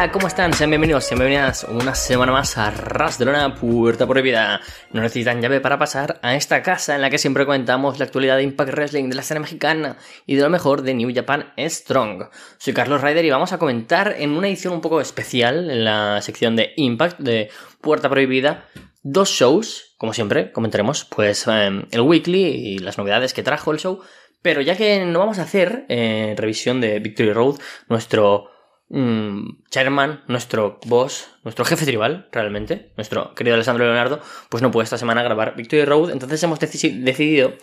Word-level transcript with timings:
Hola, 0.00 0.12
¿cómo 0.12 0.28
están? 0.28 0.54
Sean 0.54 0.70
bienvenidos, 0.70 1.04
sean 1.04 1.18
bienvenidas 1.18 1.64
una 1.64 1.94
semana 1.94 2.32
más 2.32 2.56
a 2.56 2.70
Ras 2.70 3.18
Puerta 3.60 4.06
Prohibida. 4.06 4.62
No 4.92 5.02
necesitan 5.02 5.42
llave 5.42 5.60
para 5.60 5.78
pasar 5.78 6.18
a 6.22 6.36
esta 6.36 6.62
casa 6.62 6.94
en 6.94 7.02
la 7.02 7.10
que 7.10 7.18
siempre 7.18 7.44
comentamos 7.44 7.98
la 7.98 8.06
actualidad 8.06 8.38
de 8.38 8.44
Impact 8.44 8.72
Wrestling, 8.72 9.10
de 9.10 9.14
la 9.14 9.20
escena 9.20 9.40
mexicana 9.40 9.98
y 10.24 10.36
de 10.36 10.42
lo 10.42 10.48
mejor 10.48 10.80
de 10.80 10.94
New 10.94 11.14
Japan 11.14 11.52
Strong. 11.58 12.30
Soy 12.56 12.72
Carlos 12.72 13.02
Ryder 13.02 13.26
y 13.26 13.30
vamos 13.30 13.52
a 13.52 13.58
comentar 13.58 14.16
en 14.18 14.30
una 14.30 14.48
edición 14.48 14.72
un 14.72 14.80
poco 14.80 15.02
especial 15.02 15.70
en 15.70 15.84
la 15.84 16.22
sección 16.22 16.56
de 16.56 16.72
Impact 16.76 17.18
de 17.18 17.50
Puerta 17.82 18.08
Prohibida 18.08 18.64
dos 19.02 19.28
shows, 19.28 19.96
como 19.98 20.14
siempre, 20.14 20.50
comentaremos 20.50 21.04
pues 21.04 21.46
em, 21.46 21.84
el 21.90 22.00
weekly 22.00 22.42
y 22.42 22.78
las 22.78 22.96
novedades 22.96 23.34
que 23.34 23.42
trajo 23.42 23.70
el 23.70 23.78
show, 23.78 24.00
pero 24.40 24.62
ya 24.62 24.78
que 24.78 25.04
no 25.04 25.18
vamos 25.18 25.38
a 25.38 25.42
hacer 25.42 25.84
eh, 25.90 26.34
revisión 26.38 26.80
de 26.80 27.00
Victory 27.00 27.34
Road, 27.34 27.58
nuestro 27.88 28.48
mm, 28.90 29.64
chairman, 29.70 30.22
nuestro 30.28 30.78
boss, 30.84 31.30
nuestro 31.42 31.64
jefe 31.64 31.86
tribal, 31.86 32.28
realmente, 32.32 32.92
nuestro 32.96 33.34
querido 33.34 33.54
Alessandro 33.54 33.84
Leonardo, 33.84 34.20
pues 34.48 34.62
no 34.62 34.70
puede 34.70 34.84
esta 34.84 34.98
semana 34.98 35.22
grabar 35.22 35.56
Victory 35.56 35.84
Road, 35.84 36.10
entonces 36.10 36.42
hemos 36.42 36.60
decidido 36.60 37.54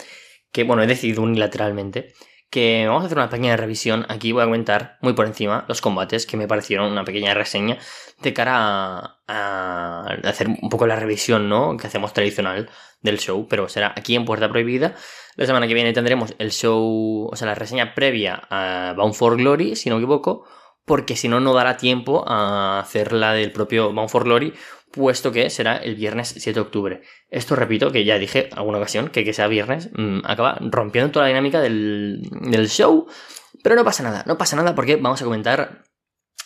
que, 0.51 0.63
bueno, 0.63 0.83
he 0.83 0.87
decidido 0.87 1.21
unilateralmente 1.21 2.13
que 2.49 2.85
vamos 2.87 3.03
a 3.03 3.05
hacer 3.07 3.17
una 3.17 3.29
pequeña 3.29 3.57
revisión. 3.57 4.05
Aquí 4.09 4.31
voy 4.31 4.43
a 4.43 4.45
comentar 4.45 4.97
muy 5.01 5.13
por 5.13 5.25
encima 5.25 5.65
los 5.67 5.81
combates 5.81 6.25
que 6.25 6.37
me 6.37 6.47
parecieron 6.47 6.91
una 6.91 7.03
pequeña 7.03 7.33
reseña 7.33 7.77
de 8.21 8.33
cara 8.33 9.19
a, 9.27 10.05
hacer 10.23 10.47
un 10.47 10.69
poco 10.69 10.87
la 10.87 10.95
revisión, 10.95 11.49
¿no? 11.49 11.75
Que 11.77 11.87
hacemos 11.87 12.13
tradicional 12.13 12.69
del 13.01 13.19
show, 13.19 13.47
pero 13.49 13.69
será 13.69 13.93
aquí 13.95 14.15
en 14.15 14.25
Puerta 14.25 14.49
Prohibida. 14.49 14.95
La 15.35 15.45
semana 15.45 15.67
que 15.67 15.73
viene 15.73 15.93
tendremos 15.93 16.33
el 16.39 16.51
show, 16.51 17.29
o 17.31 17.35
sea, 17.35 17.47
la 17.47 17.55
reseña 17.55 17.93
previa 17.93 18.41
a 18.49 18.93
Bound 18.95 19.13
for 19.13 19.37
Glory, 19.37 19.75
si 19.75 19.89
no 19.89 19.97
me 19.97 20.01
equivoco, 20.01 20.47
porque 20.87 21.17
si 21.17 21.27
no, 21.27 21.41
no 21.41 21.53
dará 21.53 21.75
tiempo 21.75 22.23
a 22.27 22.79
hacer 22.79 23.11
la 23.11 23.33
del 23.33 23.51
propio 23.51 23.91
Bound 23.91 24.09
for 24.09 24.23
Glory, 24.23 24.53
puesto 24.89 25.33
que 25.33 25.49
será 25.49 25.75
el 25.75 25.95
viernes 25.95 26.29
7 26.29 26.53
de 26.53 26.61
octubre. 26.61 27.01
Esto 27.29 27.57
repito, 27.57 27.91
que 27.91 28.05
ya 28.05 28.17
dije 28.17 28.49
alguna 28.55 28.77
ocasión, 28.77 29.09
que 29.09 29.25
que 29.25 29.33
sea 29.33 29.47
viernes 29.47 29.89
mm, 29.93 30.19
acaba 30.23 30.57
rompiendo 30.61 31.11
toda 31.11 31.25
la 31.25 31.27
dinámica 31.27 31.59
del, 31.59 32.21
show, 32.69 33.05
pero 33.63 33.75
no 33.75 33.83
pasa 33.83 34.01
nada, 34.01 34.23
no 34.27 34.37
pasa 34.37 34.55
nada 34.55 34.75
porque 34.75 34.95
vamos 34.95 35.21
a 35.21 35.25
comentar 35.25 35.83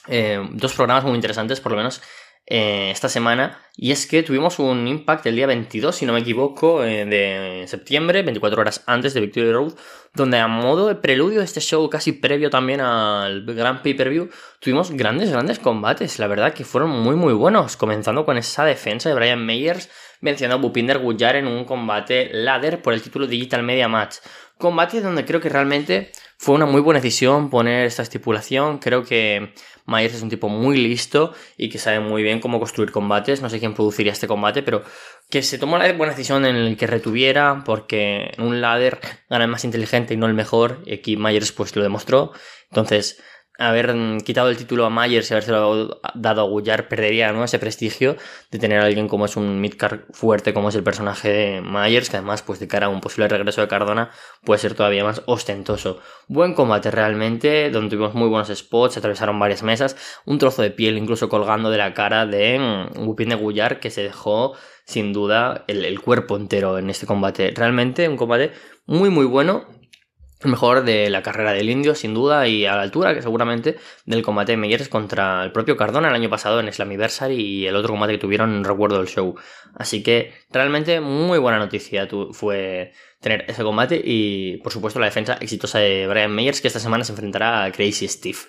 eh, 0.07 0.43
dos 0.53 0.73
programas 0.73 1.03
muy 1.03 1.13
interesantes, 1.13 1.61
por 1.61 1.73
lo 1.73 1.77
menos 1.77 2.01
eh, 2.47 2.89
esta 2.89 3.09
semana, 3.09 3.61
y 3.77 3.91
es 3.91 4.07
que 4.07 4.23
tuvimos 4.23 4.57
un 4.57 4.87
impact 4.87 5.27
el 5.27 5.35
día 5.35 5.45
22, 5.45 5.95
si 5.95 6.07
no 6.07 6.13
me 6.13 6.21
equivoco, 6.21 6.83
eh, 6.83 7.05
de 7.05 7.67
septiembre, 7.67 8.23
24 8.23 8.59
horas 8.59 8.83
antes 8.87 9.13
de 9.13 9.21
Victory 9.21 9.51
Road, 9.51 9.73
donde 10.13 10.37
a 10.37 10.47
modo 10.47 10.87
de 10.87 10.95
preludio 10.95 11.39
de 11.39 11.45
este 11.45 11.61
show, 11.61 11.89
casi 11.89 12.11
previo 12.11 12.49
también 12.49 12.81
al 12.81 13.45
gran 13.45 13.81
pay-per-view, 13.81 14.29
tuvimos 14.59 14.91
grandes, 14.91 15.31
grandes 15.31 15.59
combates, 15.59 16.19
la 16.19 16.27
verdad 16.27 16.53
que 16.53 16.65
fueron 16.65 16.89
muy, 16.89 17.15
muy 17.15 17.33
buenos, 17.33 17.77
comenzando 17.77 18.25
con 18.25 18.37
esa 18.37 18.65
defensa 18.65 19.09
de 19.09 19.15
Brian 19.15 19.45
Meyers, 19.45 19.89
venciendo 20.19 20.55
a 20.55 20.59
Bupinder 20.59 20.99
Gullar 20.99 21.35
en 21.37 21.47
un 21.47 21.65
combate 21.65 22.29
ladder 22.33 22.81
por 22.81 22.93
el 22.93 23.01
título 23.01 23.25
Digital 23.25 23.63
Media 23.63 23.87
Match. 23.87 24.17
Combate 24.57 25.01
donde 25.01 25.25
creo 25.25 25.41
que 25.41 25.49
realmente 25.49 26.11
fue 26.37 26.55
una 26.55 26.67
muy 26.67 26.81
buena 26.81 26.99
decisión 26.99 27.49
poner 27.49 27.85
esta 27.85 28.03
estipulación. 28.03 28.77
Creo 28.77 29.03
que 29.03 29.53
Myers 29.87 30.13
es 30.13 30.21
un 30.21 30.29
tipo 30.29 30.49
muy 30.49 30.77
listo 30.77 31.33
y 31.57 31.69
que 31.69 31.79
sabe 31.79 31.99
muy 31.99 32.21
bien 32.21 32.39
cómo 32.39 32.59
construir 32.59 32.91
combates. 32.91 33.41
No 33.41 33.49
sé 33.49 33.59
quién 33.59 33.73
produciría 33.73 34.11
este 34.11 34.27
combate, 34.27 34.61
pero 34.61 34.83
que 35.31 35.41
se 35.41 35.57
tomó 35.57 35.77
la 35.77 35.91
buena 35.93 36.13
decisión 36.13 36.45
en 36.45 36.55
el 36.55 36.77
que 36.77 36.85
retuviera, 36.85 37.63
porque 37.65 38.31
en 38.37 38.43
un 38.43 38.61
ladder 38.61 38.99
gana 39.29 39.45
el 39.45 39.49
más 39.49 39.63
inteligente 39.63 40.13
y 40.13 40.17
no 40.17 40.27
el 40.27 40.33
mejor. 40.33 40.83
Y 40.85 40.93
aquí 40.93 41.17
Myers 41.17 41.53
pues 41.53 41.75
lo 41.75 41.81
demostró. 41.81 42.33
Entonces, 42.69 43.23
haber 43.57 43.95
quitado 44.23 44.49
el 44.49 44.57
título 44.57 44.85
a 44.85 44.89
Myers 44.89 45.29
y 45.29 45.33
habérselo 45.33 46.01
dado 46.15 46.41
a 46.41 46.43
Gullar 46.45 46.87
perdería 46.87 47.31
¿no? 47.31 47.43
ese 47.43 47.59
prestigio 47.59 48.17
de 48.49 48.59
tener 48.59 48.79
a 48.79 48.85
alguien 48.85 49.07
como 49.07 49.25
es 49.25 49.37
un 49.37 49.61
midcard 49.61 50.01
fuerte 50.11 50.53
como 50.53 50.69
es 50.69 50.75
el 50.75 50.83
personaje 50.83 51.29
de 51.29 51.61
Myers, 51.61 52.09
que 52.09 52.17
además 52.17 52.41
pues 52.41 52.59
de 52.59 52.67
cara 52.67 52.87
a 52.87 52.89
un 52.89 53.01
posible 53.01 53.27
regreso 53.27 53.61
de 53.61 53.67
Cardona 53.67 54.11
puede 54.43 54.59
ser 54.59 54.73
todavía 54.73 55.03
más 55.03 55.21
ostentoso. 55.27 55.99
Buen 56.27 56.53
combate 56.53 56.91
realmente, 56.91 57.69
donde 57.69 57.91
tuvimos 57.95 58.15
muy 58.15 58.27
buenos 58.27 58.49
spots, 58.49 58.97
atravesaron 58.97 59.39
varias 59.39 59.63
mesas, 59.63 59.95
un 60.25 60.39
trozo 60.39 60.61
de 60.61 60.71
piel 60.71 60.97
incluso 60.97 61.29
colgando 61.29 61.69
de 61.69 61.77
la 61.77 61.93
cara 61.93 62.25
de 62.25 62.87
Gupin 62.95 63.29
de 63.29 63.35
Gullar 63.35 63.79
que 63.79 63.91
se 63.91 64.03
dejó 64.03 64.55
sin 64.85 65.13
duda 65.13 65.65
el, 65.67 65.85
el 65.85 65.99
cuerpo 65.99 66.37
entero 66.37 66.77
en 66.77 66.89
este 66.89 67.05
combate. 67.05 67.51
Realmente 67.55 68.07
un 68.07 68.17
combate 68.17 68.51
muy 68.85 69.09
muy 69.09 69.25
bueno 69.25 69.67
mejor 70.43 70.83
de 70.83 71.09
la 71.09 71.21
carrera 71.21 71.53
del 71.53 71.69
indio, 71.69 71.95
sin 71.95 72.13
duda, 72.13 72.47
y 72.47 72.65
a 72.65 72.75
la 72.75 72.81
altura 72.81 73.13
que 73.13 73.21
seguramente 73.21 73.77
del 74.05 74.23
combate 74.23 74.53
de 74.53 74.57
Meyers 74.57 74.89
contra 74.89 75.43
el 75.43 75.51
propio 75.51 75.77
Cardona 75.77 76.09
el 76.09 76.15
año 76.15 76.29
pasado 76.29 76.59
en 76.59 76.71
Slammiversary 76.71 77.35
y 77.35 77.67
el 77.67 77.75
otro 77.75 77.91
combate 77.93 78.13
que 78.13 78.19
tuvieron 78.19 78.53
en 78.55 78.63
recuerdo 78.63 78.97
del 78.97 79.07
show. 79.07 79.35
Así 79.75 80.03
que 80.03 80.33
realmente 80.49 80.99
muy 80.99 81.39
buena 81.39 81.59
noticia 81.59 82.07
fue 82.31 82.93
tener 83.19 83.45
ese 83.47 83.63
combate 83.63 84.01
y 84.03 84.57
por 84.57 84.71
supuesto 84.71 84.99
la 84.99 85.05
defensa 85.05 85.37
exitosa 85.39 85.79
de 85.79 86.07
Brian 86.07 86.33
Meyers 86.33 86.59
que 86.59 86.67
esta 86.67 86.79
semana 86.79 87.03
se 87.03 87.11
enfrentará 87.11 87.63
a 87.63 87.71
Crazy 87.71 88.07
Steve 88.07 88.39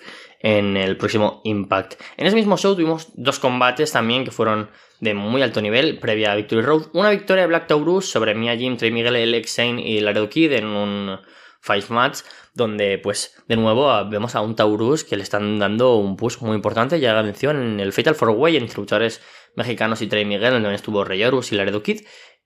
en 0.43 0.77
el 0.77 0.97
próximo 0.97 1.41
Impact. 1.45 1.99
En 2.17 2.27
ese 2.27 2.35
mismo 2.35 2.57
show 2.57 2.75
tuvimos 2.75 3.07
dos 3.15 3.39
combates 3.39 3.91
también 3.91 4.25
que 4.25 4.31
fueron 4.31 4.69
de 4.99 5.13
muy 5.13 5.41
alto 5.41 5.61
nivel 5.61 5.97
previa 5.97 6.33
a 6.33 6.35
Victory 6.35 6.61
Road. 6.61 6.87
Una 6.93 7.09
victoria 7.09 7.43
de 7.43 7.47
Black 7.47 7.67
Taurus 7.67 8.05
sobre 8.05 8.35
Mia 8.35 8.55
Jim, 8.55 8.77
Trey 8.77 8.91
Miguel, 8.91 9.15
Alex 9.15 9.55
Zane 9.55 9.81
y 9.81 9.99
Laredo 10.01 10.29
Kid 10.29 10.51
en 10.51 10.65
un 10.67 11.19
Five 11.61 11.85
Match, 11.89 12.19
donde 12.53 12.97
pues 12.97 13.41
de 13.47 13.55
nuevo 13.55 13.89
vemos 14.09 14.35
a 14.35 14.41
un 14.41 14.55
Taurus 14.55 15.05
que 15.05 15.15
le 15.15 15.23
están 15.23 15.59
dando 15.59 15.95
un 15.95 16.17
push 16.17 16.39
muy 16.41 16.55
importante, 16.55 16.99
ya 16.99 17.13
la 17.13 17.23
mención 17.23 17.61
en 17.61 17.79
el 17.79 17.93
Fatal 17.93 18.15
Four 18.15 18.31
Way 18.31 18.57
entre 18.57 18.77
luchadores 18.77 19.21
mexicanos 19.55 20.01
y 20.01 20.07
Trey 20.07 20.25
Miguel, 20.25 20.51
donde 20.53 20.75
estuvo 20.75 21.05
Reyarus 21.05 21.53
y 21.53 21.55
Laredo 21.55 21.81
Kid, 21.81 22.01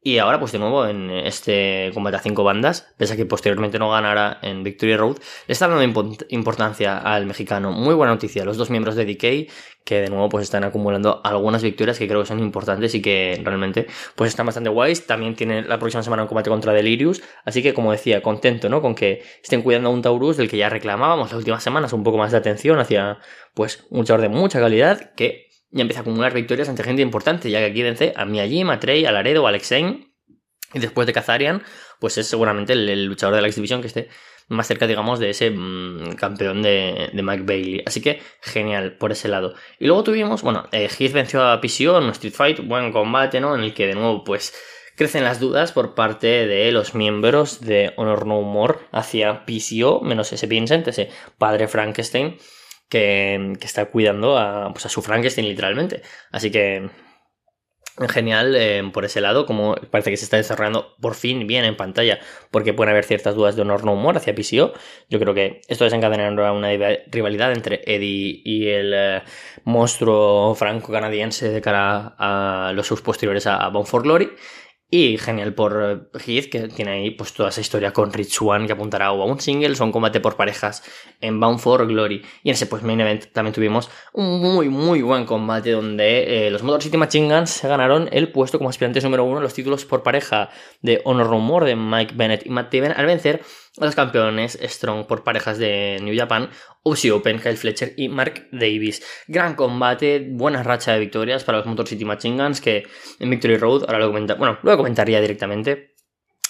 y 0.07 0.19
ahora, 0.19 0.40
pues 0.40 0.53
de 0.53 0.59
nuevo, 0.59 0.88
en 0.88 1.12
este 1.12 1.91
combate 1.94 2.16
a 2.16 2.22
cinco 2.22 2.45
bandas, 2.45 2.88
pese 2.95 3.16
a 3.16 3.18
que 3.18 3.25
posteriormente 3.25 3.78
no 3.78 3.91
ganara 3.91 4.40
en 4.41 4.63
Victory 4.63 4.95
Road, 4.95 5.18
le 5.47 5.51
están 5.51 5.69
dando 5.69 6.16
importancia 6.29 6.97
al 6.97 7.25
mexicano. 7.25 7.73
Muy 7.73 7.94
buena 7.94 8.13
noticia. 8.13 8.45
Los 8.45 8.56
dos 8.56 8.69
miembros 8.69 8.95
de 8.95 9.03
DK, 9.03 9.51
que 9.84 10.00
de 10.00 10.09
nuevo 10.09 10.29
pues 10.29 10.44
están 10.44 10.63
acumulando 10.63 11.19
algunas 11.25 11.62
victorias 11.62 12.00
que 12.00 12.07
creo 12.07 12.22
que 12.22 12.25
son 12.25 12.40
importantes 12.40 12.95
y 12.95 13.01
que 13.01 13.41
realmente 13.44 13.88
pues 14.16 14.29
están 14.29 14.45
bastante 14.45 14.69
guays. 14.69 15.06
También 15.06 15.35
tiene 15.35 15.63
la 15.63 15.78
próxima 15.78 16.03
semana 16.03 16.24
un 16.24 16.29
combate 16.29 16.50
contra 16.50 16.72
Delirius. 16.72 17.22
Así 17.44 17.62
que, 17.62 17.74
como 17.74 17.91
decía, 17.91 18.22
contento, 18.22 18.69
¿no? 18.69 18.81
Con 18.81 18.95
que 18.95 19.24
estén 19.44 19.62
cuidando 19.62 19.89
a 19.89 19.91
un 19.91 20.01
Taurus 20.01 20.38
del 20.38 20.50
que 20.50 20.56
ya 20.56 20.69
reclamábamos 20.69 21.31
las 21.31 21.38
últimas 21.38 21.62
semanas 21.62 21.91
un 21.91 22.03
poco 22.06 22.18
más 22.18 22.31
de 22.31 22.38
atención 22.38 22.79
hacia, 22.79 23.19
pues, 23.53 23.85
un 23.89 24.00
luchador 24.00 24.22
de 24.22 24.29
mucha 24.29 24.62
calidad 24.62 25.13
que 25.16 25.46
ya 25.72 25.81
empieza 25.81 26.00
a 26.00 26.01
acumular 26.01 26.33
victorias 26.33 26.69
ante 26.69 26.83
gente 26.83 27.01
importante, 27.01 27.50
ya 27.50 27.59
que 27.59 27.66
aquí 27.66 27.81
vence 27.83 28.13
a 28.16 28.25
Miyajima, 28.25 28.73
a 28.73 28.79
Trey, 28.79 29.05
a 29.05 29.11
Laredo, 29.11 29.45
a 29.45 29.50
Alexei. 29.50 30.13
Y 30.73 30.79
después 30.79 31.07
de 31.07 31.13
Kazarian, 31.13 31.63
pues 32.00 32.17
es 32.17 32.28
seguramente 32.28 32.73
el, 32.73 33.05
luchador 33.05 33.35
de 33.35 33.41
la 33.41 33.47
X-Division 33.47 33.81
que 33.81 33.88
esté 33.88 34.09
más 34.50 34.67
cerca, 34.67 34.88
digamos, 34.88 35.19
de 35.19 35.29
ese 35.29 35.51
mm, 35.51 36.16
campeón 36.16 36.61
de, 36.61 37.09
Mike 37.13 37.44
Bailey. 37.44 37.83
Así 37.85 38.01
que 38.01 38.22
genial 38.41 38.97
por 38.97 39.11
ese 39.11 39.27
lado. 39.27 39.56
Y 39.79 39.88
luego 39.88 40.03
tuvimos, 40.03 40.41
bueno, 40.41 40.67
eh, 40.72 40.89
Heath 40.89 41.13
venció 41.13 41.44
a 41.44 41.61
PCO 41.61 41.97
en 41.97 42.06
un 42.06 42.09
Street 42.11 42.33
Fight, 42.33 42.59
buen 42.66 42.91
combate, 42.91 43.39
¿no? 43.39 43.56
En 43.56 43.61
el 43.61 43.73
que 43.73 43.88
de 43.88 43.95
nuevo, 43.95 44.23
pues 44.23 44.53
crecen 44.95 45.23
las 45.23 45.39
dudas 45.39 45.71
por 45.71 45.95
parte 45.95 46.47
de 46.47 46.71
los 46.71 46.95
miembros 46.95 47.62
de 47.62 47.94
Honor 47.97 48.25
No 48.25 48.41
More 48.41 48.80
hacia 48.91 49.45
PCO, 49.45 50.01
menos 50.01 50.33
ese 50.33 50.47
Vincent, 50.47 50.88
ese 50.88 51.09
padre 51.38 51.68
Frankenstein 51.68 52.38
que, 52.89 53.54
está 53.62 53.86
cuidando 53.86 54.38
a, 54.38 54.72
pues 54.74 54.86
a 54.86 54.89
su 54.89 55.01
Frankenstein 55.01 55.48
literalmente. 55.48 56.01
Así 56.31 56.51
que 56.51 56.89
genial 58.10 58.56
eh, 58.56 58.84
por 58.94 59.06
ese 59.06 59.22
lado, 59.22 59.45
como 59.45 59.75
parece 59.89 60.12
que 60.12 60.18
se 60.18 60.25
está 60.25 60.38
desarrollando 60.38 60.95
por 61.01 61.16
fin 61.16 61.48
bien 61.48 61.66
en 61.66 61.75
pantalla, 61.75 62.19
porque 62.51 62.74
pueden 62.74 62.92
haber 62.92 63.06
ciertas 63.06 63.34
dudas 63.34 63.56
de 63.56 63.63
honor 63.63 63.84
no 63.84 63.94
humor 63.94 64.18
hacia 64.18 64.36
PCO. 64.36 64.74
Yo 65.10 65.19
creo 65.19 65.34
que 65.34 65.62
esto 65.68 65.84
desencadenará 65.84 66.51
una 66.51 66.69
rivalidad 67.07 67.51
entre 67.51 67.81
Eddie 67.86 68.42
y 68.45 68.68
el 68.69 68.94
eh, 68.94 69.24
monstruo 69.63 70.54
franco-canadiense 70.56 71.50
de 71.50 71.62
cara 71.62 72.16
a 72.19 72.72
los 72.74 72.86
sus 72.86 73.01
posteriores 73.01 73.48
a, 73.48 73.66
a 73.66 73.84
for 73.84 74.04
Glory. 74.04 74.30
Y 74.89 75.18
genial 75.18 75.54
por 75.54 76.10
Heath, 76.13 76.50
que 76.50 76.69
tiene 76.69 76.92
ahí 76.92 77.12
pues 77.12 77.34
toda 77.34 77.50
esa 77.50 77.60
historia 77.60 77.92
con 77.92 78.13
Rich 78.13 78.42
One 78.42 78.68
que 78.68 78.72
apuntará 78.72 79.07
a 79.07 79.12
un 79.12 79.42
single 79.42 79.75
o 79.78 79.84
a 79.84 79.86
un 79.86 79.92
combate 79.92 80.22
por 80.22 80.38
parejas 80.38 80.81
en 81.19 81.42
Bound 81.42 81.60
for 81.60 81.86
Glory. 81.86 82.24
Y 82.42 82.50
en 82.50 82.54
ese 82.54 82.68
pues 82.68 82.84
main 82.84 83.01
event 83.01 83.25
también 83.34 83.54
tuvimos 83.54 83.89
un 84.13 84.39
muy 84.39 84.69
muy 84.69 85.01
buen 85.01 85.25
combate 85.25 85.72
donde 85.72 86.48
eh, 86.48 86.51
los 86.51 86.63
Motor 86.63 86.84
City 86.84 86.95
Machine 86.95 87.36
Guns 87.36 87.50
se 87.50 87.68
ganaron 87.68 88.07
el 88.13 88.31
puesto 88.31 88.60
como 88.60 88.69
aspirantes 88.69 89.04
número 89.04 89.25
uno 89.25 89.42
los 89.42 89.54
títulos 89.54 89.84
por 89.84 90.04
pareja 90.04 90.51
de 90.81 91.01
Honor 91.04 91.28
Rumor 91.28 91.66
de 91.66 91.75
Mike 91.75 92.13
Bennett 92.16 92.45
y 92.45 92.50
Matt 92.50 92.72
Taven 92.72 92.94
al 92.95 93.07
vencer 93.07 93.42
los 93.79 93.95
campeones 93.95 94.57
Strong 94.62 95.06
por 95.06 95.24
parejas 95.24 95.57
de 95.57 96.00
New 96.01 96.18
Japan, 96.18 96.50
OC 96.83 97.12
Open, 97.13 97.39
Kyle 97.39 97.57
Fletcher 97.57 97.94
y 97.97 98.09
Mark 98.09 98.47
Davis. 98.51 99.03
Gran 99.27 99.56
combate, 99.56 100.27
buena 100.29 100.63
racha 100.63 100.94
de 100.94 101.00
victorias 101.00 101.44
para 101.44 101.59
los 101.59 101.68
Motor 101.68 101.88
City 101.88 102.06
Machine 102.06 102.41
Guns 102.41 102.62
que 102.62 102.88
en 103.19 103.29
Victory 103.29 103.57
Road, 103.57 103.83
ahora 103.88 104.00
lo 104.00 104.07
comenta, 104.07 104.35
bueno, 104.35 104.59
lo 104.62 104.77
comentaría 104.77 105.21
directamente. 105.21 105.95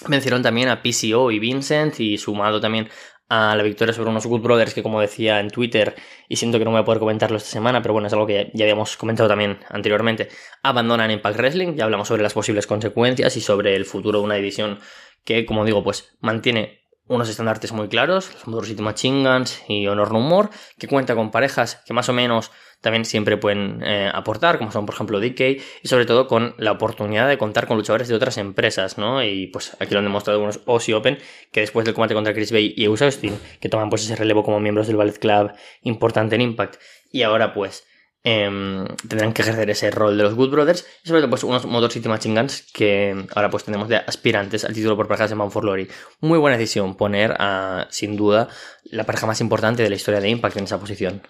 Vencieron 0.06 0.42
también 0.42 0.68
a 0.68 0.82
PCO 0.82 1.30
y 1.30 1.38
Vincent 1.38 1.98
y 2.00 2.18
sumado 2.18 2.60
también 2.60 2.88
a 3.28 3.54
la 3.56 3.62
victoria 3.62 3.92
sobre 3.92 4.10
unos 4.10 4.26
Good 4.26 4.40
Brothers 4.40 4.72
que 4.72 4.82
como 4.82 5.00
decía 5.00 5.40
en 5.40 5.50
Twitter, 5.50 5.94
y 6.28 6.36
siento 6.36 6.58
que 6.58 6.64
no 6.64 6.70
voy 6.70 6.80
a 6.80 6.84
poder 6.84 6.98
comentarlo 6.98 7.36
esta 7.36 7.50
semana, 7.50 7.82
pero 7.82 7.92
bueno, 7.92 8.06
es 8.06 8.12
algo 8.12 8.26
que 8.26 8.50
ya 8.54 8.64
habíamos 8.64 8.96
comentado 8.96 9.28
también 9.28 9.58
anteriormente, 9.68 10.28
abandonan 10.62 11.10
Impact 11.10 11.36
Wrestling, 11.36 11.74
ya 11.74 11.84
hablamos 11.84 12.08
sobre 12.08 12.22
las 12.22 12.32
posibles 12.32 12.66
consecuencias 12.66 13.36
y 13.36 13.40
sobre 13.40 13.76
el 13.76 13.84
futuro 13.84 14.20
de 14.20 14.24
una 14.24 14.34
división 14.36 14.78
que, 15.24 15.44
como 15.44 15.64
digo, 15.66 15.84
pues 15.84 16.16
mantiene 16.20 16.77
unos 17.08 17.28
estandartes 17.28 17.72
muy 17.72 17.88
claros, 17.88 18.32
los 18.32 18.46
Motor 18.46 18.66
City 18.66 18.82
Machine 18.82 19.28
Guns 19.28 19.62
y 19.68 19.86
Honor 19.86 20.12
No 20.12 20.20
More, 20.20 20.50
que 20.78 20.86
cuenta 20.86 21.14
con 21.14 21.30
parejas 21.30 21.82
que 21.86 21.94
más 21.94 22.08
o 22.08 22.12
menos 22.12 22.52
también 22.80 23.04
siempre 23.04 23.36
pueden 23.36 23.82
eh, 23.82 24.10
aportar, 24.12 24.58
como 24.58 24.70
son 24.70 24.86
por 24.86 24.94
ejemplo 24.94 25.18
DK, 25.18 25.40
y 25.82 25.88
sobre 25.88 26.06
todo 26.06 26.28
con 26.28 26.54
la 26.58 26.72
oportunidad 26.72 27.28
de 27.28 27.38
contar 27.38 27.66
con 27.66 27.76
luchadores 27.76 28.08
de 28.08 28.14
otras 28.14 28.38
empresas, 28.38 28.98
¿no? 28.98 29.22
Y 29.24 29.48
pues 29.48 29.76
aquí 29.80 29.92
lo 29.94 29.98
han 29.98 30.04
demostrado 30.04 30.38
algunos 30.38 30.60
Aussie 30.66 30.94
Open, 30.94 31.18
que 31.50 31.60
después 31.60 31.84
del 31.84 31.94
combate 31.94 32.14
contra 32.14 32.34
Chris 32.34 32.52
Bay 32.52 32.74
y 32.76 32.84
Eus 32.84 33.02
Austin, 33.02 33.38
que 33.60 33.68
toman 33.68 33.90
pues 33.90 34.04
ese 34.04 34.14
relevo 34.14 34.44
como 34.44 34.60
miembros 34.60 34.86
del 34.86 34.96
Ballet 34.96 35.18
Club 35.18 35.52
importante 35.82 36.36
en 36.36 36.42
Impact, 36.42 36.76
y 37.10 37.22
ahora 37.22 37.52
pues 37.52 37.84
em, 38.28 38.86
tendrán 39.08 39.32
que 39.32 39.42
ejercer 39.42 39.70
ese 39.70 39.90
rol 39.90 40.16
de 40.16 40.22
los 40.22 40.34
Good 40.34 40.50
Brothers 40.50 40.86
y 41.04 41.08
sobre 41.08 41.20
todo 41.20 41.30
pues 41.30 41.44
unos 41.44 41.64
Motor 41.66 41.92
City 41.92 42.08
Machine 42.08 42.40
Guns 42.40 42.66
que 42.72 43.26
ahora 43.34 43.50
pues 43.50 43.64
tenemos 43.64 43.88
de 43.88 43.96
aspirantes 43.96 44.64
al 44.64 44.74
título 44.74 44.96
por 44.96 45.08
parejas 45.08 45.30
de 45.30 45.36
Man 45.36 45.50
for 45.50 45.62
Glory. 45.62 45.88
Muy 46.20 46.38
buena 46.38 46.56
decisión 46.56 46.96
poner 46.96 47.34
a, 47.38 47.86
sin 47.90 48.16
duda, 48.16 48.48
la 48.84 49.04
pareja 49.04 49.26
más 49.26 49.40
importante 49.40 49.82
de 49.82 49.90
la 49.90 49.96
historia 49.96 50.20
de 50.20 50.28
Impact 50.28 50.56
en 50.56 50.64
esa 50.64 50.78
posición. 50.78 51.22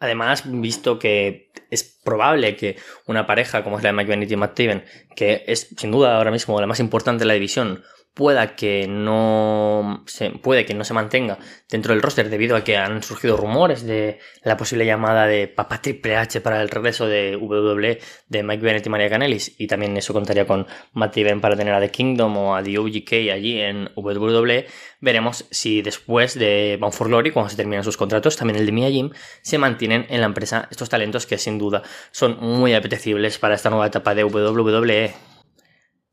Además, 0.00 0.42
visto 0.46 0.98
que 0.98 1.50
es 1.70 2.00
probable 2.04 2.56
que 2.56 2.76
una 3.06 3.26
pareja 3.26 3.64
como 3.64 3.78
es 3.78 3.84
la 3.84 3.92
de 3.92 4.04
Mike 4.04 4.26
y 4.28 4.36
Matt 4.36 4.54
Taven, 4.54 4.84
que 5.16 5.44
es 5.46 5.68
sin 5.78 5.90
duda 5.90 6.16
ahora 6.16 6.30
mismo 6.30 6.60
la 6.60 6.66
más 6.66 6.80
importante 6.80 7.20
de 7.20 7.26
la 7.26 7.34
división, 7.34 7.82
pueda 8.14 8.54
que 8.54 8.86
no 8.88 10.04
se, 10.06 10.30
puede 10.30 10.64
que 10.64 10.74
no 10.74 10.84
se 10.84 10.94
mantenga 10.94 11.38
dentro 11.68 11.92
del 11.92 12.02
roster 12.02 12.30
debido 12.30 12.56
a 12.56 12.62
que 12.62 12.76
han 12.76 13.02
surgido 13.02 13.36
rumores 13.36 13.84
de 13.84 14.20
la 14.44 14.56
posible 14.56 14.86
llamada 14.86 15.26
de 15.26 15.48
Papá 15.48 15.82
Triple 15.82 16.16
H 16.16 16.40
para 16.40 16.62
el 16.62 16.68
regreso 16.68 17.08
de 17.08 17.36
WWE 17.36 17.98
de 18.28 18.42
Mike 18.44 18.62
Bennett 18.62 18.86
y 18.86 18.90
Maria 18.90 19.10
Canelis 19.10 19.56
y 19.58 19.66
también 19.66 19.96
eso 19.96 20.12
contaría 20.12 20.46
con 20.46 20.66
Matt 20.92 21.14
Taven 21.14 21.40
para 21.40 21.56
tener 21.56 21.74
a 21.74 21.80
The 21.80 21.90
Kingdom 21.90 22.36
o 22.36 22.54
a 22.54 22.62
The 22.62 22.78
OGK 22.78 23.12
allí 23.32 23.60
en 23.60 23.90
WWE 23.96 24.66
veremos 25.00 25.46
si 25.50 25.82
después 25.82 26.38
de 26.38 26.78
Bound 26.80 26.94
for 26.94 27.08
Glory 27.08 27.32
cuando 27.32 27.50
se 27.50 27.56
terminan 27.56 27.82
sus 27.82 27.96
contratos 27.96 28.36
también 28.36 28.60
el 28.60 28.66
de 28.66 28.72
Mia 28.72 28.90
Jim 28.90 29.10
se 29.42 29.58
mantienen 29.58 30.06
en 30.08 30.20
la 30.20 30.26
empresa 30.26 30.68
estos 30.70 30.88
talentos 30.88 31.26
que 31.26 31.36
sin 31.36 31.58
duda 31.58 31.82
son 32.12 32.38
muy 32.40 32.74
apetecibles 32.74 33.38
para 33.38 33.56
esta 33.56 33.70
nueva 33.70 33.88
etapa 33.88 34.14
de 34.14 34.22
WWE 34.22 35.33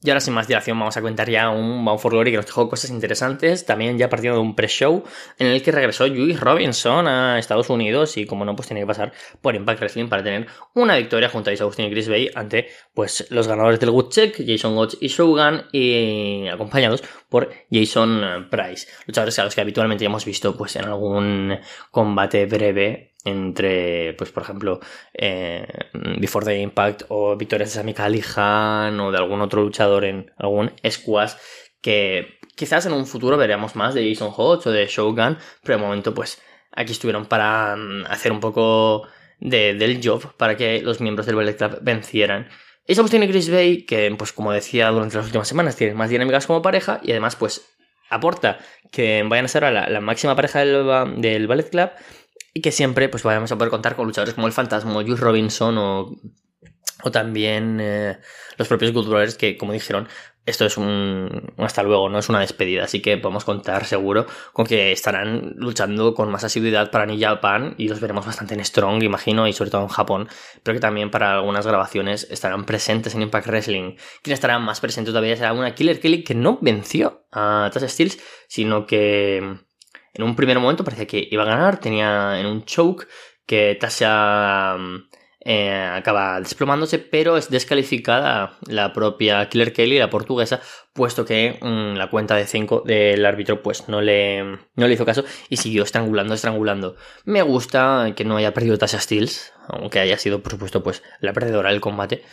y 0.04 0.10
ahora 0.10 0.20
sin 0.20 0.34
más 0.34 0.48
dilación 0.48 0.80
vamos 0.80 0.98
a 0.98 1.02
contar 1.02 1.30
ya 1.30 1.50
un 1.50 1.86
Bound 1.86 2.00
for 2.00 2.12
Glory 2.12 2.32
que 2.32 2.38
nos 2.38 2.46
dejó 2.46 2.68
cosas 2.68 2.90
interesantes, 2.90 3.66
también 3.66 3.98
ya 3.98 4.10
partiendo 4.10 4.40
de 4.40 4.44
un 4.44 4.56
pre-show 4.56 5.04
en 5.38 5.48
el 5.48 5.62
que 5.62 5.72
regresó 5.72 6.08
Juice 6.08 6.40
Robinson 6.40 7.08
a 7.08 7.38
Estados 7.38 7.70
Unidos 7.70 8.18
y 8.18 8.26
como 8.26 8.44
no 8.44 8.56
pues 8.56 8.68
tiene 8.68 8.82
que 8.82 8.88
pasar 8.88 9.14
por 9.42 9.56
Impact 9.56 9.80
Wrestling 9.80 10.08
para 10.08 10.24
tener 10.24 10.48
una 10.74 10.98
victoria 10.98 11.30
junto 11.30 11.50
a 11.50 11.54
Isa 11.54 11.66
Austin 11.66 11.86
y 11.86 11.92
Chris 11.92 12.10
Bay 12.10 12.32
ante 12.34 12.70
pues 12.94 13.28
los 13.30 13.48
ganadores 13.48 13.80
del 13.80 13.92
Good 13.92 14.10
Check, 14.10 14.44
Jason 14.46 14.76
Watts 14.76 14.98
y 15.00 15.08
Shogun 15.08 15.66
y 15.72 16.48
acompañados 16.48 17.04
por 17.30 17.52
Jason 17.72 18.48
Price, 18.50 18.88
luchadores 19.06 19.38
a 19.40 19.44
los 19.44 19.56
que 19.56 19.62
habitualmente 19.62 20.04
ya 20.04 20.10
hemos 20.10 20.26
visto 20.26 20.58
pues 20.58 20.76
en 20.78 20.86
algún 20.86 21.60
combate 21.92 22.46
breve 22.48 23.11
entre, 23.24 24.14
pues 24.14 24.32
por 24.32 24.44
ejemplo, 24.44 24.80
eh, 25.14 25.68
Before 26.20 26.46
the 26.46 26.60
Impact 26.60 27.04
o 27.10 27.36
victorias 27.36 27.70
de 27.70 27.76
Sami 27.76 27.94
Callihan 27.94 29.00
o 29.00 29.12
de 29.12 29.18
algún 29.18 29.42
otro 29.42 29.62
luchador 29.62 30.06
en 30.06 30.32
algún 30.38 30.72
squash 30.90 31.34
que 31.82 32.40
quizás 32.56 32.86
en 32.86 32.94
un 32.94 33.06
futuro 33.06 33.38
veremos 33.38 33.76
más 33.76 33.94
de 33.94 34.08
Jason 34.08 34.32
Hodge 34.36 34.68
o 34.68 34.72
de 34.72 34.88
Shogun, 34.88 35.38
pero 35.64 35.78
de 35.78 35.84
momento 35.84 36.14
pues 36.14 36.42
aquí 36.72 36.92
estuvieron 36.92 37.26
para 37.26 37.76
mm, 37.76 38.06
hacer 38.08 38.32
un 38.32 38.40
poco 38.40 39.08
de, 39.40 39.74
del 39.74 40.00
job 40.04 40.36
para 40.38 40.56
que 40.56 40.82
los 40.82 41.02
miembros 41.02 41.26
del 41.26 41.36
Ballet 41.36 41.58
Club 41.58 41.80
vencieran. 41.82 42.50
Esa 42.86 43.04
tiene 43.06 43.30
Chris 43.30 43.50
Bay, 43.50 43.84
que 43.86 44.14
pues 44.18 44.34
como 44.34 44.52
decía 44.52 44.90
durante 44.90 45.18
las 45.18 45.26
últimas 45.26 45.48
semanas, 45.48 45.76
tiene 45.76 45.94
más 45.94 46.10
dinámicas 46.10 46.48
como 46.48 46.62
pareja 46.62 47.00
y 47.04 47.12
además 47.12 47.36
pues 47.36 47.66
aporta 48.10 48.60
que 48.92 49.24
vayan 49.26 49.46
a 49.46 49.48
ser 49.48 49.64
la, 49.64 49.88
la 49.88 50.02
máxima 50.02 50.36
pareja 50.36 50.60
del, 50.60 51.22
del 51.22 51.48
Ballet 51.48 51.70
Club 51.70 51.90
y 52.54 52.62
que 52.62 52.72
siempre 52.72 53.10
pues 53.10 53.24
vayamos 53.24 53.52
a 53.52 53.58
poder 53.58 53.72
contar 53.72 53.96
con 53.96 54.08
luchadores 54.08 54.34
como 54.34 54.48
el 54.48 54.54
Fantasma, 54.54 54.94
Juice 54.94 55.22
Robinson 55.22 55.78
o, 55.78 56.12
o 57.04 57.12
también 57.12 57.80
eh, 57.82 58.18
los 58.58 58.68
propios 58.68 58.92
Good 58.92 59.34
que 59.38 59.58
como 59.58 59.74
dijeron 59.74 60.08
esto 60.46 60.66
es 60.66 60.76
un, 60.78 61.54
hasta 61.58 61.84
luego, 61.84 62.10
no 62.10 62.18
es 62.18 62.28
una 62.30 62.40
despedida, 62.40 62.86
así 62.86 63.00
que 63.00 63.18
podemos 63.18 63.46
contar 63.46 63.86
seguro 63.86 64.26
con 64.54 64.66
que 64.66 64.92
estarán 64.92 65.54
luchando 65.58 66.16
con 66.16 66.32
más 66.32 66.44
asiduidad 66.44 66.90
para 66.90 67.06
New 67.06 67.20
Japan 67.20 67.76
y 67.78 67.88
los 67.88 68.00
veremos 68.00 68.26
bastante 68.26 68.56
en 68.56 68.66
Strong, 68.66 69.04
imagino, 69.04 69.48
y 69.48 69.54
sobre 69.54 69.70
todo 69.70 69.84
en 69.84 69.90
Japón, 69.90 70.30
pero 70.64 70.76
que 70.76 70.82
también 70.82 71.12
para 71.12 71.36
algunas 71.36 71.68
grabaciones 71.68 72.28
estarán 72.32 72.66
presentes 72.66 73.14
en 73.14 73.22
Impact 73.22 73.48
Wrestling. 73.48 73.98
Quien 74.24 74.34
estará 74.34 74.58
más 74.58 74.80
presente 74.82 75.12
todavía 75.12 75.36
será 75.36 75.54
una 75.54 75.76
Killer 75.76 76.00
Kelly 76.00 76.24
que 76.24 76.34
no 76.34 76.58
venció 76.60 77.28
a 77.32 77.70
Tasha 77.72 77.88
Steels, 77.88 78.18
sino 78.48 78.88
que 78.88 79.60
en 80.14 80.24
un 80.24 80.36
primer 80.36 80.60
momento 80.60 80.84
parecía 80.84 81.08
que 81.08 81.28
iba 81.30 81.44
a 81.44 81.48
ganar, 81.48 81.80
tenía 81.80 82.40
en 82.40 82.46
un 82.46 82.66
choke 82.66 83.08
que 83.46 83.78
Tasha 83.80 84.76
mm, 84.78 85.10
eh, 85.44 85.90
acaba 85.94 86.40
desplomándose, 86.40 87.00
pero 87.00 87.36
es 87.36 87.50
descalificada 87.50 88.58
la 88.68 88.94
propia 88.94 89.50
Killer 89.50 89.74
Kelly, 89.74 89.98
la 89.98 90.10
portuguesa, 90.10 90.62
puesto 90.94 91.26
que 91.26 91.58
mm, 91.62 91.96
la 91.96 92.10
cuenta 92.10 92.36
de 92.36 92.46
5 92.46 92.84
del 92.86 93.26
árbitro 93.26 93.64
pues 93.64 93.88
no 93.88 94.02
le, 94.02 94.44
no 94.44 94.88
le 94.88 94.94
hizo 94.94 95.06
caso 95.06 95.24
y 95.50 95.58
siguió 95.58 95.84
estrangulando, 95.84 96.34
estrangulando. 96.34 96.96
Me 97.26 97.42
gusta 97.42 98.14
que 98.16 98.24
no 98.24 98.38
haya 98.38 98.54
perdido 98.54 98.78
Tasha 98.78 99.00
Steels, 99.00 99.54
aunque 99.68 100.00
haya 100.00 100.18
sido 100.18 100.44
por 100.44 100.52
supuesto 100.52 100.84
pues 100.84 101.02
la 101.22 101.34
perdedora 101.34 101.72
del 101.72 101.82
combate, 101.82 102.24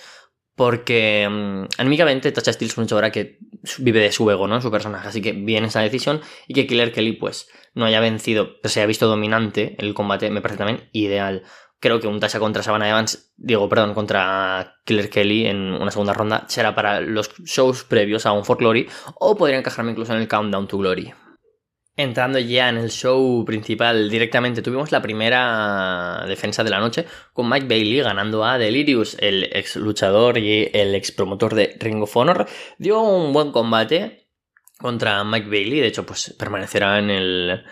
porque 0.59 1.25
um, 1.27 1.69
anímicamente 1.79 2.33
Tasha 2.33 2.53
Steele 2.53 2.71
es 2.71 2.77
una 2.77 2.83
luchadora 2.85 3.13
que 3.13 3.39
vive 3.79 4.01
de 4.01 4.11
su 4.11 4.29
ego, 4.29 4.49
¿no? 4.49 4.61
Su 4.61 4.73
personaje. 4.73 5.07
Así 5.07 5.23
que 5.23 5.31
bien 5.31 5.65
esa 5.65 5.81
decisión. 5.81 6.21
Y 6.49 6.53
que 6.53 6.67
Killer 6.67 6.93
Kelly, 6.93 7.13
pues, 7.13 7.49
no 7.75 7.85
haya 7.85 8.01
vencido, 8.01 8.57
pero 8.61 8.69
se 8.69 8.81
haya 8.81 8.89
visto 8.89 9.07
dominante 9.07 9.77
el 9.79 9.95
combate, 9.95 10.31
me 10.31 10.41
parece 10.41 10.59
también 10.59 10.89
ideal. 10.91 11.45
Creo 11.79 12.01
que 12.01 12.09
un 12.09 12.19
Tasha 12.19 12.41
contra 12.41 12.65
Savannah 12.65 12.91
Evans, 12.91 13.33
digo, 13.37 13.69
perdón, 13.69 13.95
contra 13.95 14.81
Killer 14.85 15.09
Kelly 15.09 15.47
en 15.47 15.59
una 15.75 15.93
segunda 15.93 16.13
ronda 16.13 16.45
será 16.49 16.75
para 16.75 17.01
los 17.01 17.31
shows 17.45 17.85
previos 17.85 18.27
a 18.27 18.33
un 18.33 18.45
For 18.45 18.59
Glory. 18.59 18.89
O 19.15 19.37
podría 19.37 19.59
encajarme 19.59 19.93
incluso 19.93 20.13
en 20.13 20.21
el 20.21 20.27
Countdown 20.27 20.67
to 20.67 20.77
Glory. 20.77 21.15
Entrando 21.99 22.39
ya 22.39 22.69
en 22.69 22.77
el 22.77 22.91
show 22.91 23.45
principal 23.45 24.09
directamente, 24.09 24.63
tuvimos 24.63 24.93
la 24.93 25.03
primera 25.03 26.25
defensa 26.29 26.63
de 26.63 26.71
la 26.71 26.79
noche 26.79 27.05
con 27.33 27.51
Mike 27.51 27.67
Bailey 27.67 28.03
ganando 28.03 28.45
a 28.45 28.57
Delirious, 28.57 29.17
el 29.19 29.51
ex 29.53 29.75
luchador 29.75 30.39
y 30.39 30.71
el 30.73 30.95
ex 30.95 31.11
promotor 31.11 31.57
de 31.57 31.77
Ring 31.81 32.01
of 32.01 32.17
Honor. 32.17 32.47
Dio 32.79 33.01
un 33.01 33.33
buen 33.33 33.51
combate 33.51 34.29
contra 34.79 35.25
Mike 35.25 35.49
Bailey, 35.49 35.81
de 35.81 35.89
hecho, 35.89 36.07
pues 36.07 36.37
permanecerá 36.39 37.01
en 37.01 37.11
el. 37.11 37.65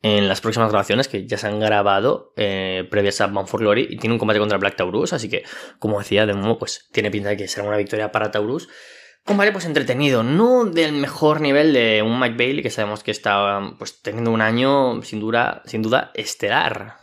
En 0.00 0.26
las 0.26 0.40
próximas 0.40 0.70
grabaciones 0.70 1.08
que 1.08 1.26
ya 1.26 1.36
se 1.36 1.46
han 1.46 1.60
grabado 1.60 2.32
eh, 2.38 2.88
previas 2.90 3.20
a 3.20 3.26
Bound 3.26 3.46
for 3.46 3.60
Glory 3.60 3.88
y 3.90 3.98
tiene 3.98 4.14
un 4.14 4.18
combate 4.18 4.40
contra 4.40 4.56
Black 4.56 4.76
Taurus, 4.76 5.12
así 5.12 5.28
que 5.28 5.44
como 5.78 5.98
decía, 5.98 6.24
de 6.24 6.32
nuevo, 6.32 6.58
pues 6.58 6.88
tiene 6.92 7.10
pinta 7.10 7.28
de 7.28 7.36
que 7.36 7.46
será 7.46 7.68
una 7.68 7.76
victoria 7.76 8.10
para 8.10 8.30
Taurus. 8.30 8.70
Combate 9.24 9.52
pues 9.52 9.64
entretenido, 9.64 10.22
no 10.22 10.64
del 10.64 10.92
mejor 10.92 11.40
nivel 11.40 11.72
de 11.72 12.02
un 12.02 12.18
Mike 12.18 12.36
Bailey 12.36 12.62
que 12.62 12.70
sabemos 12.70 13.02
que 13.02 13.10
está 13.10 13.74
pues 13.78 14.02
teniendo 14.02 14.32
un 14.32 14.40
año 14.40 15.02
sin 15.02 15.20
duda, 15.20 15.62
sin 15.66 15.82
duda 15.82 16.10
estelar 16.14 16.99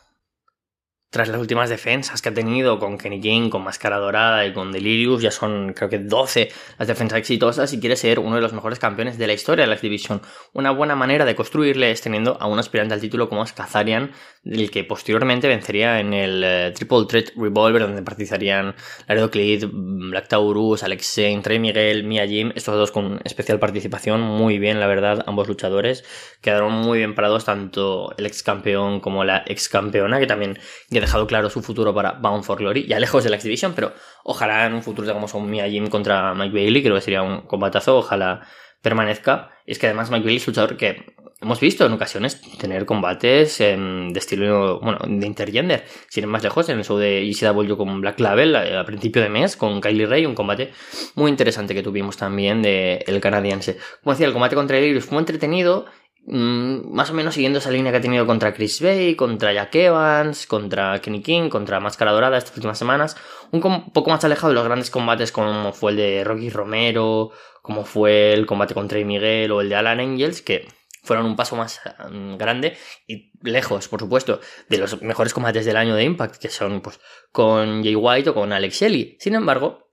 tras 1.17 1.29
las 1.29 1.41
últimas 1.41 1.67
defensas 1.67 2.21
que 2.21 2.29
ha 2.29 2.33
tenido 2.33 2.77
con 2.77 2.99
Kenny 2.99 3.19
King, 3.19 3.49
con 3.49 3.63
Máscara 3.63 3.97
Dorada 3.97 4.45
y 4.45 4.53
con 4.53 4.71
Delirious, 4.71 5.19
ya 5.19 5.31
son 5.31 5.73
creo 5.73 5.89
que 5.89 5.97
12 5.97 6.51
las 6.77 6.87
defensas 6.87 7.17
exitosas 7.17 7.73
y 7.73 7.79
quiere 7.79 7.95
ser 7.95 8.19
uno 8.19 8.35
de 8.35 8.41
los 8.41 8.53
mejores 8.53 8.77
campeones 8.77 9.17
de 9.17 9.25
la 9.25 9.33
historia 9.33 9.63
de 9.63 9.67
la 9.67 9.73
X-Division. 9.73 10.21
Una 10.53 10.69
buena 10.69 10.95
manera 10.95 11.25
de 11.25 11.33
construirle 11.33 11.89
es 11.89 12.01
teniendo 12.01 12.37
a 12.39 12.45
un 12.45 12.59
aspirante 12.59 12.93
al 12.93 13.01
título 13.01 13.29
como 13.29 13.43
es 13.43 13.51
Kazarian, 13.51 14.11
del 14.43 14.69
que 14.69 14.83
posteriormente 14.83 15.47
vencería 15.47 15.99
en 15.99 16.13
el 16.13 16.43
eh, 16.43 16.71
Triple 16.75 17.05
Threat 17.09 17.29
Revolver, 17.35 17.81
donde 17.81 18.03
participarían 18.03 18.75
Laredo 19.07 19.31
Clid, 19.31 19.65
Black 19.71 20.27
Taurus, 20.27 20.83
Alex 20.83 21.15
Zane, 21.15 21.41
Trey 21.41 21.57
Miguel, 21.57 22.03
Mia 22.03 22.27
Jim, 22.27 22.51
estos 22.53 22.75
dos 22.75 22.91
con 22.91 23.19
especial 23.23 23.57
participación, 23.57 24.21
muy 24.21 24.59
bien 24.59 24.79
la 24.79 24.85
verdad, 24.85 25.23
ambos 25.25 25.47
luchadores 25.47 26.03
quedaron 26.41 26.73
muy 26.73 26.99
bien 26.99 27.15
parados, 27.15 27.45
tanto 27.45 28.13
el 28.17 28.27
ex 28.27 28.43
campeón 28.43 28.99
como 28.99 29.23
la 29.23 29.43
ex 29.47 29.67
campeona, 29.67 30.19
que 30.19 30.27
también 30.27 30.59
ha 30.91 31.06
dejado 31.07 31.25
claro 31.25 31.49
su 31.49 31.61
futuro 31.61 31.93
para 31.93 32.11
Bound 32.13 32.43
for 32.43 32.57
Glory, 32.57 32.85
ya 32.85 32.99
lejos 32.99 33.23
de 33.23 33.29
la 33.29 33.37
X-Division, 33.37 33.73
pero 33.73 33.93
ojalá 34.25 34.65
en 34.65 34.73
un 34.73 34.83
futuro 34.83 35.07
tengamos 35.07 35.33
un 35.33 35.49
Mia 35.49 35.67
Jim 35.69 35.87
contra 35.87 36.33
Mike 36.33 36.53
Bailey, 36.53 36.83
creo 36.83 36.95
que 36.95 37.01
sería 37.01 37.23
un 37.23 37.41
combatazo, 37.41 37.97
ojalá 37.97 38.41
permanezca. 38.81 39.51
Es 39.65 39.79
que 39.79 39.87
además 39.87 40.11
Mike 40.11 40.23
Bailey 40.23 40.37
es 40.37 40.47
un 40.47 40.51
luchador 40.51 40.75
que 40.75 41.05
hemos 41.39 41.59
visto 41.61 41.85
en 41.85 41.93
ocasiones 41.93 42.41
tener 42.57 42.85
combates 42.85 43.59
de 43.59 44.11
estilo, 44.15 44.81
bueno, 44.81 44.99
de 45.07 45.25
intergender. 45.25 45.85
Sin 46.09 46.25
ir 46.25 46.27
más 46.27 46.43
lejos, 46.43 46.67
en 46.67 46.79
el 46.79 46.83
show 46.83 46.97
de 46.97 47.21
ECW 47.21 47.77
con 47.77 48.01
Black 48.01 48.19
Label 48.19 48.55
a, 48.55 48.83
principio 48.83 49.21
de 49.21 49.29
mes, 49.29 49.55
con 49.55 49.79
Kylie 49.79 50.07
Ray, 50.07 50.25
un 50.25 50.35
combate 50.35 50.71
muy 51.15 51.31
interesante 51.31 51.73
que 51.73 51.83
tuvimos 51.83 52.17
también 52.17 52.61
de 52.61 53.03
el 53.07 53.21
canadiense. 53.21 53.77
Como 54.03 54.13
decía, 54.13 54.27
el 54.27 54.33
combate 54.33 54.55
contra 54.55 54.75
Delirious 54.75 55.05
fue 55.05 55.19
entretenido 55.19 55.85
mm, 56.27 56.93
más 56.93 57.09
o 57.09 57.13
menos 57.13 57.33
siguiendo 57.33 57.59
esa 57.59 57.71
línea 57.71 57.91
que 57.91 57.97
ha 57.97 58.01
tenido 58.01 58.25
contra 58.25 58.53
Chris 58.53 58.81
Bay, 58.81 59.15
contra 59.15 59.51
Jack 59.53 59.73
Evans, 59.75 60.45
contra 60.45 60.99
Kenny 60.99 61.21
King, 61.21 61.49
contra 61.49 61.79
Máscara 61.79 62.11
Dorada 62.11 62.37
estas 62.37 62.55
últimas 62.55 62.77
semanas, 62.77 63.17
un 63.51 63.91
poco 63.91 64.09
más 64.09 64.23
alejado 64.23 64.49
de 64.49 64.55
los 64.55 64.65
grandes 64.65 64.91
combates 64.91 65.31
como 65.31 65.73
fue 65.73 65.91
el 65.91 65.97
de 65.97 66.23
Rocky 66.23 66.49
Romero, 66.49 67.31
como 67.61 67.83
fue 67.83 68.33
el 68.33 68.45
combate 68.45 68.73
contra 68.73 68.99
Miguel 69.03 69.51
o 69.51 69.61
el 69.61 69.69
de 69.69 69.75
Alan 69.75 69.99
Angels, 69.99 70.41
que 70.41 70.67
fueron 71.07 71.25
un 71.25 71.35
paso 71.35 71.55
más 71.55 71.81
mm, 72.11 72.35
grande 72.35 72.77
y 73.07 73.31
lejos, 73.41 73.87
por 73.87 73.99
supuesto, 73.99 74.39
de 74.69 74.77
los 74.77 75.01
mejores 75.01 75.33
combates 75.33 75.65
del 75.65 75.77
año 75.77 75.95
de 75.95 76.03
Impact, 76.03 76.35
que 76.37 76.49
son 76.49 76.81
pues 76.81 76.99
con 77.31 77.83
Jay 77.83 77.95
White 77.95 78.29
o 78.29 78.33
con 78.33 78.53
Alex 78.53 78.81
Shelley. 78.81 79.17
Sin 79.19 79.33
embargo, 79.33 79.87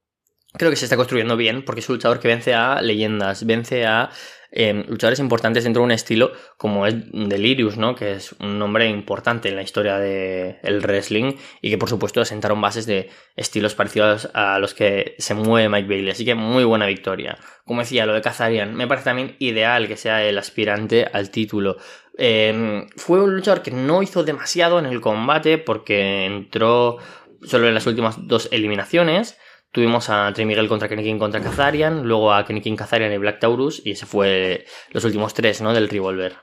creo 0.53 0.71
que 0.71 0.77
se 0.77 0.85
está 0.85 0.97
construyendo 0.97 1.37
bien 1.37 1.65
porque 1.65 1.81
es 1.81 1.89
un 1.89 1.97
luchador 1.97 2.21
que 2.21 2.29
vence 2.29 2.55
a 2.55 2.83
leyendas, 2.83 3.47
vence 3.47 3.87
a 3.87 4.11
Em, 4.57 4.85
luchadores 4.87 5.19
importantes 5.19 5.65
dentro 5.65 5.81
de 5.83 5.87
un 5.87 5.91
estilo 5.91 6.31
como 6.57 6.87
es 6.87 6.95
Delirious, 7.11 7.77
¿no? 7.77 7.97
Que 7.97 8.13
es 8.13 8.37
un 8.39 8.57
nombre 8.57 8.89
importante 8.89 9.49
en 9.49 9.57
la 9.57 9.63
historia 9.63 9.99
del 9.99 10.81
wrestling 10.81 11.33
y 11.61 11.71
que 11.71 11.77
por 11.77 11.89
supuesto 11.89 12.21
asentaron 12.21 12.61
bases 12.61 12.87
de 12.87 13.11
estilos 13.35 13.75
parecidos 13.75 14.31
a 14.33 14.61
los 14.61 14.73
que 14.73 15.17
se 15.19 15.35
mueve 15.35 15.69
Mike 15.69 15.89
Bailey. 15.89 16.11
Así 16.11 16.25
que 16.25 16.37
muy 16.37 16.63
buena 16.63 16.87
victoria. 16.87 17.37
Como 17.65 17.81
decía, 17.81 18.07
lo 18.07 18.15
de 18.15 18.23
Kazarian 18.23 18.77
me 18.77 18.87
parece 18.87 19.07
también 19.07 19.35
ideal 19.41 19.89
que 19.89 19.97
sea 19.97 20.23
el 20.23 20.39
aspirante 20.39 21.05
al 21.13 21.31
título. 21.31 21.77
Em, 22.17 22.87
fue 22.97 23.21
un 23.21 23.35
luchador 23.35 23.61
que 23.61 23.73
no 23.73 24.05
hizo 24.05 24.23
demasiado 24.23 24.79
en 24.79 24.87
el 24.87 25.01
combate 25.01 25.59
porque 25.59 26.27
entró 26.27 26.99
solo 27.43 27.67
en 27.67 27.75
las 27.75 27.89
últimas 27.89 28.29
dos 28.29 28.49
eliminaciones 28.53 29.37
Tuvimos 29.75 30.09
a 30.09 30.33
Trey 30.33 30.47
Miguel 30.47 30.69
contra 30.69 30.89
Kenny 30.89 31.03
King 31.03 31.19
contra 31.19 31.41
Kazarian, 31.41 32.07
luego 32.07 32.33
a 32.33 32.45
Kenny 32.45 32.61
King, 32.61 32.77
Kazarian 32.77 33.13
y 33.13 33.19
Black 33.19 33.41
Taurus, 33.41 33.83
y 33.85 33.91
ese 33.91 34.07
fue 34.07 34.67
los 34.93 35.05
últimos 35.05 35.35
tres, 35.35 35.61
¿no? 35.63 35.75
Del 35.75 35.89
Revolver. 35.89 36.37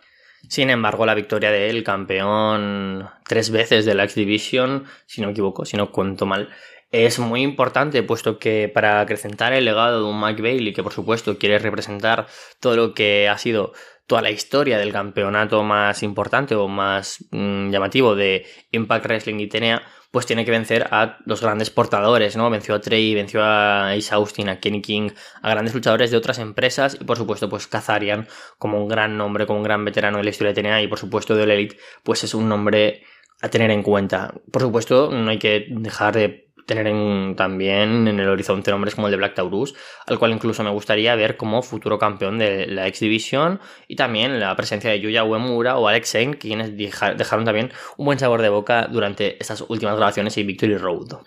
Sin 0.50 0.70
embargo, 0.70 1.06
la 1.06 1.16
victoria 1.16 1.50
de 1.50 1.70
él, 1.70 1.82
campeón 1.86 3.10
tres 3.26 3.50
veces 3.50 3.86
de 3.86 3.96
la 3.96 4.04
X 4.04 4.16
Division, 4.16 4.84
si 5.06 5.22
no 5.22 5.28
me 5.28 5.32
equivoco, 5.32 5.64
si 5.64 5.78
no 5.78 5.94
cuento 5.94 6.26
mal, 6.26 6.50
es 6.92 7.20
muy 7.20 7.42
importante, 7.42 8.04
puesto 8.04 8.38
que 8.38 8.68
para 8.68 9.00
acrecentar 9.00 9.54
el 9.54 9.64
legado 9.64 10.04
de 10.04 10.10
un 10.10 10.20
Mike 10.20 10.42
Bailey, 10.42 10.74
que 10.74 10.84
por 10.84 10.92
supuesto 10.92 11.38
quiere 11.38 11.58
representar 11.58 12.28
todo 12.60 12.76
lo 12.76 12.94
que 12.94 13.30
ha 13.30 13.38
sido 13.38 13.72
toda 14.12 14.22
la 14.22 14.30
historia 14.30 14.78
del 14.78 14.92
campeonato 14.92 15.64
más 15.64 16.04
importante 16.04 16.54
o 16.54 16.68
más 16.68 17.24
mm, 17.32 17.70
llamativo 17.70 18.14
de 18.14 18.46
Impact 18.72 19.06
Wrestling 19.06 19.40
y 19.40 19.48
TNA, 19.48 19.84
pues 20.12 20.26
tiene 20.26 20.44
que 20.44 20.52
vencer 20.52 20.86
a 20.92 21.20
los 21.26 21.40
grandes 21.40 21.70
portadores, 21.70 22.36
¿no? 22.36 22.50
Venció 22.50 22.76
a 22.76 22.82
Trey, 22.82 23.16
venció 23.16 23.42
a 23.42 23.92
Ace 23.92 24.14
Austin, 24.14 24.50
a 24.50 24.60
Kenny 24.60 24.82
King, 24.82 25.12
a 25.42 25.52
grandes 25.52 25.74
luchadores 25.74 26.12
de 26.12 26.18
otras 26.18 26.40
empresas 26.40 26.98
y 27.00 27.06
por 27.06 27.16
supuesto 27.16 27.48
pues 27.48 27.68
Kazarian 27.68 28.28
como 28.58 28.84
un 28.84 28.90
gran 28.90 29.18
nombre, 29.18 29.48
como 29.48 29.60
un 29.60 29.64
gran 29.64 29.86
veterano 29.86 30.18
de 30.18 30.26
la 30.26 30.30
historia 30.32 30.52
de 30.52 30.62
TNA 30.62 30.82
y 30.82 30.88
por 30.90 31.00
supuesto 31.00 31.34
de 31.34 31.44
All 31.44 31.52
Elite, 31.52 31.78
pues 32.04 32.26
es 32.26 32.34
un 32.34 32.50
nombre 32.50 33.04
a 33.42 33.48
tener 33.48 33.72
en 33.72 33.82
cuenta. 33.82 34.34
Por 34.52 34.62
supuesto, 34.62 35.10
no 35.10 35.32
hay 35.32 35.40
que 35.40 35.68
dejar 35.70 36.16
de 36.16 36.51
tener 36.72 36.88
en, 36.88 37.36
también 37.36 38.08
en 38.08 38.20
el 38.20 38.30
horizonte 38.30 38.72
nombres 38.72 38.96
como 38.96 39.08
el 39.08 39.12
de 39.12 39.18
Black 39.18 39.36
Taurus, 39.36 39.76
al 40.08 40.18
cual 40.18 40.32
incluso 40.32 40.64
me 40.64 40.70
gustaría 40.70 41.16
ver 41.16 41.36
como 41.36 41.62
futuro 41.62 42.00
campeón 42.00 42.40
de 42.40 42.66
la 42.68 42.88
X 42.88 43.02
Division 43.02 43.60
y 43.88 43.96
también 43.96 44.40
la 44.40 44.56
presencia 44.56 44.90
de 44.90 45.02
Yuya 45.02 45.24
Uemura 45.24 45.78
o 45.78 45.88
Alex 45.88 46.12
Zane, 46.12 46.38
quienes 46.38 46.78
dejaron 46.78 47.46
también 47.46 47.72
un 47.98 48.06
buen 48.06 48.20
sabor 48.20 48.42
de 48.42 48.50
boca 48.50 48.88
durante 48.90 49.38
estas 49.40 49.62
últimas 49.68 49.98
grabaciones 49.98 50.38
y 50.38 50.44
Victory 50.44 50.78
Road. 50.78 51.18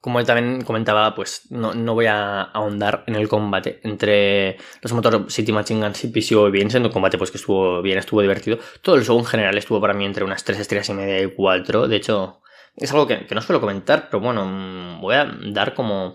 Como 0.00 0.20
él 0.20 0.26
también 0.26 0.62
comentaba, 0.62 1.14
pues 1.14 1.50
no, 1.50 1.72
voy 1.94 2.06
a 2.06 2.42
ahondar 2.42 3.02
en 3.06 3.16
el 3.16 3.28
combate 3.28 3.80
entre 3.82 4.56
los 4.80 4.92
Motor 4.92 5.30
City 5.30 5.52
Machine 5.52 5.80
Guns 5.80 6.04
y 6.04 6.08
PCO 6.08 6.50
bien, 6.50 6.70
siendo 6.70 6.88
un 6.88 6.92
combate 6.92 7.18
pues 7.18 7.30
que 7.30 7.38
estuvo 7.38 7.82
bien, 7.82 7.98
estuvo 7.98 8.20
divertido. 8.20 8.58
Todo 8.82 8.96
el 8.96 9.04
show 9.04 9.18
en 9.18 9.24
general 9.24 9.58
estuvo 9.58 9.80
para 9.80 9.94
mí 9.94 10.04
entre 10.04 10.24
unas 10.24 10.44
3 10.44 10.60
estrellas 10.60 10.88
y 10.90 10.92
media 10.94 11.20
y 11.22 11.34
4. 11.34 11.88
De 11.88 11.96
hecho, 11.96 12.40
es 12.76 12.92
algo 12.92 13.06
que, 13.06 13.26
no 13.34 13.40
suelo 13.40 13.60
comentar, 13.60 14.08
pero 14.10 14.20
bueno, 14.20 14.44
mm, 14.44 15.00
voy 15.00 15.14
a 15.14 15.24
dar 15.52 15.74
como 15.74 16.14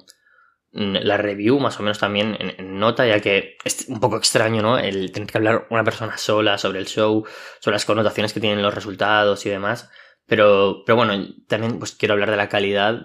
mm, 0.74 0.98
la 1.02 1.18
review 1.18 1.60
más 1.60 1.80
o 1.80 1.84
menos 1.84 2.00
también 2.00 2.38
en, 2.40 2.80
nota, 2.80 3.06
ya 3.06 3.20
que 3.20 3.58
es 3.64 3.88
un 3.88 4.00
poco 4.00 4.18
extraño, 4.18 4.62
¿no? 4.62 4.78
El 4.78 5.12
tener 5.12 5.30
que 5.30 5.38
hablar 5.38 5.68
una 5.70 5.84
persona 5.84 6.18
sola 6.18 6.58
sobre 6.58 6.80
el 6.80 6.86
show, 6.86 7.26
sobre 7.60 7.76
las 7.76 7.86
connotaciones 7.86 8.34
que 8.34 8.40
tienen 8.40 8.62
los 8.62 8.74
resultados 8.74 9.46
y 9.46 9.50
demás. 9.50 9.90
Pero, 10.28 10.84
pero 10.86 10.96
bueno, 10.96 11.14
también 11.48 11.78
pues 11.78 11.94
quiero 11.94 12.14
hablar 12.14 12.32
de 12.32 12.38
la 12.38 12.48
calidad, 12.48 13.02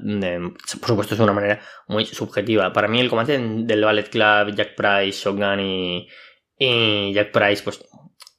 por 0.81 0.89
supuesto 0.89 1.15
es 1.15 1.21
una 1.21 1.33
manera 1.33 1.61
muy 1.89 2.07
subjetiva. 2.07 2.73
Para 2.73 2.89
mí 2.89 3.01
el 3.01 3.09
combate 3.09 3.39
del 3.39 3.85
Ballet 3.85 4.09
Club, 4.09 4.55
Jack 4.55 4.77
Price, 4.77 5.25
Shogun 5.25 5.59
y, 5.61 6.09
y 6.59 7.13
Jack 7.15 7.33
Price, 7.33 7.63
pues... 7.65 7.85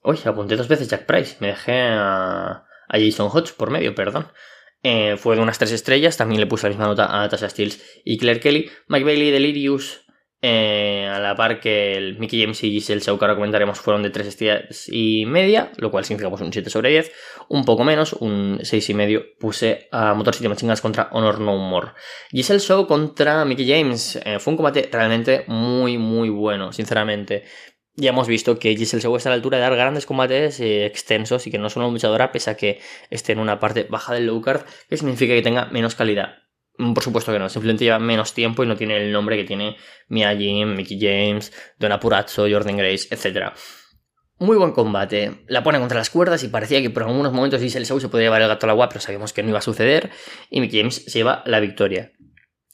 Uy, 0.04 0.18
apunté 0.24 0.56
dos 0.56 0.70
veces 0.70 0.88
Jack 0.88 1.06
Price, 1.06 1.36
me 1.42 1.48
dejé 1.48 1.82
a, 1.82 2.66
a 2.88 2.98
Jason 2.98 3.30
Hodge 3.30 3.54
por 3.58 3.72
medio, 3.72 3.94
perdón. 3.94 4.28
Eh, 4.84 5.18
fue 5.18 5.36
de 5.36 5.42
unas 5.42 5.58
tres 5.58 5.72
estrellas, 5.72 6.18
también 6.18 6.40
le 6.40 6.48
puse 6.48 6.68
la 6.68 6.70
misma 6.70 6.88
nota 6.88 7.22
a 7.24 7.28
Tasha 7.30 7.50
Steels 7.50 7.82
y 8.06 8.18
Claire 8.18 8.40
Kelly. 8.40 8.70
Mike 8.88 9.06
Bailey 9.06 9.32
Delirious, 9.32 10.08
eh, 10.40 11.10
a 11.12 11.20
la 11.20 11.36
par 11.36 11.60
que 11.60 11.96
el 11.96 12.20
Mickey 12.20 12.40
James 12.40 12.64
y 12.64 12.70
Giselle 12.70 13.02
Show 13.02 13.18
que 13.18 13.26
ahora 13.26 13.36
comentaremos, 13.36 13.80
fueron 13.80 14.04
de 14.04 14.12
tres 14.12 14.28
estrellas 14.28 14.88
y 14.88 15.26
media, 15.26 15.72
lo 15.78 15.90
cual 15.90 16.06
significa 16.06 16.30
pues, 16.30 16.42
un 16.42 16.54
7 16.54 16.70
sobre 16.70 16.92
10. 16.92 17.12
Un 17.50 17.66
poco 17.66 17.84
menos, 17.84 18.14
un 18.14 18.60
6 18.62 18.90
y 18.90 18.94
medio, 18.94 19.26
puse 19.40 19.88
a 19.92 20.14
Motor 20.14 20.36
City 20.36 20.48
Machine 20.48 20.76
contra 20.80 21.10
Honor 21.12 21.40
No 21.40 21.58
More. 21.58 21.94
Giselle 22.30 22.60
Show 22.60 22.86
contra 22.86 23.46
Mickey 23.46 23.68
James. 23.68 24.20
Eh, 24.24 24.38
fue 24.40 24.52
un 24.52 24.58
combate 24.58 24.88
realmente 24.92 25.44
muy, 25.48 25.98
muy 25.98 26.30
bueno, 26.30 26.72
sinceramente 26.72 27.44
ya 27.98 28.12
hemos 28.12 28.28
visto 28.28 28.60
que 28.60 28.76
Giselle 28.76 29.02
Show 29.02 29.16
está 29.16 29.30
a 29.30 29.32
la 29.32 29.36
altura 29.36 29.58
de 29.58 29.64
dar 29.64 29.76
grandes 29.76 30.06
combates 30.06 30.60
eh, 30.60 30.86
extensos 30.86 31.48
y 31.48 31.52
que 31.52 31.58
no 31.58 31.68
es 31.68 31.76
una 31.76 31.88
luchadora 31.88 32.32
pese 32.32 32.52
a 32.52 32.56
que 32.56 32.80
esté 33.10 33.34
en 33.34 33.40
una 33.40 33.60
parte 33.60 33.84
baja 33.90 34.14
del 34.14 34.28
low 34.28 34.40
card, 34.40 34.62
que 34.88 34.98
significa 34.98 35.34
que 35.34 35.42
tenga 35.42 35.66
menos 35.66 35.96
calidad. 35.96 36.36
Mm, 36.78 36.94
por 36.94 37.04
supuesto 37.04 37.34
que 37.34 37.40
no, 37.40 37.50
simplemente 37.50 37.86
lleva 37.86 37.98
menos 37.98 38.34
tiempo 38.34 38.64
y 38.64 38.68
no 38.68 38.76
tiene 38.76 38.98
el 38.98 39.12
nombre 39.12 39.36
que 39.36 39.46
tiene 39.46 39.78
Mia 40.08 40.36
Jim, 40.38 40.76
Mickey 40.76 41.00
James, 41.00 41.52
Donna 41.80 42.00
Purazzo, 42.00 42.48
Jordan 42.50 42.78
Grace, 42.78 43.08
etc. 43.10 43.54
Muy 44.38 44.58
buen 44.58 44.74
combate. 44.74 45.44
La 45.48 45.64
pone 45.64 45.80
contra 45.80 45.98
las 45.98 46.12
cuerdas 46.12 46.44
y 46.44 46.50
parecía 46.50 46.84
que 46.84 46.92
por 46.92 47.02
algunos 47.02 47.34
momentos 47.34 47.60
Giselle 47.60 47.86
Show 47.86 48.00
se 48.00 48.10
podía 48.10 48.26
llevar 48.26 48.44
el 48.44 48.48
gato 48.48 48.68
al 48.68 48.72
agua, 48.72 48.90
pero 48.90 49.02
sabíamos 49.02 49.34
que 49.34 49.42
no 49.42 49.50
iba 49.50 49.58
a 49.58 49.64
suceder. 49.64 50.12
Y 50.52 50.62
Mickey 50.62 50.80
James 50.80 51.04
se 51.08 51.18
lleva 51.18 51.42
la 51.48 51.60
victoria. 51.60 52.12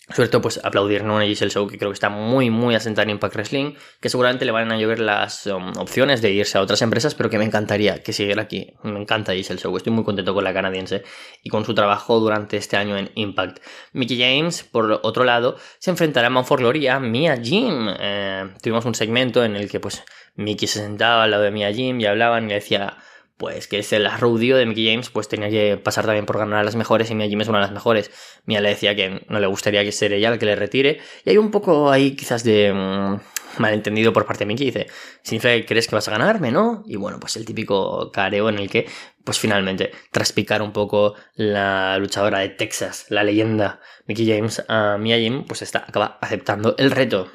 Sobre 0.10 0.28
todo, 0.28 0.42
pues 0.42 0.60
aplaudir 0.62 1.06
¿no? 1.06 1.18
a 1.18 1.24
Giselle 1.24 1.50
Show, 1.50 1.66
que 1.66 1.78
creo 1.78 1.90
que 1.90 1.94
está 1.94 2.10
muy, 2.10 2.50
muy 2.50 2.76
asentada 2.76 3.04
en 3.04 3.12
Impact 3.12 3.36
Wrestling, 3.36 3.76
que 4.02 4.10
seguramente 4.10 4.44
le 4.44 4.52
van 4.52 4.70
a 4.70 4.78
llover 4.78 5.00
las 5.00 5.46
um, 5.48 5.72
opciones 5.78 6.22
de 6.22 6.32
irse 6.32 6.58
a 6.58 6.62
otras 6.62 6.82
empresas, 6.82 7.16
pero 7.16 7.30
que 7.30 7.38
me 7.38 7.46
encantaría 7.46 8.04
que 8.04 8.12
siguiera 8.12 8.42
aquí. 8.42 8.74
Me 8.84 9.00
encanta 9.00 9.34
Giselle 9.34 9.62
Show, 9.62 9.76
estoy 9.78 9.94
muy 9.94 10.04
contento 10.04 10.34
con 10.34 10.44
la 10.44 10.54
canadiense 10.54 11.04
y 11.42 11.50
con 11.50 11.64
su 11.64 11.74
trabajo 11.74 12.20
durante 12.20 12.58
este 12.58 12.76
año 12.76 12.98
en 12.98 13.12
Impact. 13.16 13.60
Mickey 13.94 14.20
James, 14.20 14.64
por 14.64 15.00
otro 15.04 15.24
lado, 15.24 15.56
se 15.80 15.92
enfrentará 15.92 16.28
a 16.28 16.30
Man 16.30 16.46
for 16.46 16.60
Glory 16.60 16.86
a 16.88 17.00
Mia 17.00 17.38
Jim. 17.42 17.88
Eh, 17.98 18.50
tuvimos 18.62 18.84
un 18.84 18.96
segmento 18.96 19.46
en 19.46 19.56
el 19.56 19.70
que, 19.70 19.80
pues, 19.80 20.04
Mickey 20.36 20.68
se 20.68 20.80
sentaba 20.80 21.24
al 21.24 21.32
lado 21.32 21.44
de 21.44 21.52
Mia 21.52 21.72
Jim 21.72 22.02
y 22.02 22.06
hablaban 22.08 22.50
y 22.52 22.54
decía 22.54 22.98
pues 23.38 23.68
que 23.68 23.80
es 23.80 23.92
el 23.94 24.06
Arrudio 24.06 24.58
de 24.58 24.66
Mickey 24.66 24.90
James, 24.90 25.10
pues 25.10 25.28
tenía 25.28 25.50
que 25.50 25.78
pasar 25.78 26.06
también 26.06 26.26
por 26.26 26.38
ganar 26.38 26.60
a 26.60 26.64
las 26.64 26.76
mejores 26.76 27.10
y 27.10 27.16
Mia 27.16 27.28
Jim 27.28 27.42
es 27.42 27.48
una 27.48 27.60
de 27.60 27.64
las 27.64 27.72
mejores. 27.72 28.12
Mia 28.46 28.62
le 28.62 28.70
decía 28.70 28.96
que 28.96 29.26
no 29.28 29.40
le 29.40 29.48
gustaría 29.48 29.84
que 29.84 29.92
ser 29.92 30.14
ella 30.14 30.30
la 30.30 30.38
que 30.38 30.46
le 30.46 30.56
retire. 30.56 31.00
Y 31.26 31.32
hay 31.32 31.38
un 31.38 31.52
poco 31.52 31.92
ahí 31.92 32.16
quizás 32.16 32.44
de 32.44 32.72
mm, 32.74 33.60
malentendido 33.62 34.14
por 34.14 34.26
parte 34.26 34.44
de 34.44 34.46
Mickey. 34.48 34.68
Dice, 34.68 34.88
significa 35.24 35.54
que 35.56 35.66
crees 35.66 35.88
que 35.88 35.96
vas 35.96 36.08
a 36.08 36.12
ganarme, 36.12 36.52
¿no? 36.52 36.84
Y 36.86 36.96
bueno, 36.96 37.20
pues 37.20 37.36
el 37.36 37.46
típico 37.46 38.12
careo 38.12 38.50
en 38.50 38.60
el 38.60 38.70
que, 38.70 38.88
pues 39.24 39.40
finalmente, 39.40 39.92
tras 40.12 40.32
picar 40.32 40.62
un 40.62 40.72
poco 40.72 41.16
la 41.36 41.98
luchadora 41.98 42.40
de 42.40 42.50
Texas, 42.50 43.08
la 43.10 43.24
leyenda 43.24 43.80
Mickey 44.06 44.28
James, 44.28 44.64
a 44.68 44.98
Mia 44.98 45.18
Jim, 45.18 45.46
pues 45.46 45.62
está, 45.62 45.86
acaba 45.88 46.18
aceptando 46.22 46.76
el 46.78 46.92
reto 46.92 47.32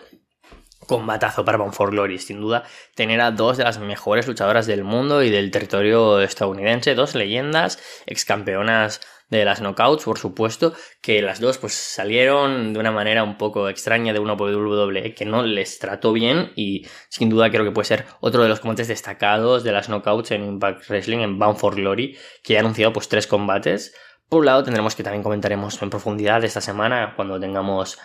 combatazo 0.88 1.44
para 1.44 1.58
Bound 1.58 1.74
for 1.74 1.92
Glory, 1.92 2.18
sin 2.18 2.40
duda, 2.40 2.64
tener 2.96 3.20
a 3.20 3.30
dos 3.30 3.58
de 3.58 3.64
las 3.64 3.78
mejores 3.78 4.26
luchadoras 4.26 4.66
del 4.66 4.82
mundo 4.82 5.22
y 5.22 5.30
del 5.30 5.52
territorio 5.52 6.20
estadounidense, 6.20 6.96
dos 6.96 7.14
leyendas, 7.14 7.78
ex 8.06 8.24
campeonas 8.24 9.00
de 9.28 9.44
las 9.44 9.60
knockouts, 9.60 10.04
por 10.04 10.18
supuesto, 10.18 10.72
que 11.02 11.20
las 11.20 11.40
dos 11.40 11.58
pues 11.58 11.74
salieron 11.74 12.72
de 12.72 12.80
una 12.80 12.90
manera 12.90 13.22
un 13.22 13.36
poco 13.36 13.68
extraña 13.68 14.12
de 14.12 14.18
una 14.18 14.32
WWE 14.32 15.14
que 15.14 15.26
no 15.26 15.42
les 15.42 15.78
trató 15.78 16.12
bien 16.12 16.52
y 16.56 16.86
sin 17.10 17.28
duda 17.28 17.50
creo 17.50 17.64
que 17.64 17.70
puede 17.70 17.86
ser 17.86 18.06
otro 18.20 18.42
de 18.42 18.48
los 18.48 18.60
combates 18.60 18.88
destacados 18.88 19.64
de 19.64 19.72
las 19.72 19.88
knockouts 19.88 20.30
en 20.30 20.44
Impact 20.44 20.88
Wrestling 20.88 21.18
en 21.18 21.38
Bound 21.38 21.58
for 21.58 21.76
Glory, 21.76 22.16
que 22.42 22.56
ha 22.56 22.60
anunciado 22.60 22.92
pues 22.92 23.08
tres 23.08 23.26
combates. 23.26 23.94
Por 24.30 24.40
un 24.40 24.46
lado 24.46 24.62
tendremos 24.62 24.94
que 24.94 25.02
también 25.02 25.22
comentaremos 25.22 25.80
en 25.82 25.90
profundidad 25.90 26.42
esta 26.44 26.60
semana 26.60 27.12
cuando 27.14 27.38
tengamos 27.38 27.98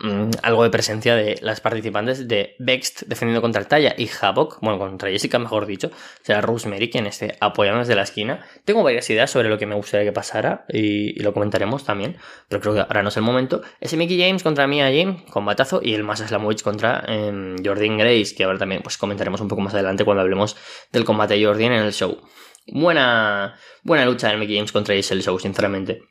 mm, 0.00 0.30
algo 0.42 0.62
de 0.62 0.70
presencia 0.70 1.14
de 1.14 1.38
las 1.42 1.60
participantes 1.60 2.28
de 2.28 2.54
Vext 2.58 3.02
defendiendo 3.06 3.42
contra 3.42 3.64
Taya 3.64 3.94
y 3.96 4.08
Havoc, 4.20 4.60
bueno, 4.60 4.78
contra 4.78 5.10
Jessica, 5.10 5.38
mejor 5.38 5.66
dicho, 5.66 5.90
será 6.22 6.40
Rosemary 6.40 6.90
quien 6.90 7.06
esté 7.06 7.36
apoyando 7.40 7.80
desde 7.80 7.94
la 7.94 8.02
esquina. 8.02 8.44
Tengo 8.64 8.82
varias 8.82 9.08
ideas 9.10 9.30
sobre 9.30 9.48
lo 9.48 9.58
que 9.58 9.66
me 9.66 9.74
gustaría 9.74 10.04
que 10.04 10.12
pasara 10.12 10.64
y, 10.68 11.20
lo 11.22 11.32
comentaremos 11.32 11.84
también, 11.84 12.16
pero 12.48 12.60
creo 12.60 12.74
que 12.74 12.80
ahora 12.80 13.02
no 13.02 13.08
es 13.08 13.16
el 13.16 13.22
momento. 13.22 13.62
Ese 13.80 13.96
Mickey 13.96 14.20
James 14.20 14.42
contra 14.42 14.66
Mia 14.66 14.86
James, 14.86 15.22
combatazo, 15.30 15.80
y 15.82 15.94
el 15.94 16.04
Masa 16.04 16.28
Slamovich 16.28 16.62
contra 16.62 17.04
eh, 17.08 17.56
Jordan 17.64 17.98
Grace, 17.98 18.34
que 18.36 18.44
ahora 18.44 18.58
también 18.58 18.82
pues 18.82 18.98
comentaremos 18.98 19.40
un 19.40 19.48
poco 19.48 19.62
más 19.62 19.74
adelante 19.74 20.04
cuando 20.04 20.22
hablemos 20.22 20.56
del 20.92 21.04
combate 21.04 21.34
de 21.34 21.44
Jordan 21.44 21.72
en 21.72 21.82
el 21.82 21.92
show. 21.92 22.20
Buena, 22.66 23.58
buena 23.82 24.04
lucha 24.04 24.28
del 24.28 24.38
Mickey 24.38 24.56
James 24.56 24.72
contra 24.72 24.94
Giselle 24.94 25.22
Show, 25.22 25.38
sinceramente. 25.38 26.02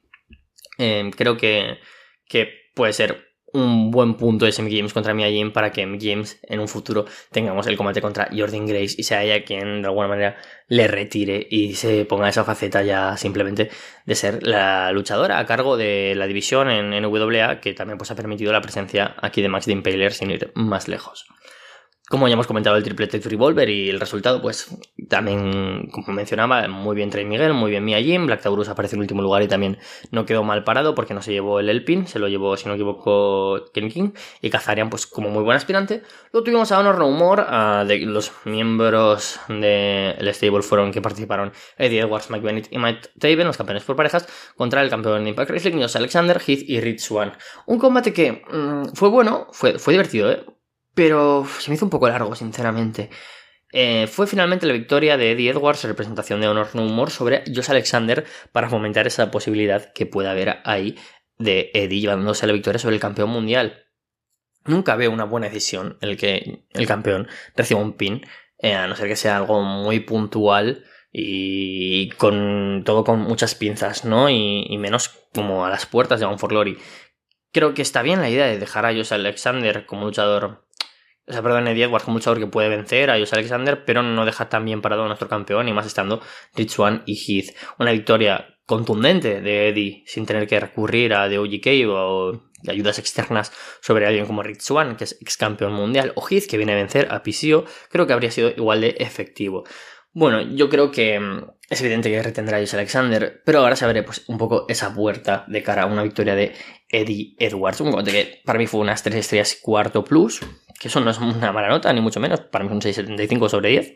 Em, 0.78 1.12
creo 1.12 1.38
que, 1.38 1.80
que 2.28 2.50
puede 2.74 2.94
ser 2.94 3.35
un 3.56 3.92
buen 3.92 4.16
punto 4.16 4.46
Mickey 4.46 4.78
James 4.78 4.94
contra 4.94 5.14
Mia 5.14 5.28
James 5.28 5.54
para 5.54 5.72
que 5.72 5.82
James 6.00 6.40
en 6.44 6.60
un 6.60 6.68
futuro 6.68 7.06
tengamos 7.32 7.68
el 7.68 7.78
combate 7.78 8.02
contra 8.02 8.30
Jordan 8.36 8.66
Grace 8.68 8.96
y 8.98 9.04
sea 9.04 9.24
ella 9.24 9.44
quien 9.44 9.82
de 9.82 9.88
alguna 9.88 10.08
manera 10.08 10.38
le 10.68 10.88
retire 10.88 11.48
y 11.50 11.76
se 11.76 12.06
ponga 12.06 12.30
esa 12.30 12.44
faceta 12.44 12.84
ya 12.84 13.18
simplemente 13.18 13.70
de 14.06 14.16
ser 14.16 14.46
la 14.46 14.92
luchadora 14.92 15.40
a 15.40 15.46
cargo 15.46 15.78
de 15.78 16.14
la 16.16 16.28
división 16.28 16.70
en 16.70 16.92
NWA 16.92 17.60
que 17.60 17.74
también 17.74 17.98
pues 17.98 18.12
ha 18.12 18.16
permitido 18.16 18.52
la 18.52 18.62
presencia 18.62 19.16
aquí 19.22 19.42
de 19.42 19.50
Max 19.50 19.68
Impaler 19.68 20.14
sin 20.14 20.32
ir 20.32 20.52
más 20.56 20.88
lejos. 20.88 21.26
Como 22.08 22.28
ya 22.28 22.34
hemos 22.34 22.46
comentado 22.46 22.76
el 22.76 22.84
triple 22.84 23.08
Tech 23.08 23.26
Revolver 23.26 23.68
y 23.68 23.90
el 23.90 24.00
resultado, 24.00 24.40
pues 24.40 24.78
también, 25.10 25.90
como 25.92 26.14
mencionaba, 26.14 26.68
muy 26.68 26.96
bien 26.96 27.10
Trey 27.10 27.26
Miguel, 27.26 27.56
muy 27.56 27.72
bien 27.72 27.84
Mia 27.84 28.00
Jim, 28.00 28.28
Black 28.28 28.42
Taurus 28.42 28.70
aparece 28.70 28.96
en 28.96 29.02
último 29.02 29.24
lugar 29.24 29.42
y 29.42 29.48
también 29.48 29.80
no 30.12 30.24
quedó 30.24 30.44
mal 30.44 30.64
parado 30.64 30.94
porque 30.94 31.16
no 31.16 31.24
se 31.24 31.32
llevó 31.32 31.60
el 31.60 31.68
Elpin, 31.68 32.06
se 32.06 32.20
lo 32.20 32.28
llevó, 32.28 32.58
si 32.58 32.68
no 32.68 32.76
equivoco, 32.76 33.72
Ken 33.74 33.90
King 33.90 34.12
y 34.40 34.52
Kazarian, 34.52 34.92
pues 34.92 35.08
como 35.08 35.30
muy 35.30 35.42
buen 35.42 35.58
aspirante. 35.58 36.04
Luego 36.32 36.44
tuvimos 36.44 36.72
a 36.72 36.80
Honor 36.80 37.00
No 37.00 37.10
More, 37.10 37.44
de 37.88 37.98
los 38.06 38.32
miembros 38.46 39.40
del 39.48 40.32
stable 40.32 40.62
fueron 40.62 40.92
que 40.92 41.02
participaron 41.02 41.54
Eddie 41.76 42.02
Edwards, 42.02 42.30
Mike 42.30 42.68
y 42.70 42.78
Mike 42.78 43.10
Taven, 43.20 43.48
los 43.48 43.58
campeones 43.58 43.84
por 43.84 43.96
parejas, 43.96 44.28
contra 44.56 44.84
el 44.84 44.92
campeón 44.92 45.24
de 45.24 45.32
Impact 45.32 45.50
Wrestling, 45.50 45.84
Alexander, 45.96 46.40
Heath 46.40 46.62
y 46.68 46.80
Rich 46.82 47.00
Swan. 47.00 47.34
Un 47.66 47.80
combate 47.80 48.14
que 48.14 48.44
mm, 48.48 48.94
fue 48.94 49.10
bueno, 49.10 49.48
fue, 49.52 49.80
fue 49.80 49.94
divertido, 49.94 50.32
¿eh? 50.32 50.46
Pero 50.96 51.46
se 51.60 51.70
me 51.70 51.76
hizo 51.76 51.86
un 51.86 51.92
poco 51.92 52.10
largo, 52.10 52.34
sinceramente. 52.36 53.10
Eh, 53.72 54.08
fue 54.08 54.26
finalmente 54.26 54.66
la 54.66 54.74
victoria 54.74 55.18
de 55.18 55.32
Eddie 55.32 55.52
Edwards 55.52 55.84
en 55.84 55.90
representación 55.90 56.40
de 56.40 56.48
Honor 56.48 56.70
No 56.76 56.84
More 56.86 57.12
sobre 57.12 57.44
Josh 57.54 57.70
Alexander 57.70 58.26
para 58.52 58.70
fomentar 58.70 59.06
esa 59.06 59.30
posibilidad 59.32 59.92
que 59.94 60.06
pueda 60.06 60.32
haber 60.32 60.60
ahí 60.64 60.98
de 61.38 61.72
Eddie 61.74 62.00
llevándose 62.00 62.48
la 62.48 62.54
victoria 62.54 62.80
sobre 62.80 62.96
el 62.96 63.02
campeón 63.02 63.30
mundial. 63.30 63.86
Nunca 64.64 64.96
veo 64.96 65.12
una 65.12 65.26
buena 65.26 65.48
decisión 65.48 65.98
el 66.02 66.18
que 66.18 66.64
el 66.72 66.88
campeón 66.88 67.28
reciba 67.56 67.82
un 67.82 67.94
pin, 67.94 68.26
eh, 68.60 68.74
a 68.74 68.88
no 68.88 68.96
ser 68.96 69.08
que 69.08 69.16
sea 69.16 69.38
algo 69.38 69.62
muy 69.62 70.00
puntual 70.00 70.86
y 71.12 72.10
con 72.12 72.84
todo 72.86 73.04
con 73.04 73.20
muchas 73.22 73.56
pinzas, 73.56 74.06
¿no? 74.06 74.30
Y, 74.30 74.78
menos 74.78 75.10
como 75.34 75.66
a 75.66 75.70
las 75.70 75.86
puertas 75.86 76.20
de 76.20 76.26
One 76.26 76.38
for 76.38 76.50
Glory. 76.50 76.78
Creo 77.52 77.74
que 77.74 77.82
está 77.82 78.02
bien 78.02 78.22
la 78.22 78.30
idea 78.30 78.48
de 78.48 78.58
dejar 78.58 78.86
a 78.86 78.94
Josh 78.94 79.14
Alexander 79.14 79.86
como 79.86 80.06
luchador 80.06 80.65
o 81.28 81.32
sea, 81.32 81.42
perdón, 81.42 81.68
Eddie 81.68 81.86
Edwards 81.86 82.06
como 82.06 82.18
luchador 82.18 82.40
que 82.40 82.48
puede 82.48 82.70
vencer 82.70 83.10
a 83.10 83.18
Josh 83.18 83.34
Alexander, 83.34 83.84
pero 83.84 84.04
no 84.04 84.26
deja 84.26 84.48
tan 84.48 84.64
bien 84.64 84.82
parado 84.82 85.04
a 85.04 85.08
nuestro 85.08 85.28
campeón, 85.28 85.68
y 85.68 85.74
más 85.74 85.86
estando 85.86 86.22
Rich 86.56 86.80
One 86.80 87.02
y 87.06 87.16
Heath. 87.16 87.56
Una 87.80 87.92
victoria 87.92 88.56
contundente 88.66 89.42
de 89.42 89.70
Eddie 89.70 90.04
sin 90.06 90.26
tener 90.26 90.48
que 90.48 90.60
recurrir 90.60 91.14
a 91.14 91.30
The 91.30 91.40
OGK 91.40 91.68
o 91.88 92.42
ayudas 92.68 93.00
externas 93.00 93.52
sobre 93.82 94.06
alguien 94.06 94.26
como 94.26 94.44
Rich 94.44 94.62
Swan, 94.62 94.96
que 94.98 95.06
es 95.06 95.18
ex 95.22 95.38
campeón 95.38 95.74
mundial, 95.74 96.14
o 96.16 96.28
Heath, 96.28 96.48
que 96.48 96.58
viene 96.58 96.74
a 96.74 96.76
vencer 96.76 97.08
a 97.12 97.24
PCO, 97.24 97.66
creo 97.90 98.06
que 98.06 98.14
habría 98.14 98.32
sido 98.32 98.50
igual 98.50 98.82
de 98.82 98.96
efectivo. 99.00 99.64
Bueno, 100.14 100.42
yo 100.42 100.70
creo 100.70 100.92
que 100.92 101.20
mm, 101.20 101.44
es 101.70 101.82
evidente 101.82 102.10
que 102.10 102.24
retendrá 102.24 102.58
a 102.58 102.60
Josh 102.62 102.76
Alexander, 102.76 103.42
pero 103.44 103.60
ahora 103.60 103.76
se 103.76 103.84
abre 103.84 104.02
pues, 104.04 104.24
un 104.28 104.38
poco 104.38 104.66
esa 104.70 104.94
puerta 104.94 105.44
de 105.48 105.62
cara 105.62 105.84
a 105.84 105.88
una 105.88 106.04
victoria 106.04 106.36
de 106.36 106.54
Eddie 106.88 107.36
Edwards. 107.38 107.82
Un 107.82 107.92
combate 107.92 108.12
que 108.12 108.42
para 108.46 108.58
mí 108.58 108.66
fue 108.66 108.80
unas 108.80 109.04
3 109.04 109.16
estrellas 109.16 109.60
cuarto 109.62 110.06
plus, 110.06 110.40
que 110.80 110.88
eso 110.88 111.00
no 111.00 111.12
es 111.12 111.18
una 111.20 111.52
mala 111.52 111.70
nota, 111.70 111.92
ni 111.94 112.02
mucho 112.02 112.20
menos, 112.20 112.42
para 112.42 112.64
mí 112.64 112.70
es 112.70 112.74
un 112.74 112.82
6,75 112.82 113.50
sobre 113.50 113.70
10, 113.70 113.96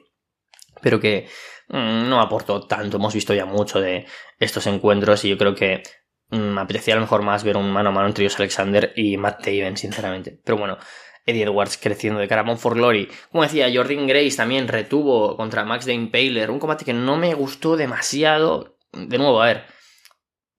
pero 0.82 1.00
que 1.00 1.28
mm, 1.70 2.10
no 2.10 2.22
aportó 2.22 2.66
tanto. 2.68 2.98
Hemos 2.98 3.14
visto 3.14 3.34
ya 3.34 3.46
mucho 3.46 3.80
de 3.82 4.06
estos 4.40 4.68
encuentros 4.68 5.26
y 5.26 5.30
yo 5.30 5.38
creo 5.38 5.56
que 5.56 5.84
mm, 6.30 6.38
me 6.38 6.62
apetecía 6.62 6.94
a 6.94 6.98
lo 6.98 7.02
mejor 7.02 7.22
más 7.22 7.44
ver 7.44 7.58
un 7.58 7.72
mano 7.72 7.90
a 7.90 7.92
mano 7.92 8.08
entre 8.08 8.26
Josh 8.26 8.38
Alexander 8.38 8.94
y 8.96 9.18
Matt 9.18 9.44
Taven, 9.44 9.78
sinceramente. 9.78 10.40
Pero 10.44 10.58
bueno, 10.58 10.78
Eddie 11.26 11.44
Edwards 11.44 11.78
creciendo 11.78 12.20
de 12.20 12.28
cara 12.28 12.42
a 12.42 12.56
for 12.56 12.76
Glory. 12.76 13.10
Como 13.32 13.44
decía, 13.44 13.70
Jordan 13.74 14.08
Grace 14.08 14.38
también 14.38 14.68
retuvo 14.68 15.36
contra 15.38 15.66
Max 15.66 15.86
the 15.86 15.94
Impaler. 15.94 16.52
Un 16.52 16.60
combate 16.60 16.86
que 16.86 16.94
no 16.94 17.18
me 17.18 17.34
gustó 17.34 17.78
demasiado. 17.78 18.78
De 18.92 19.18
nuevo, 19.18 19.42
a 19.42 19.48
ver. 19.48 19.66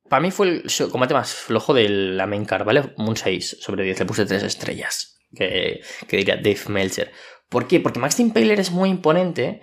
Para 0.09 0.21
mí 0.21 0.31
fue 0.31 0.49
el 0.49 0.91
combate 0.91 1.15
más 1.15 1.33
flojo 1.33 1.73
de 1.73 1.89
la 1.89 2.27
main 2.27 2.45
card, 2.45 2.65
¿vale? 2.65 2.95
Un 2.97 3.17
6 3.17 3.59
sobre 3.61 3.85
10. 3.85 4.01
Le 4.01 4.07
puse 4.07 4.27
3 4.27 4.43
estrellas. 4.43 5.20
Que, 5.35 5.83
diría 6.11 6.37
Dave 6.37 6.61
Meltzer. 6.69 7.13
¿Por 7.49 7.67
qué? 7.67 7.81
Porque 7.81 8.01
Max 8.01 8.19
Impaler 8.21 8.61
es 8.61 8.71
muy 8.71 8.91
imponente. 8.91 9.63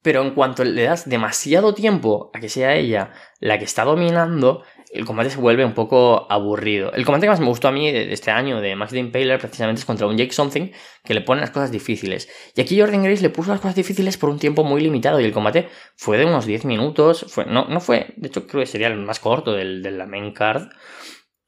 Pero 0.00 0.22
en 0.22 0.30
cuanto 0.30 0.64
le 0.64 0.84
das 0.84 1.08
demasiado 1.08 1.74
tiempo 1.74 2.30
a 2.32 2.38
que 2.38 2.48
sea 2.48 2.76
ella 2.76 3.12
la 3.40 3.58
que 3.58 3.64
está 3.64 3.84
dominando, 3.84 4.62
el 4.92 5.04
combate 5.04 5.30
se 5.30 5.38
vuelve 5.38 5.64
un 5.64 5.74
poco 5.74 6.30
aburrido. 6.30 6.92
El 6.92 7.04
combate 7.04 7.26
que 7.26 7.30
más 7.30 7.40
me 7.40 7.46
gustó 7.46 7.68
a 7.68 7.72
mí 7.72 7.90
de 7.90 8.12
este 8.12 8.30
año 8.30 8.60
de 8.60 8.74
Max 8.76 8.92
Impaler 8.92 9.38
precisamente 9.38 9.80
es 9.80 9.84
contra 9.84 10.06
un 10.06 10.16
Jake 10.16 10.32
Something 10.32 10.70
que 11.04 11.14
le 11.14 11.20
pone 11.20 11.40
las 11.40 11.50
cosas 11.50 11.70
difíciles. 11.70 12.28
Y 12.54 12.60
aquí 12.60 12.80
Jordan 12.80 13.02
Grace 13.02 13.22
le 13.22 13.30
puso 13.30 13.50
las 13.50 13.60
cosas 13.60 13.74
difíciles 13.74 14.16
por 14.16 14.30
un 14.30 14.38
tiempo 14.38 14.64
muy 14.64 14.80
limitado 14.80 15.20
y 15.20 15.24
el 15.24 15.32
combate 15.32 15.68
fue 15.96 16.16
de 16.16 16.24
unos 16.24 16.46
10 16.46 16.64
minutos. 16.64 17.26
Fue, 17.28 17.44
no, 17.44 17.66
no 17.66 17.80
fue, 17.80 18.14
de 18.16 18.28
hecho 18.28 18.46
creo 18.46 18.60
que 18.62 18.66
sería 18.66 18.86
el 18.86 18.96
más 18.98 19.20
corto 19.20 19.52
del, 19.52 19.82
de 19.82 19.90
la 19.90 20.06
main 20.06 20.32
card. 20.32 20.68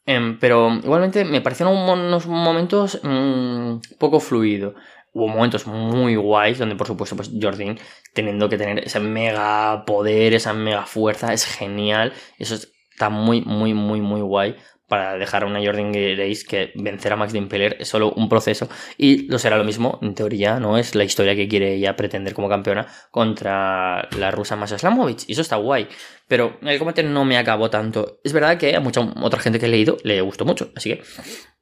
Em, 0.07 0.39
pero 0.39 0.71
igualmente 0.83 1.25
me 1.25 1.41
parecieron 1.41 1.77
unos 1.77 2.27
momentos 2.27 3.01
mm, 3.03 3.81
poco 3.99 4.19
fluido 4.19 4.75
hubo 5.13 5.29
momentos 5.29 5.67
muy 5.67 6.17
guays 6.17 6.59
donde 6.59 6.77
por 6.77 6.87
supuesto 6.87 7.17
pues 7.17 7.31
Jordan 7.41 7.79
teniendo 8.15 8.49
que 8.49 8.57
tener 8.57 8.79
ese 8.85 9.01
mega 9.01 9.85
poder, 9.85 10.35
esa 10.35 10.53
mega 10.53 10.87
fuerza, 10.87 11.33
es 11.33 11.45
genial. 11.45 12.13
Eso 12.39 12.55
es 12.55 12.73
está 13.01 13.09
muy, 13.09 13.41
muy, 13.41 13.73
muy, 13.73 14.03
muy 14.03 14.21
guay 14.21 14.57
para 14.91 15.17
dejar 15.17 15.45
a 15.45 15.47
una 15.47 15.65
Jordan 15.65 15.93
Grace 15.93 16.45
que 16.45 16.73
vencer 16.75 17.13
a 17.13 17.17
Max 17.17 17.33
de 17.33 17.39
Impeller 17.39 17.77
es 17.79 17.89
solo 17.89 18.11
un 18.11 18.29
proceso 18.29 18.69
y 18.99 19.29
lo 19.29 19.39
será 19.39 19.57
lo 19.57 19.63
mismo, 19.63 20.01
en 20.03 20.17
teoría, 20.17 20.59
¿no? 20.59 20.79
Es 20.79 20.97
la 20.97 21.05
historia 21.05 21.37
que 21.37 21.47
quiere 21.47 21.75
ella 21.75 21.95
pretender 21.95 22.35
como 22.35 22.49
campeona 22.49 22.89
contra 23.13 24.09
la 24.19 24.33
rusa 24.33 24.57
Masha 24.57 24.79
Slamovich 24.79 25.29
y 25.29 25.33
eso 25.33 25.43
está 25.43 25.55
guay, 25.55 25.87
pero 26.27 26.59
el 26.63 26.77
combate 26.81 27.05
no 27.05 27.25
me 27.25 27.39
acabó 27.39 27.71
tanto. 27.71 28.19
Es 28.25 28.33
verdad 28.33 28.59
que 28.59 28.75
a 28.75 28.81
mucha 28.81 29.01
otra 29.01 29.39
gente 29.39 29.61
que 29.61 29.67
he 29.67 29.69
leído 29.69 29.97
le 30.03 30.21
gustó 30.23 30.45
mucho, 30.45 30.73
así 30.75 30.91
que 30.91 31.03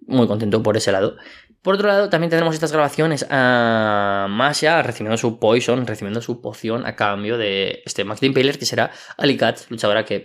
muy 0.06 0.26
contento 0.26 0.62
por 0.62 0.78
ese 0.78 0.90
lado. 0.90 1.16
Por 1.60 1.74
otro 1.74 1.86
lado, 1.86 2.08
también 2.08 2.30
tendremos 2.30 2.54
estas 2.54 2.72
grabaciones 2.72 3.26
a 3.28 4.26
Masha 4.30 4.80
recibiendo 4.80 5.18
su 5.18 5.38
poison, 5.38 5.86
recibiendo 5.86 6.22
su 6.22 6.40
poción 6.40 6.86
a 6.86 6.96
cambio 6.96 7.36
de 7.36 7.82
este 7.84 8.04
Max 8.04 8.22
de 8.22 8.28
Impaler 8.28 8.58
que 8.58 8.64
será 8.64 8.90
Alicat, 9.18 9.68
luchadora 9.68 10.06
que 10.06 10.24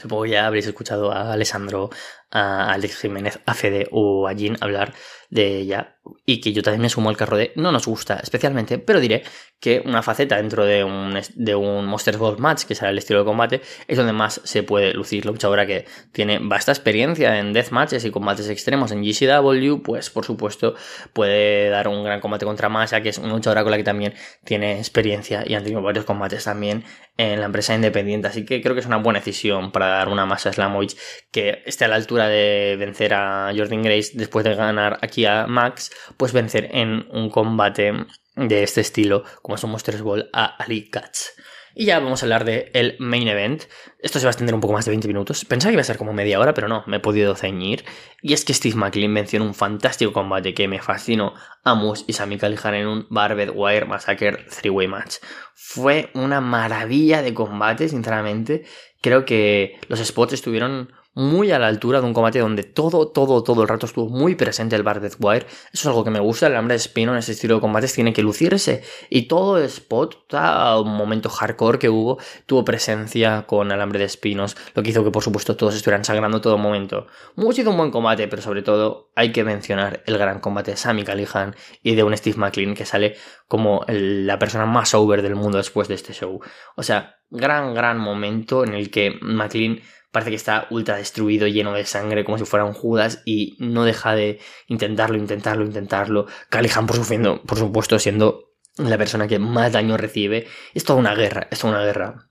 Supongo 0.00 0.26
ya 0.26 0.46
habréis 0.46 0.66
escuchado 0.66 1.12
a 1.12 1.32
Alessandro, 1.32 1.90
a 2.30 2.72
Alex 2.72 3.00
Jiménez, 3.00 3.40
a 3.44 3.54
Fede 3.54 3.86
o 3.92 4.26
a 4.26 4.32
Jean 4.32 4.56
hablar 4.60 4.94
de 5.28 5.58
ella 5.58 5.99
y 6.24 6.40
que 6.40 6.52
yo 6.52 6.62
también 6.62 6.82
me 6.82 6.88
sumo 6.88 7.10
al 7.10 7.16
carro 7.16 7.36
de 7.36 7.52
no 7.56 7.72
nos 7.72 7.86
gusta 7.86 8.20
especialmente, 8.22 8.78
pero 8.78 9.00
diré 9.00 9.22
que 9.60 9.82
una 9.84 10.02
faceta 10.02 10.36
dentro 10.36 10.64
de 10.64 10.82
un, 10.82 11.18
de 11.34 11.54
un 11.54 11.84
Monsters 11.86 12.16
Ball 12.16 12.38
Match, 12.38 12.64
que 12.64 12.74
será 12.74 12.90
el 12.90 12.98
estilo 12.98 13.18
de 13.20 13.24
combate, 13.26 13.60
es 13.86 13.98
donde 13.98 14.12
más 14.12 14.40
se 14.44 14.62
puede 14.62 14.94
lucir 14.94 15.26
la 15.26 15.32
luchadora 15.32 15.66
que 15.66 15.84
tiene 16.12 16.38
vasta 16.40 16.72
experiencia 16.72 17.38
en 17.38 17.52
death 17.52 17.70
matches 17.70 18.04
y 18.04 18.10
combates 18.10 18.48
extremos 18.48 18.90
en 18.92 19.02
GCW, 19.02 19.82
pues 19.82 20.08
por 20.08 20.24
supuesto 20.24 20.74
puede 21.12 21.68
dar 21.68 21.88
un 21.88 22.02
gran 22.04 22.20
combate 22.20 22.46
contra 22.46 22.70
Masha, 22.70 23.02
que 23.02 23.10
es 23.10 23.18
una 23.18 23.34
luchadora 23.34 23.62
con 23.62 23.72
la 23.72 23.76
que 23.76 23.84
también 23.84 24.14
tiene 24.44 24.78
experiencia 24.78 25.44
y 25.46 25.54
han 25.54 25.62
tenido 25.62 25.82
varios 25.82 26.06
combates 26.06 26.44
también 26.44 26.84
en 27.18 27.40
la 27.40 27.46
empresa 27.46 27.74
independiente, 27.74 28.28
así 28.28 28.46
que 28.46 28.62
creo 28.62 28.74
que 28.74 28.80
es 28.80 28.86
una 28.86 28.96
buena 28.96 29.18
decisión 29.18 29.72
para 29.72 29.88
dar 29.88 30.08
una 30.08 30.24
Masha 30.24 30.52
Slamovich 30.52 30.96
que 31.30 31.62
esté 31.66 31.84
a 31.84 31.88
la 31.88 31.96
altura 31.96 32.28
de 32.28 32.76
vencer 32.78 33.12
a 33.12 33.52
Jordan 33.54 33.82
Grace 33.82 34.12
después 34.14 34.42
de 34.42 34.54
ganar 34.54 34.98
aquí 35.02 35.26
a 35.26 35.46
Max, 35.46 35.89
pues 36.16 36.32
vencer 36.32 36.68
en 36.72 37.06
un 37.10 37.30
combate 37.30 37.92
de 38.36 38.62
este 38.62 38.80
estilo, 38.80 39.24
como 39.42 39.56
son 39.56 39.70
Monsters 39.70 40.02
Ball, 40.02 40.30
a 40.32 40.44
Ali 40.44 40.88
Katz. 40.88 41.32
Y 41.74 41.86
ya 41.86 42.00
vamos 42.00 42.22
a 42.22 42.26
hablar 42.26 42.44
del 42.44 42.70
el 42.74 42.96
main 42.98 43.28
event. 43.28 43.64
Esto 44.00 44.18
se 44.18 44.26
va 44.26 44.30
a 44.30 44.32
extender 44.32 44.54
un 44.54 44.60
poco 44.60 44.72
más 44.72 44.84
de 44.84 44.90
20 44.90 45.06
minutos. 45.06 45.44
Pensaba 45.44 45.70
que 45.70 45.74
iba 45.74 45.82
a 45.82 45.84
ser 45.84 45.98
como 45.98 46.12
media 46.12 46.40
hora, 46.40 46.52
pero 46.52 46.68
no, 46.68 46.82
me 46.86 46.96
he 46.96 47.00
podido 47.00 47.36
ceñir. 47.36 47.84
Y 48.22 48.32
es 48.32 48.44
que 48.44 48.54
Steve 48.54 48.74
McLean 48.74 49.12
mencionó 49.12 49.44
un 49.44 49.54
fantástico 49.54 50.12
combate 50.12 50.52
que 50.52 50.66
me 50.66 50.80
fascinó 50.80 51.34
a 51.62 51.74
Moose 51.74 52.04
y 52.08 52.12
Sami 52.12 52.38
Callihan 52.38 52.74
en 52.74 52.86
un 52.88 53.06
Barbed 53.08 53.50
Wire 53.54 53.86
Massacre 53.86 54.46
3-Way 54.46 54.88
Match. 54.88 55.16
Fue 55.54 56.10
una 56.14 56.40
maravilla 56.40 57.22
de 57.22 57.34
combate, 57.34 57.88
sinceramente. 57.88 58.64
Creo 59.00 59.24
que 59.24 59.78
los 59.88 60.00
spots 60.00 60.32
estuvieron 60.32 60.92
muy 61.12 61.50
a 61.50 61.58
la 61.58 61.66
altura 61.66 62.00
de 62.00 62.06
un 62.06 62.14
combate 62.14 62.38
donde 62.38 62.62
todo, 62.62 63.08
todo, 63.08 63.42
todo 63.42 63.62
el 63.62 63.68
rato 63.68 63.86
estuvo 63.86 64.08
muy 64.08 64.36
presente 64.36 64.76
el 64.76 64.82
Barbed 64.82 65.12
Wire. 65.18 65.46
Eso 65.46 65.70
es 65.72 65.86
algo 65.86 66.04
que 66.04 66.10
me 66.10 66.20
gusta, 66.20 66.46
el 66.46 66.56
hambre 66.56 66.74
de 66.74 66.78
espino 66.78 67.12
en 67.12 67.18
ese 67.18 67.32
estilo 67.32 67.56
de 67.56 67.60
combates 67.60 67.92
tiene 67.92 68.12
que 68.12 68.22
lucirse. 68.22 68.82
Y 69.08 69.22
todo 69.22 69.58
spot, 69.58 70.28
todo 70.28 70.82
un 70.82 70.96
momento 70.96 71.28
hardcore 71.28 71.78
que 71.78 71.88
hubo, 71.88 72.18
tuvo 72.46 72.64
presencia 72.64 73.44
con 73.46 73.72
alambre 73.72 73.98
de 73.98 74.04
espinos, 74.04 74.56
lo 74.74 74.82
que 74.82 74.90
hizo 74.90 75.04
que 75.04 75.10
por 75.10 75.22
supuesto 75.22 75.56
todos 75.56 75.74
estuvieran 75.74 76.04
sangrando 76.04 76.40
todo 76.40 76.58
momento. 76.58 77.06
Muy 77.34 77.54
sido 77.54 77.70
un 77.70 77.76
buen 77.76 77.90
combate, 77.90 78.28
pero 78.28 78.42
sobre 78.42 78.62
todo 78.62 79.10
hay 79.16 79.32
que 79.32 79.44
mencionar 79.44 80.02
el 80.06 80.16
gran 80.16 80.40
combate 80.40 80.72
de 80.72 80.76
Sammy 80.76 81.02
Callihan 81.02 81.56
y 81.82 81.94
de 81.96 82.04
un 82.04 82.16
Steve 82.16 82.36
McLean 82.38 82.74
que 82.74 82.86
sale 82.86 83.16
como 83.48 83.84
la 83.88 84.38
persona 84.38 84.66
más 84.66 84.94
over 84.94 85.22
del 85.22 85.34
mundo 85.34 85.58
después 85.58 85.88
de 85.88 85.94
este 85.94 86.12
show. 86.12 86.40
O 86.76 86.82
sea, 86.82 87.16
gran, 87.30 87.74
gran 87.74 87.98
momento 87.98 88.64
en 88.64 88.74
el 88.74 88.90
que 88.90 89.18
McLean 89.20 89.80
parece 90.10 90.30
que 90.30 90.36
está 90.36 90.66
ultra 90.70 90.96
destruido, 90.96 91.46
lleno 91.46 91.72
de 91.72 91.84
sangre, 91.84 92.24
como 92.24 92.38
si 92.38 92.44
fuera 92.44 92.64
un 92.64 92.72
Judas, 92.72 93.22
y 93.24 93.56
no 93.58 93.84
deja 93.84 94.14
de 94.14 94.40
intentarlo, 94.66 95.16
intentarlo, 95.16 95.64
intentarlo. 95.64 96.26
Callihan, 96.48 96.86
por, 96.86 96.96
sufriendo, 96.96 97.42
por 97.42 97.58
supuesto, 97.58 97.98
siendo 97.98 98.50
la 98.76 98.98
persona 98.98 99.28
que 99.28 99.38
más 99.38 99.72
daño 99.72 99.96
recibe. 99.96 100.46
Es 100.74 100.84
toda 100.84 100.98
una 100.98 101.14
guerra, 101.14 101.48
es 101.50 101.60
toda 101.60 101.74
una 101.74 101.84
guerra. 101.84 102.28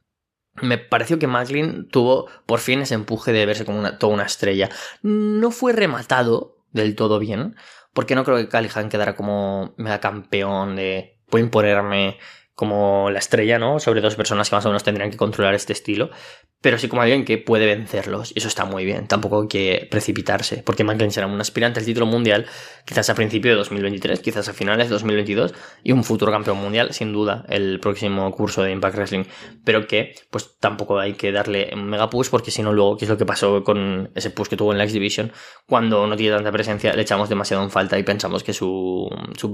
Me 0.61 0.77
pareció 0.77 1.19
que 1.19 1.27
Macklin 1.27 1.87
tuvo 1.89 2.29
por 2.45 2.59
fin 2.59 2.81
ese 2.81 2.95
empuje 2.95 3.31
de 3.31 3.45
verse 3.45 3.65
como 3.65 3.79
una, 3.79 3.97
toda 3.97 4.13
una 4.13 4.25
estrella. 4.25 4.69
No 5.01 5.51
fue 5.51 5.73
rematado 5.73 6.57
del 6.71 6.95
todo 6.95 7.19
bien, 7.19 7.55
porque 7.93 8.15
no 8.15 8.23
creo 8.25 8.37
que 8.37 8.49
Callihan 8.49 8.89
quedara 8.89 9.15
como 9.15 9.73
mega 9.77 9.99
campeón 9.99 10.75
de 10.75 11.19
puedo 11.29 11.45
imponerme 11.45 12.17
como 12.59 13.09
la 13.09 13.19
estrella, 13.19 13.57
¿no? 13.57 13.79
Sobre 13.79 14.01
dos 14.01 14.15
personas 14.15 14.49
que 14.49 14.55
más 14.57 14.65
o 14.65 14.67
menos 14.67 14.83
tendrían 14.83 15.09
que 15.09 15.15
controlar 15.15 15.53
este 15.53 15.71
estilo, 15.71 16.09
pero 16.59 16.77
sí 16.77 16.89
como 16.89 17.01
alguien 17.01 17.23
que 17.23 17.37
puede 17.37 17.65
vencerlos, 17.65 18.33
y 18.35 18.39
eso 18.39 18.49
está 18.49 18.65
muy 18.65 18.83
bien, 18.83 19.07
tampoco 19.07 19.43
hay 19.43 19.47
que 19.47 19.87
precipitarse, 19.89 20.61
porque 20.61 20.83
Macklin 20.83 21.09
será 21.09 21.27
un 21.27 21.39
aspirante 21.39 21.79
al 21.79 21.85
título 21.85 22.05
mundial, 22.05 22.47
quizás 22.83 23.09
a 23.09 23.15
principio 23.15 23.51
de 23.51 23.57
2023, 23.59 24.19
quizás 24.19 24.49
a 24.49 24.53
finales 24.53 24.89
de 24.89 24.91
2022, 24.91 25.53
y 25.85 25.93
un 25.93 26.03
futuro 26.03 26.33
campeón 26.33 26.57
mundial, 26.57 26.91
sin 26.91 27.13
duda, 27.13 27.45
el 27.47 27.79
próximo 27.79 28.29
curso 28.33 28.61
de 28.61 28.73
Impact 28.73 28.95
Wrestling, 28.97 29.23
pero 29.63 29.87
que 29.87 30.15
pues 30.29 30.57
tampoco 30.59 30.99
hay 30.99 31.13
que 31.13 31.31
darle 31.31 31.69
un 31.73 31.87
mega 31.87 32.09
push, 32.09 32.27
porque 32.29 32.51
si 32.51 32.61
no 32.61 32.73
luego, 32.73 32.97
¿qué 32.97 33.05
es 33.05 33.09
lo 33.09 33.17
que 33.17 33.25
pasó 33.25 33.63
con 33.63 34.11
ese 34.15 34.31
push 34.31 34.49
que 34.49 34.57
tuvo 34.57 34.73
en 34.73 34.79
la 34.79 34.83
X-Division? 34.83 35.31
Cuando 35.65 36.05
no 36.07 36.17
tiene 36.17 36.35
tanta 36.35 36.51
presencia, 36.51 36.91
le 36.91 37.03
echamos 37.03 37.29
demasiado 37.29 37.63
en 37.63 37.71
falta 37.71 37.97
y 37.97 38.03
pensamos 38.03 38.43
que 38.43 38.51
su, 38.51 39.07
su 39.37 39.53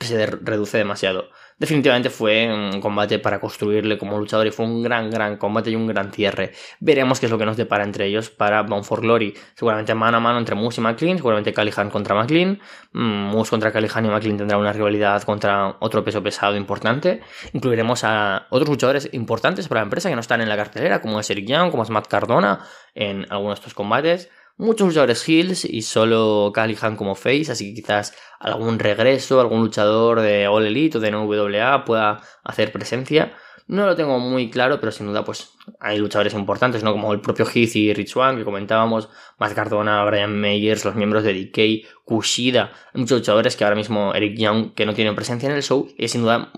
se 0.00 0.26
reduce 0.26 0.78
demasiado 0.78 1.30
definitivamente 1.62 2.10
fue 2.10 2.52
un 2.52 2.80
combate 2.80 3.20
para 3.20 3.38
construirle 3.38 3.96
como 3.96 4.18
luchador 4.18 4.48
y 4.48 4.50
fue 4.50 4.66
un 4.66 4.82
gran, 4.82 5.10
gran 5.10 5.36
combate 5.36 5.70
y 5.70 5.76
un 5.76 5.86
gran 5.86 6.10
cierre. 6.10 6.52
Veremos 6.80 7.20
qué 7.20 7.26
es 7.26 7.32
lo 7.32 7.38
que 7.38 7.46
nos 7.46 7.56
depara 7.56 7.84
entre 7.84 8.06
ellos 8.06 8.30
para 8.30 8.62
Bound 8.64 8.84
for 8.84 9.00
Glory. 9.00 9.32
Seguramente 9.54 9.94
mano 9.94 10.16
a 10.16 10.20
mano 10.20 10.40
entre 10.40 10.56
Moose 10.56 10.80
y 10.80 10.84
McLean, 10.84 11.18
seguramente 11.18 11.52
Callihan 11.52 11.88
contra 11.88 12.16
McLean. 12.16 12.60
Mm, 12.92 13.30
Moose 13.30 13.50
contra 13.50 13.70
Callihan 13.70 14.04
y 14.06 14.08
McLean 14.08 14.38
tendrá 14.38 14.58
una 14.58 14.72
rivalidad 14.72 15.22
contra 15.22 15.76
otro 15.78 16.02
peso 16.02 16.20
pesado 16.20 16.56
importante. 16.56 17.20
Incluiremos 17.52 18.02
a 18.02 18.48
otros 18.50 18.68
luchadores 18.68 19.08
importantes 19.12 19.68
para 19.68 19.82
la 19.82 19.84
empresa 19.84 20.08
que 20.08 20.16
no 20.16 20.20
están 20.20 20.40
en 20.40 20.48
la 20.48 20.56
cartelera, 20.56 21.00
como 21.00 21.20
es 21.20 21.30
Eric 21.30 21.46
Young, 21.46 21.70
como 21.70 21.84
es 21.84 21.90
Matt 21.90 22.08
Cardona 22.08 22.58
en 22.94 23.24
algunos 23.30 23.58
de 23.58 23.60
estos 23.60 23.74
combates 23.74 24.28
muchos 24.56 24.88
luchadores 24.88 25.28
heels 25.28 25.64
y 25.64 25.82
solo 25.82 26.52
Callihan 26.54 26.96
como 26.96 27.14
face, 27.14 27.50
así 27.50 27.74
que 27.74 27.82
quizás 27.82 28.14
algún 28.40 28.78
regreso, 28.78 29.40
algún 29.40 29.60
luchador 29.60 30.20
de 30.20 30.46
All 30.46 30.66
Elite 30.66 30.98
o 30.98 31.00
de 31.00 31.10
NWA 31.10 31.84
pueda 31.84 32.20
hacer 32.44 32.72
presencia. 32.72 33.34
No 33.66 33.86
lo 33.86 33.94
tengo 33.94 34.18
muy 34.18 34.50
claro, 34.50 34.80
pero 34.80 34.92
sin 34.92 35.06
duda 35.06 35.24
pues 35.24 35.52
hay 35.80 35.98
luchadores 35.98 36.34
importantes, 36.34 36.82
¿no? 36.82 36.92
Como 36.92 37.12
el 37.12 37.20
propio 37.20 37.46
Heath 37.46 37.76
y 37.76 37.94
Rich 37.94 38.16
One 38.16 38.38
que 38.38 38.44
comentábamos, 38.44 39.08
Matt 39.38 39.54
Cardona, 39.54 40.04
Brian 40.04 40.38
Meyers, 40.38 40.84
los 40.84 40.94
miembros 40.94 41.22
de 41.22 41.32
DK, 41.34 41.86
Kushida, 42.04 42.72
muchos 42.94 43.20
luchadores 43.20 43.56
que 43.56 43.64
ahora 43.64 43.76
mismo 43.76 44.12
Eric 44.14 44.36
Young 44.36 44.74
que 44.74 44.86
no 44.86 44.94
tienen 44.94 45.14
presencia 45.14 45.48
en 45.48 45.54
el 45.54 45.62
show 45.62 45.88
y 45.96 46.08
sin 46.08 46.22
duda 46.22 46.52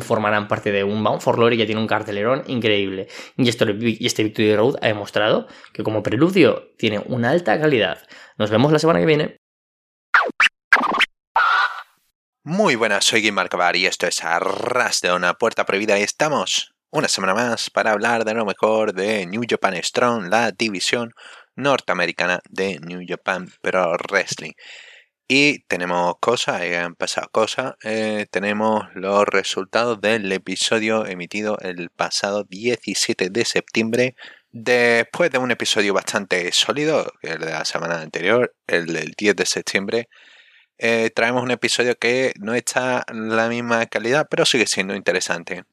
formarán 0.00 0.48
parte 0.48 0.72
de 0.72 0.84
un 0.84 1.02
Bound 1.02 1.20
for 1.20 1.36
Glory 1.36 1.56
que 1.56 1.66
tiene 1.66 1.80
un 1.80 1.86
cartelerón 1.86 2.42
increíble. 2.46 3.08
Y, 3.36 3.42
y 3.44 4.06
este 4.06 4.24
Victory 4.24 4.56
Road 4.56 4.76
ha 4.82 4.88
demostrado 4.88 5.46
que 5.72 5.82
como 5.82 6.02
preludio 6.02 6.70
tiene 6.76 7.00
una 7.06 7.30
alta 7.30 7.58
calidad. 7.60 7.98
Nos 8.36 8.50
vemos 8.50 8.72
la 8.72 8.78
semana 8.78 9.00
que 9.00 9.06
viene. 9.06 9.38
Muy 12.50 12.76
buenas, 12.76 13.04
soy 13.04 13.20
Guy 13.20 13.30
Marcabar 13.30 13.76
y 13.76 13.84
esto 13.84 14.06
es 14.06 14.24
Arras 14.24 15.02
de 15.02 15.12
una 15.12 15.34
puerta 15.34 15.66
prohibida 15.66 15.98
y 15.98 16.02
estamos 16.02 16.72
una 16.90 17.06
semana 17.06 17.34
más 17.34 17.68
para 17.68 17.90
hablar 17.92 18.24
de 18.24 18.32
lo 18.32 18.46
mejor 18.46 18.94
de 18.94 19.26
New 19.26 19.42
Japan 19.46 19.74
Strong, 19.82 20.30
la 20.30 20.50
división 20.52 21.12
norteamericana 21.56 22.40
de 22.48 22.80
New 22.80 23.02
Japan 23.06 23.52
Pro 23.60 23.94
Wrestling. 24.10 24.52
Y 25.28 25.58
tenemos 25.64 26.14
cosas, 26.20 26.62
han 26.62 26.94
pasado 26.94 27.28
cosas, 27.30 27.74
eh, 27.82 28.24
tenemos 28.30 28.86
los 28.94 29.26
resultados 29.26 30.00
del 30.00 30.32
episodio 30.32 31.04
emitido 31.04 31.58
el 31.60 31.90
pasado 31.90 32.44
17 32.44 33.28
de 33.28 33.44
septiembre 33.44 34.14
Después 34.50 35.30
de 35.30 35.36
un 35.36 35.50
episodio 35.50 35.92
bastante 35.92 36.50
sólido, 36.52 37.12
el 37.20 37.38
de 37.38 37.50
la 37.50 37.66
semana 37.66 38.00
anterior, 38.00 38.54
el 38.66 38.86
del 38.86 39.12
10 39.14 39.36
de 39.36 39.44
septiembre, 39.44 40.08
eh, 40.78 41.10
traemos 41.10 41.42
un 41.42 41.50
episodio 41.50 41.96
que 41.98 42.32
no 42.40 42.54
está 42.54 43.04
la 43.12 43.48
misma 43.48 43.86
calidad, 43.86 44.28
pero 44.30 44.44
sigue 44.46 44.66
siendo 44.66 44.94
interesante. 44.94 45.64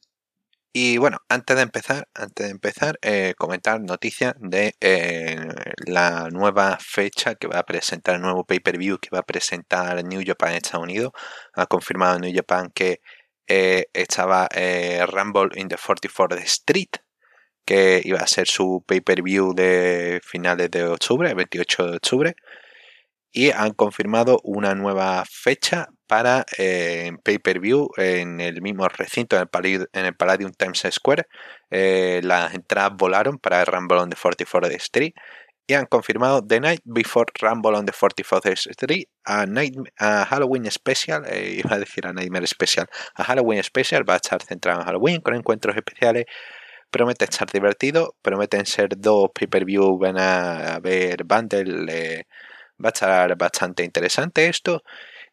Y 0.74 0.98
bueno, 0.98 1.20
antes 1.30 1.56
de 1.56 1.64
empezar, 1.64 2.10
antes 2.14 2.48
de 2.48 2.52
empezar, 2.52 3.00
eh, 3.02 3.34
comentar 3.38 3.80
noticias 3.82 4.36
de 4.40 4.76
eh, 4.82 5.38
la 5.86 6.30
nueva 6.32 6.78
fecha 6.82 7.36
que 7.36 7.48
va 7.48 7.60
a 7.60 7.66
presentar 7.66 8.16
el 8.16 8.22
nuevo 8.22 8.46
pay-per-view 8.46 9.00
que 9.00 9.10
va 9.14 9.20
a 9.20 9.24
presentar 9.24 10.04
New 10.04 10.22
Japan 10.26 10.52
en 10.52 10.58
Estados 10.58 10.84
Unidos. 10.84 11.14
Ha 11.54 11.68
confirmado 11.68 12.20
New 12.20 12.34
Japan 12.36 12.72
que 12.74 13.02
estaba 13.48 14.50
Rumble 15.08 15.50
in 15.56 15.70
the 15.70 15.78
44th 15.78 16.40
Street, 16.44 16.98
que 17.66 18.02
iba 18.04 18.20
a 18.20 18.28
ser 18.28 18.48
su 18.48 18.84
pay-per-view 18.88 19.54
de 19.54 20.20
finales 20.24 20.72
de 20.72 20.84
octubre, 20.86 21.34
28 21.34 21.88
de 21.88 21.96
octubre 21.98 22.36
y 23.36 23.52
han 23.52 23.74
confirmado 23.74 24.40
una 24.46 24.76
nueva 24.76 25.26
fecha 25.30 25.90
para 26.08 26.46
eh, 26.58 27.12
pay-per-view 27.22 27.90
en 27.98 28.40
el 28.40 28.62
mismo 28.62 28.88
recinto, 28.88 29.36
en 29.36 29.50
el, 29.52 29.90
en 29.92 30.06
el 30.06 30.16
Palladium 30.16 30.54
Times 30.54 30.88
Square. 30.90 31.28
Eh, 31.70 32.22
las 32.24 32.54
entradas 32.54 32.94
volaron 32.96 33.38
para 33.38 33.60
el 33.60 33.66
Rumble 33.66 33.98
on 33.98 34.10
the 34.10 34.16
44th 34.16 34.72
Street 34.76 35.14
y 35.68 35.74
han 35.74 35.86
confirmado 35.86 36.48
The 36.48 36.62
Night 36.62 36.82
Before 36.86 37.26
Rumble 37.42 37.76
on 37.76 37.86
the 37.86 37.92
44th 37.92 38.70
Street 38.72 39.08
a, 39.26 39.46
a 40.00 40.26
Halloween 40.26 40.72
Special, 40.72 41.26
eh, 41.28 41.60
iba 41.66 41.76
a 41.76 41.80
decir 41.80 42.08
a 42.08 42.14
Nightmare 42.14 42.48
Special, 42.48 42.88
a 43.16 43.24
Halloween 43.26 43.62
Special 43.62 44.10
va 44.10 44.14
a 44.14 44.18
estar 44.18 44.42
centrado 44.44 44.80
en 44.80 44.86
Halloween 44.86 45.20
con 45.20 45.36
encuentros 45.36 45.76
especiales. 45.76 46.26
Promete 46.90 47.26
estar 47.26 47.52
divertido, 47.52 48.16
prometen 48.22 48.66
ser 48.66 48.90
dos 48.98 49.30
pay-per-view, 49.34 49.98
van 50.00 50.18
a 50.18 50.76
haber 50.76 51.26
bundle 51.26 52.26
Va 52.84 52.90
a 52.90 52.94
estar 52.94 53.38
bastante 53.38 53.84
interesante 53.84 54.48
esto. 54.48 54.84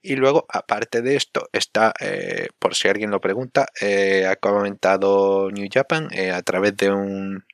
Y 0.02 0.16
luego, 0.16 0.46
aparte 0.48 1.00
de 1.02 1.16
esto, 1.16 1.48
está, 1.52 1.94
eh, 2.00 2.48
por 2.58 2.74
si 2.74 2.88
alguien 2.88 3.10
lo 3.10 3.20
pregunta, 3.20 3.66
eh, 3.80 4.26
ha 4.26 4.36
comentado 4.36 5.50
New 5.50 5.68
Japan 5.72 6.08
eh, 6.12 6.32
a 6.32 6.42
través 6.42 6.76
de 6.76 6.90
un, 6.90 7.44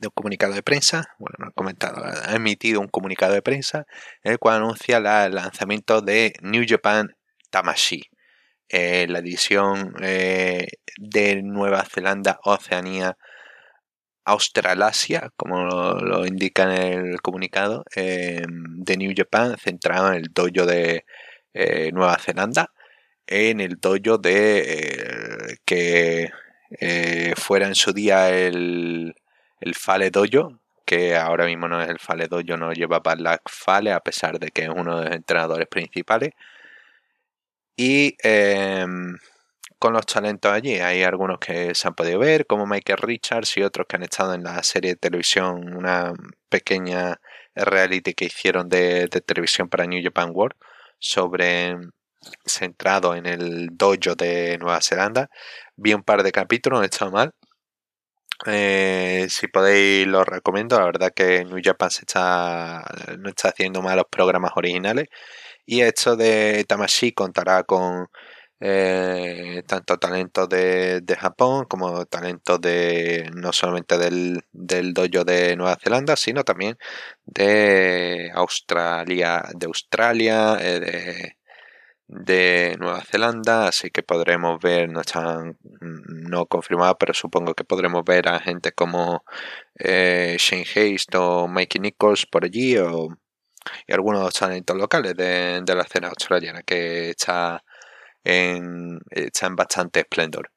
de 0.00 0.08
un 0.08 0.12
comunicado 0.14 0.54
de 0.54 0.62
prensa, 0.62 1.14
bueno, 1.18 1.36
no 1.38 1.46
ha 1.48 1.52
comentado, 1.52 2.04
ha 2.04 2.34
emitido 2.34 2.80
un 2.80 2.88
comunicado 2.88 3.32
de 3.34 3.42
prensa, 3.42 3.86
en 4.24 4.32
el 4.32 4.38
cual 4.38 4.56
anuncia 4.56 4.98
el 4.98 5.34
lanzamiento 5.34 6.00
de 6.02 6.34
New 6.42 6.64
Japan 6.68 7.16
Tamashi, 7.50 8.10
la 8.70 9.18
edición 9.20 9.94
de 10.98 11.42
Nueva 11.42 11.84
Zelanda, 11.84 12.38
Oceanía 12.44 13.16
Australasia, 14.28 15.30
como 15.36 15.64
lo, 15.64 16.26
indica 16.26 16.64
en 16.64 17.12
el 17.12 17.22
comunicado, 17.22 17.84
eh, 17.96 18.42
de 18.46 18.96
New 18.98 19.12
Japan, 19.16 19.56
centrado 19.58 20.08
en 20.08 20.14
el 20.16 20.28
dojo 20.34 20.66
de 20.66 21.04
eh, 21.54 21.90
Nueva 21.92 22.18
Zelanda, 22.18 22.70
en 23.26 23.60
el 23.60 23.76
dojo 23.80 24.18
de 24.18 24.58
eh, 24.66 25.56
que 25.64 26.30
fuera 27.36 27.66
en 27.66 27.74
su 27.74 27.92
día 27.92 28.30
el, 28.30 29.14
el 29.60 29.74
Fale 29.74 30.10
Dojo, 30.10 30.60
que 30.84 31.16
ahora 31.16 31.46
mismo 31.46 31.68
no 31.68 31.80
es 31.82 31.88
el 31.88 31.98
Fale 31.98 32.28
Dojo, 32.28 32.56
no 32.58 32.72
lleva 32.72 33.00
Black 33.00 33.42
Fale, 33.50 33.92
a 33.92 34.00
pesar 34.00 34.38
de 34.38 34.50
que 34.50 34.64
es 34.64 34.68
uno 34.68 34.98
de 35.00 35.06
los 35.06 35.14
entrenadores 35.16 35.68
principales. 35.68 36.32
Y 37.76 38.16
con 39.78 39.92
los 39.92 40.06
talentos 40.06 40.52
allí. 40.52 40.74
Hay 40.80 41.02
algunos 41.02 41.38
que 41.38 41.74
se 41.74 41.88
han 41.88 41.94
podido 41.94 42.18
ver, 42.18 42.46
como 42.46 42.66
Michael 42.66 42.98
Richards 42.98 43.56
y 43.56 43.62
otros 43.62 43.86
que 43.88 43.96
han 43.96 44.02
estado 44.02 44.34
en 44.34 44.44
la 44.44 44.62
serie 44.62 44.92
de 44.92 44.96
televisión, 44.96 45.76
una 45.76 46.12
pequeña 46.48 47.20
reality 47.54 48.14
que 48.14 48.26
hicieron 48.26 48.68
de, 48.68 49.08
televisión 49.26 49.68
para 49.68 49.86
New 49.86 50.02
Japan 50.02 50.30
World 50.34 50.56
sobre 50.98 51.76
centrado 52.44 53.14
en 53.14 53.26
el 53.26 53.68
dojo 53.72 54.14
de 54.16 54.58
Nueva 54.58 54.80
Zelanda. 54.82 55.30
Vi 55.76 55.94
un 55.94 56.02
par 56.02 56.22
de 56.22 56.32
capítulos, 56.32 56.80
no 56.80 56.84
he 56.84 56.86
estado 56.86 57.12
mal. 57.12 57.32
Eh, 58.46 59.26
si 59.30 59.48
podéis, 59.48 60.06
lo 60.06 60.24
recomiendo. 60.24 60.78
La 60.78 60.86
verdad 60.86 61.12
que 61.14 61.44
New 61.44 61.60
Japan 61.62 61.90
se 61.90 62.02
está, 62.02 62.84
no 63.18 63.28
está 63.30 63.48
haciendo 63.48 63.82
malos 63.82 64.06
programas 64.10 64.52
originales. 64.56 65.08
Y 65.66 65.82
esto 65.82 66.16
de 66.16 66.64
Tamashi 66.66 67.12
contará 67.12 67.64
con 67.64 68.08
eh, 68.60 69.62
tanto 69.66 69.98
talentos 69.98 70.48
de, 70.48 71.00
de, 71.00 71.16
Japón 71.16 71.66
como 71.66 72.06
talentos 72.06 72.60
de 72.60 73.30
no 73.34 73.52
solamente 73.52 73.98
del, 73.98 74.44
del 74.52 74.94
dojo 74.94 75.24
de 75.24 75.56
Nueva 75.56 75.76
Zelanda, 75.82 76.16
sino 76.16 76.44
también 76.44 76.76
de 77.24 78.30
Australia, 78.34 79.44
de 79.54 79.66
Australia, 79.66 80.56
eh, 80.60 80.80
de 80.80 81.38
de 82.08 82.74
Nueva 82.80 83.02
Zelanda, 83.02 83.68
así 83.68 83.90
que 83.90 84.02
podremos 84.02 84.58
ver, 84.60 84.88
no 84.90 85.02
están 85.02 85.58
no 85.80 86.46
confirmados, 86.46 86.96
pero 86.98 87.12
supongo 87.14 87.54
que 87.54 87.64
podremos 87.64 88.02
ver 88.04 88.28
a 88.28 88.40
gente 88.40 88.72
como 88.72 89.24
eh, 89.78 90.36
Shane 90.38 90.64
Hayes 90.74 91.06
o 91.14 91.46
Mikey 91.48 91.80
Nichols 91.80 92.26
por 92.26 92.44
allí 92.44 92.78
o, 92.78 93.08
y 93.86 93.92
algunos 93.92 94.32
talentos 94.34 94.76
locales 94.76 95.14
de, 95.16 95.62
la 95.66 95.82
escena 95.82 96.08
australiana 96.08 96.62
que 96.62 97.10
está 97.10 97.62
en, 98.24 99.00
está 99.10 99.46
en 99.46 99.56
bastante 99.56 100.00
esplendor. 100.00 100.50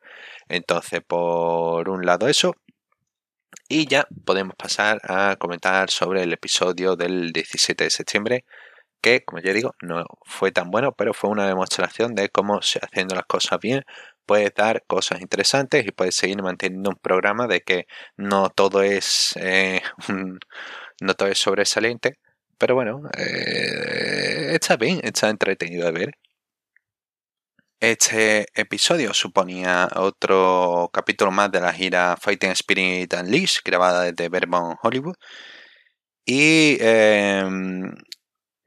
Entonces, 0.49 1.01
por 1.05 1.89
un 1.89 2.05
lado 2.05 2.27
eso, 2.27 2.55
y 3.67 3.87
ya 3.87 4.07
podemos 4.25 4.55
pasar 4.55 4.99
a 5.03 5.35
comentar 5.37 5.89
sobre 5.89 6.23
el 6.23 6.33
episodio 6.33 6.95
del 6.95 7.31
17 7.31 7.85
de 7.85 7.89
septiembre 7.89 8.45
que, 9.01 9.23
como 9.23 9.41
ya 9.41 9.53
digo, 9.53 9.75
no 9.81 10.05
fue 10.25 10.51
tan 10.51 10.71
bueno, 10.71 10.93
pero 10.93 11.13
fue 11.13 11.29
una 11.29 11.47
demostración 11.47 12.15
de 12.15 12.29
cómo 12.29 12.59
haciendo 12.59 13.15
las 13.15 13.25
cosas 13.25 13.59
bien 13.59 13.83
puedes 14.25 14.53
dar 14.53 14.83
cosas 14.87 15.21
interesantes 15.21 15.85
y 15.85 15.91
puedes 15.91 16.15
seguir 16.15 16.41
manteniendo 16.41 16.91
un 16.91 16.95
programa 16.95 17.47
de 17.47 17.61
que 17.61 17.87
no 18.17 18.49
todo 18.49 18.81
es 18.83 19.33
eh, 19.37 19.81
no 21.01 21.13
todo 21.15 21.29
es 21.29 21.37
sobresaliente, 21.39 22.17
pero 22.57 22.75
bueno, 22.75 23.01
eh, 23.17 24.51
está 24.53 24.77
bien, 24.77 25.01
está 25.03 25.29
entretenido 25.29 25.85
de 25.87 25.91
ver. 25.91 26.17
Este 27.81 28.45
episodio 28.53 29.11
suponía 29.11 29.89
otro 29.95 30.91
capítulo 30.93 31.31
más 31.31 31.51
de 31.51 31.61
la 31.61 31.73
gira 31.73 32.15
Fighting 32.15 32.51
Spirit 32.51 33.11
Unleashed, 33.11 33.61
grabada 33.65 34.03
desde 34.03 34.29
Vermont, 34.29 34.77
Hollywood. 34.83 35.15
Y 36.23 36.77
em, 36.79 37.91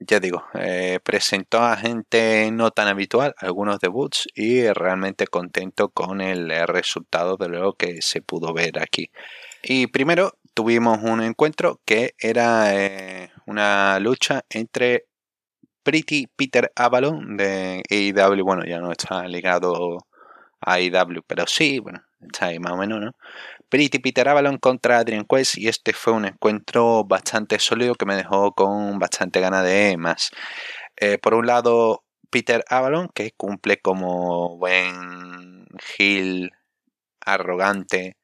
ya 0.01 0.19
digo, 0.19 0.45
eh, 0.55 0.99
presentó 1.05 1.63
a 1.63 1.77
gente 1.77 2.51
no 2.51 2.73
tan 2.73 2.89
habitual, 2.89 3.35
algunos 3.39 3.79
debuts, 3.79 4.27
y 4.35 4.67
realmente 4.73 5.29
contento 5.29 5.91
con 5.91 6.21
el 6.21 6.51
resultado 6.67 7.37
de 7.37 7.49
lo 7.51 7.75
que 7.75 8.03
se 8.03 8.21
pudo 8.21 8.53
ver 8.53 8.81
aquí. 8.83 9.13
Y 9.63 9.87
primero 9.87 10.33
tuvimos 10.55 10.99
un 11.05 11.23
encuentro 11.23 11.81
que 11.85 12.15
era 12.19 12.75
eh, 12.75 13.31
una 13.47 14.01
lucha 14.01 14.45
entre 14.51 15.07
Pretty 15.85 16.27
Peter 16.37 16.73
Avalon 16.75 17.37
de 17.37 17.83
AEW, 17.91 18.45
bueno, 18.45 18.65
ya 18.67 18.81
no 18.81 18.91
está 18.91 19.27
ligado 19.29 19.99
a 20.61 20.75
AEW, 20.75 21.23
pero 21.27 21.47
sí, 21.47 21.79
bueno, 21.79 22.03
está 22.21 22.47
ahí 22.47 22.59
más 22.59 22.73
o 22.73 22.77
menos, 22.77 23.01
¿no? 23.01 23.13
Pretty 23.69 23.99
Peter 23.99 24.29
Avalon 24.29 24.59
contra 24.59 24.99
Adrian 24.99 25.27
Quest 25.29 25.59
y 25.59 25.69
este 25.69 25.93
fue 25.93 26.13
un 26.13 26.25
encuentro 26.27 27.05
bastante 27.05 27.59
sólido 27.59 27.95
que 27.95 28.07
me 28.07 28.17
dejó 28.17 28.53
con 28.53 28.99
bastante 28.99 29.41
ganas 29.41 29.65
de 29.65 29.97
más. 29.99 30.31
Eh, 30.97 31.19
por 31.19 31.35
un 31.35 31.47
lado, 31.47 32.05
Peter 32.31 32.65
Avalon, 32.69 33.09
que 33.15 33.33
cumple 33.37 33.79
como 33.81 34.57
buen 34.59 35.67
heel 35.99 36.53
arrogante 37.21 38.17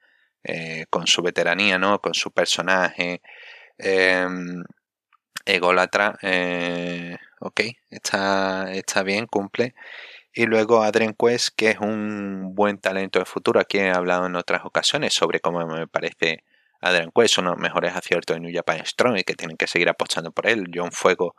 eh, 0.45 0.87
con 0.91 1.07
su 1.07 1.23
veteranía, 1.23 1.79
¿no? 1.79 2.01
Con 2.01 2.15
su 2.15 2.31
personaje. 2.33 3.21
Em, 3.79 4.65
ególatra. 5.45 6.19
Eh, 6.23 7.17
ok, 7.41 7.61
está, 7.91 8.73
está 8.73 9.03
bien, 9.03 9.27
cumple. 9.27 9.75
Y 10.33 10.47
luego 10.47 10.83
Adrian 10.83 11.15
Quest, 11.15 11.51
que 11.57 11.71
es 11.71 11.79
un 11.79 12.55
buen 12.55 12.79
talento 12.79 13.19
de 13.19 13.25
futuro. 13.25 13.61
Aquí 13.61 13.79
he 13.79 13.91
hablado 13.91 14.27
en 14.27 14.37
otras 14.37 14.65
ocasiones 14.65 15.13
sobre 15.15 15.41
cómo 15.41 15.67
me 15.67 15.87
parece 15.89 16.45
Adrian 16.81 17.11
Quest, 17.15 17.39
uno 17.39 17.51
de 17.51 17.57
los 17.57 17.63
mejores 17.63 17.95
aciertos 17.95 18.37
de 18.37 18.41
New 18.41 18.55
Japan 18.55 18.85
Strong 18.87 19.19
y 19.19 19.25
que 19.25 19.35
tienen 19.35 19.57
que 19.57 19.67
seguir 19.67 19.89
apostando 19.89 20.33
por 20.33 20.47
él. 20.47 20.71
John 20.75 20.93
Fuego 20.93 21.35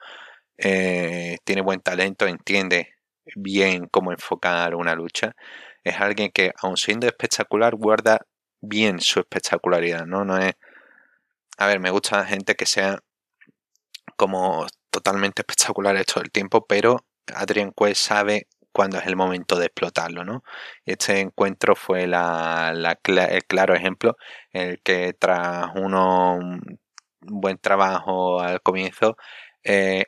eh, 0.57 1.37
tiene 1.43 1.61
buen 1.61 1.81
talento, 1.81 2.27
entiende 2.27 2.93
bien 3.35 3.87
cómo 3.87 4.11
enfocar 4.11 4.75
una 4.75 4.95
lucha. 4.95 5.35
Es 5.83 5.99
alguien 5.99 6.31
que, 6.31 6.51
aun 6.61 6.77
siendo 6.77 7.07
espectacular, 7.07 7.75
guarda 7.75 8.21
bien 8.61 8.99
su 9.01 9.19
espectacularidad, 9.19 10.05
¿no? 10.05 10.25
No 10.25 10.37
es. 10.37 10.53
A 11.57 11.67
ver, 11.67 11.79
me 11.79 11.91
gusta 11.91 12.25
gente 12.25 12.55
que 12.55 12.65
sea 12.65 12.99
como 14.21 14.67
totalmente 14.91 15.41
espectacular 15.41 16.05
todo 16.05 16.23
el 16.23 16.29
tiempo, 16.29 16.63
pero 16.67 17.03
Adrian 17.33 17.71
Quest 17.75 18.03
sabe 18.03 18.47
cuando 18.71 18.99
es 18.99 19.07
el 19.07 19.15
momento 19.15 19.57
de 19.57 19.65
explotarlo, 19.65 20.23
¿no? 20.23 20.43
Este 20.85 21.21
encuentro 21.21 21.75
fue 21.75 22.03
el 22.03 22.11
claro 23.47 23.73
ejemplo 23.73 24.17
en 24.53 24.69
el 24.69 24.81
que 24.83 25.13
tras 25.13 25.69
uno 25.75 26.35
un 26.35 26.61
buen 27.21 27.57
trabajo 27.57 28.41
al 28.41 28.61
comienzo, 28.61 29.17
eh, 29.63 30.05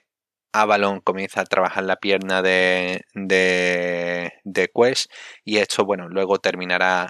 Avalon 0.53 0.99
comienza 1.01 1.41
a 1.41 1.45
trabajar 1.45 1.83
la 1.85 1.95
pierna 1.95 2.43
de, 2.43 3.01
de, 3.15 4.33
de 4.43 4.71
Quest 4.75 5.11
y 5.43 5.57
esto, 5.57 5.85
bueno, 5.85 6.07
luego 6.07 6.37
terminará 6.37 7.09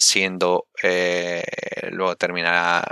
siendo, 0.00 0.68
eh, 0.82 1.42
luego 1.90 2.16
terminará 2.16 2.82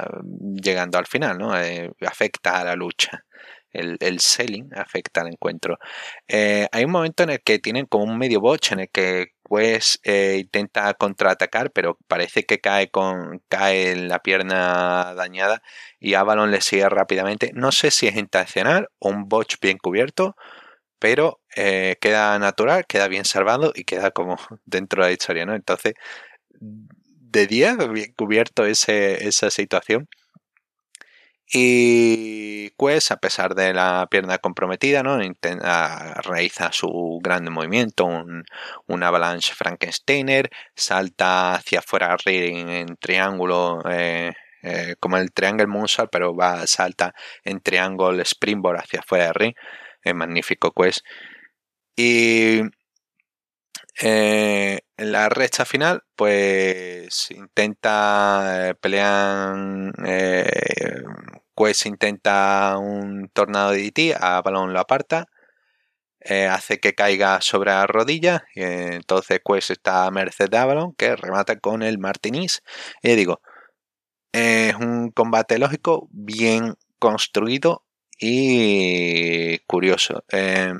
llegando 0.55 0.99
al 0.99 1.07
final, 1.07 1.39
¿no? 1.39 1.59
Eh, 1.59 1.91
afecta 2.07 2.61
a 2.61 2.65
la 2.65 2.77
lucha 2.77 3.25
el, 3.73 3.97
el 4.01 4.21
selling 4.21 4.71
afecta 4.75 5.21
al 5.21 5.29
encuentro. 5.29 5.79
Eh, 6.27 6.69
hay 6.73 6.85
un 6.85 6.91
momento 6.91 7.23
en 7.23 7.31
el 7.31 7.41
que 7.43 7.59
tienen 7.59 7.87
como 7.87 8.05
un 8.05 8.19
medio 8.19 8.41
botch 8.41 8.73
en 8.73 8.81
el 8.81 8.91
que 8.91 9.33
pues 9.43 10.01
intenta 10.05 10.93
contraatacar, 10.95 11.71
pero 11.73 11.99
parece 12.07 12.45
que 12.45 12.61
cae 12.61 12.91
con 12.91 13.43
cae 13.49 13.93
en 13.93 14.09
la 14.09 14.21
pierna 14.21 15.15
dañada 15.15 15.63
y 16.01 16.15
Avalon 16.15 16.51
le 16.51 16.61
sigue 16.61 16.89
rápidamente. 16.89 17.53
No 17.55 17.73
sé 17.73 17.91
si 17.91 18.07
es 18.07 18.17
intencional 18.17 18.89
o 18.99 19.09
un 19.11 19.29
botch 19.29 19.57
bien 19.61 19.79
cubierto, 19.79 20.37
pero 20.99 21.41
queda 21.55 22.39
natural, 22.39 22.87
queda 22.87 23.09
bien 23.09 23.25
salvado 23.25 23.73
y 23.75 23.85
queda 23.85 24.11
como 24.11 24.37
dentro 24.67 25.03
de 25.03 25.11
la 25.11 25.13
historia, 25.13 25.47
¿no? 25.47 25.55
Entonces, 25.55 25.95
de 27.31 27.47
día 27.47 27.77
bien 27.77 28.13
cubierto 28.17 28.67
esa 28.67 29.51
situación. 29.51 30.09
Y 31.51 32.71
Quest, 32.79 33.11
a 33.11 33.17
pesar 33.17 33.55
de 33.55 33.73
la 33.73 34.07
pierna 34.11 34.39
comprometida, 34.39 35.03
¿no? 35.03 35.23
Intenta, 35.23 36.15
realiza 36.23 36.73
su 36.73 37.21
gran 37.23 37.51
movimiento, 37.51 38.05
un, 38.05 38.45
un 38.87 39.03
avalanche 39.03 39.55
Frankensteiner, 39.55 40.51
salta 40.75 41.55
hacia 41.55 41.79
afuera 41.79 42.17
en, 42.27 42.97
triángulo, 42.97 43.83
eh, 43.91 44.33
eh, 44.63 44.97
como 45.01 45.17
el 45.17 45.33
triángulo 45.33 45.69
Moonsault, 45.69 46.11
pero 46.13 46.37
va, 46.37 46.67
salta 46.67 47.15
en 47.45 47.61
triángulo 47.61 48.23
Springboard 48.23 48.81
hacia 48.81 49.01
afuera 49.01 49.27
del 49.27 49.35
ring. 49.35 49.55
Magnífico 50.15 50.73
Quest. 50.73 51.05
Y 51.97 52.63
eh, 54.01 54.81
en 54.99 55.13
la 55.13 55.29
recta 55.29 55.65
final, 55.65 56.03
pues 56.17 57.31
intenta 57.31 58.77
pelear 58.81 59.57
Quest 61.59 61.87
intenta 61.87 62.79
un 62.79 63.29
tornado 63.33 63.73
de 63.73 63.83
DT, 63.91 64.17
a 64.21 64.41
Balón 64.43 64.73
lo 64.73 64.81
aparta, 64.81 65.27
eh, 66.21 66.47
hace 66.47 66.79
que 66.81 66.95
caiga 66.95 67.41
sobre 67.41 67.71
la 67.73 67.87
rodilla, 67.87 68.45
y 68.55 68.63
entonces 68.63 69.41
Quest 69.45 69.71
está 69.71 70.07
a 70.07 70.11
merced 70.11 70.49
de 70.51 70.59
Avalon, 70.59 70.95
que 70.95 71.17
remata 71.17 71.59
con 71.59 71.83
el 71.83 71.99
Martinis. 71.99 72.63
Y 73.03 73.15
digo, 73.17 73.41
es 74.33 74.75
un 74.77 75.11
combate 75.11 75.59
lógico, 75.59 76.09
bien 76.13 76.77
construido 76.99 77.85
y 78.21 79.59
curioso. 79.67 80.25
Eh, 80.33 80.73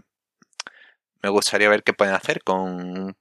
me 1.23 1.29
gustaría 1.31 1.69
ver 1.69 1.83
qué 1.83 1.93
pueden 1.93 2.15
hacer 2.15 2.43
con 2.43 3.17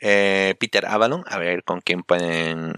Eh, 0.00 0.54
Peter 0.60 0.86
Avalon, 0.86 1.24
a 1.26 1.38
ver 1.38 1.64
con 1.64 1.80
quién 1.80 2.02
pueden 2.02 2.74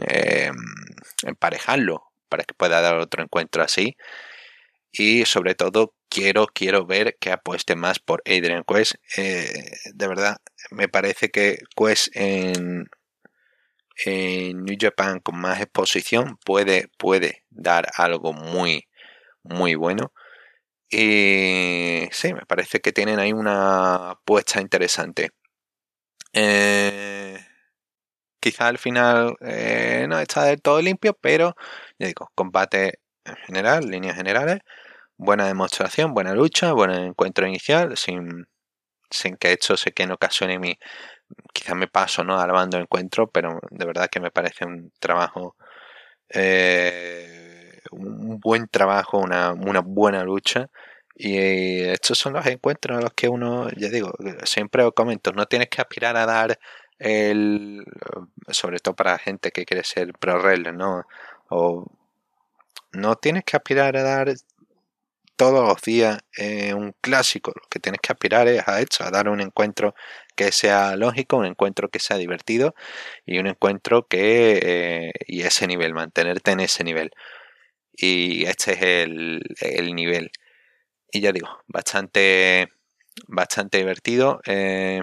emparejarlo 1.22 2.10
para 2.28 2.44
que 2.44 2.54
pueda 2.54 2.80
dar 2.80 2.96
otro 2.98 3.22
encuentro 3.22 3.62
así. 3.62 3.96
Y 4.92 5.24
sobre 5.24 5.54
todo 5.54 5.94
quiero, 6.08 6.46
quiero 6.46 6.86
ver 6.86 7.16
que 7.20 7.30
apueste 7.32 7.76
más 7.76 7.98
por 8.00 8.22
Adrian 8.26 8.64
Quest. 8.66 8.94
Eh, 9.16 9.70
de 9.94 10.08
verdad, 10.08 10.38
me 10.70 10.88
parece 10.88 11.30
que 11.30 11.58
Quest 11.76 12.08
en, 12.14 12.88
en 14.04 14.64
New 14.64 14.76
Japan 14.80 15.20
con 15.20 15.38
más 15.38 15.60
exposición 15.60 16.38
puede, 16.44 16.88
puede 16.98 17.44
dar 17.50 17.88
algo 17.96 18.32
muy, 18.32 18.88
muy 19.42 19.74
bueno. 19.74 20.12
Y 20.90 22.08
sí, 22.12 22.34
me 22.34 22.46
parece 22.46 22.80
que 22.80 22.92
tienen 22.92 23.20
ahí 23.20 23.32
una 23.32 24.10
apuesta 24.12 24.60
interesante. 24.60 25.30
Eh, 26.32 27.38
quizá 28.40 28.68
al 28.68 28.78
final 28.78 29.36
eh, 29.40 30.06
no 30.08 30.18
está 30.18 30.44
del 30.44 30.62
todo 30.62 30.80
limpio, 30.80 31.16
pero 31.20 31.54
ya 31.98 32.06
digo, 32.06 32.30
combate 32.34 33.00
en 33.24 33.36
general, 33.46 33.84
líneas 33.88 34.16
generales, 34.16 34.60
buena 35.16 35.46
demostración, 35.46 36.14
buena 36.14 36.34
lucha, 36.34 36.72
buen 36.72 36.90
encuentro 36.92 37.46
inicial, 37.46 37.96
sin, 37.96 38.46
sin 39.10 39.36
que 39.36 39.52
esto 39.54 39.76
se 39.76 39.92
que 39.92 40.04
en 40.04 40.12
ocasione 40.12 40.58
mi, 40.58 40.78
quizá 41.54 41.74
me 41.76 41.88
paso 41.88 42.24
no 42.24 42.40
alabando 42.40 42.78
el 42.78 42.84
encuentro, 42.84 43.28
pero 43.30 43.60
de 43.70 43.86
verdad 43.86 44.08
que 44.10 44.20
me 44.20 44.30
parece 44.32 44.64
un 44.66 44.92
trabajo, 45.00 45.56
eh, 46.30 47.80
un 47.92 48.40
buen 48.40 48.68
trabajo, 48.68 49.18
una 49.54 49.80
buena 49.82 50.24
lucha. 50.24 50.68
Y 51.22 51.82
estos 51.82 52.18
son 52.18 52.32
los 52.32 52.46
encuentros 52.46 52.96
en 52.96 53.04
los 53.04 53.12
que 53.12 53.28
uno, 53.28 53.68
ya 53.76 53.90
digo, 53.90 54.14
siempre 54.44 54.84
os 54.84 54.94
comento, 54.94 55.32
no 55.32 55.44
tienes 55.44 55.68
que 55.68 55.82
aspirar 55.82 56.16
a 56.16 56.24
dar 56.24 56.58
el, 56.98 57.84
sobre 58.48 58.78
todo 58.78 58.96
para 58.96 59.18
gente 59.18 59.50
que 59.50 59.66
quiere 59.66 59.84
ser 59.84 60.14
pro 60.14 60.40
wrestler, 60.40 60.72
¿no? 60.72 61.04
O 61.50 61.84
no 62.92 63.16
tienes 63.16 63.44
que 63.44 63.54
aspirar 63.58 63.98
a 63.98 64.02
dar 64.02 64.32
todos 65.36 65.68
los 65.68 65.82
días 65.82 66.20
eh, 66.38 66.72
un 66.72 66.94
clásico. 67.02 67.52
Lo 67.54 67.68
que 67.68 67.80
tienes 67.80 68.00
que 68.00 68.12
aspirar 68.12 68.48
es 68.48 68.66
a 68.66 68.80
eso, 68.80 69.04
a 69.04 69.10
dar 69.10 69.28
un 69.28 69.42
encuentro 69.42 69.94
que 70.34 70.52
sea 70.52 70.96
lógico, 70.96 71.36
un 71.36 71.46
encuentro 71.46 71.90
que 71.90 71.98
sea 71.98 72.16
divertido 72.16 72.74
y 73.26 73.38
un 73.38 73.46
encuentro 73.46 74.06
que 74.08 74.58
eh, 74.62 75.12
y 75.26 75.42
ese 75.42 75.66
nivel, 75.66 75.92
mantenerte 75.92 76.52
en 76.52 76.60
ese 76.60 76.82
nivel. 76.82 77.10
Y 77.92 78.46
este 78.46 78.72
es 78.72 78.82
el, 78.82 79.42
el 79.60 79.94
nivel. 79.94 80.30
Y 81.12 81.20
ya 81.20 81.32
digo, 81.32 81.48
bastante, 81.66 82.68
bastante 83.28 83.78
divertido. 83.78 84.40
Eh, 84.46 85.02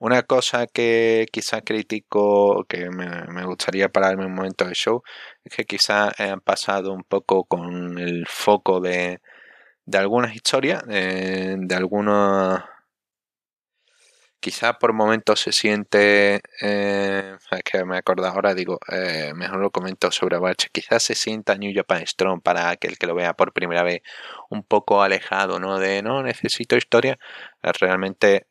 una 0.00 0.22
cosa 0.22 0.66
que 0.66 1.26
quizás 1.32 1.62
critico, 1.64 2.64
que 2.68 2.88
me, 2.90 3.44
gustaría 3.44 3.88
pararme 3.88 4.26
un 4.26 4.34
momento 4.34 4.64
del 4.64 4.74
show, 4.74 5.02
es 5.44 5.56
que 5.56 5.64
quizás 5.64 6.12
han 6.20 6.40
pasado 6.40 6.92
un 6.92 7.02
poco 7.04 7.44
con 7.44 7.98
el 7.98 8.26
foco 8.28 8.80
de, 8.80 9.20
de 9.86 9.98
algunas 9.98 10.34
historias, 10.34 10.84
de, 10.86 11.56
de 11.58 11.74
algunos... 11.74 12.60
Quizás 14.40 14.76
por 14.78 14.92
momentos 14.92 15.40
se 15.40 15.50
siente, 15.50 16.40
eh, 16.60 17.36
es 17.50 17.62
que 17.64 17.84
me 17.84 17.98
acuerdo 17.98 18.24
ahora, 18.26 18.54
digo, 18.54 18.78
eh, 18.88 19.32
mejor 19.34 19.58
lo 19.58 19.72
comento 19.72 20.12
sobre 20.12 20.38
Bach, 20.38 20.54
quizás 20.70 21.02
se 21.02 21.16
sienta 21.16 21.56
New 21.56 21.72
Japan 21.74 22.06
Strong 22.06 22.40
para 22.40 22.70
aquel 22.70 22.96
que 22.98 23.08
lo 23.08 23.16
vea 23.16 23.34
por 23.34 23.52
primera 23.52 23.82
vez 23.82 24.02
un 24.48 24.62
poco 24.62 25.02
alejado, 25.02 25.58
¿no? 25.58 25.80
De 25.80 26.02
no 26.02 26.22
necesito 26.22 26.76
historia, 26.76 27.18
realmente 27.62 28.46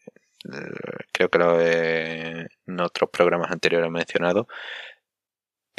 creo 1.13 1.29
que 1.29 1.37
lo 1.39 1.61
he, 1.61 2.47
en 2.67 2.79
otros 2.79 3.09
programas 3.09 3.51
anteriores 3.51 3.87
he 3.87 3.91
mencionado. 3.91 4.47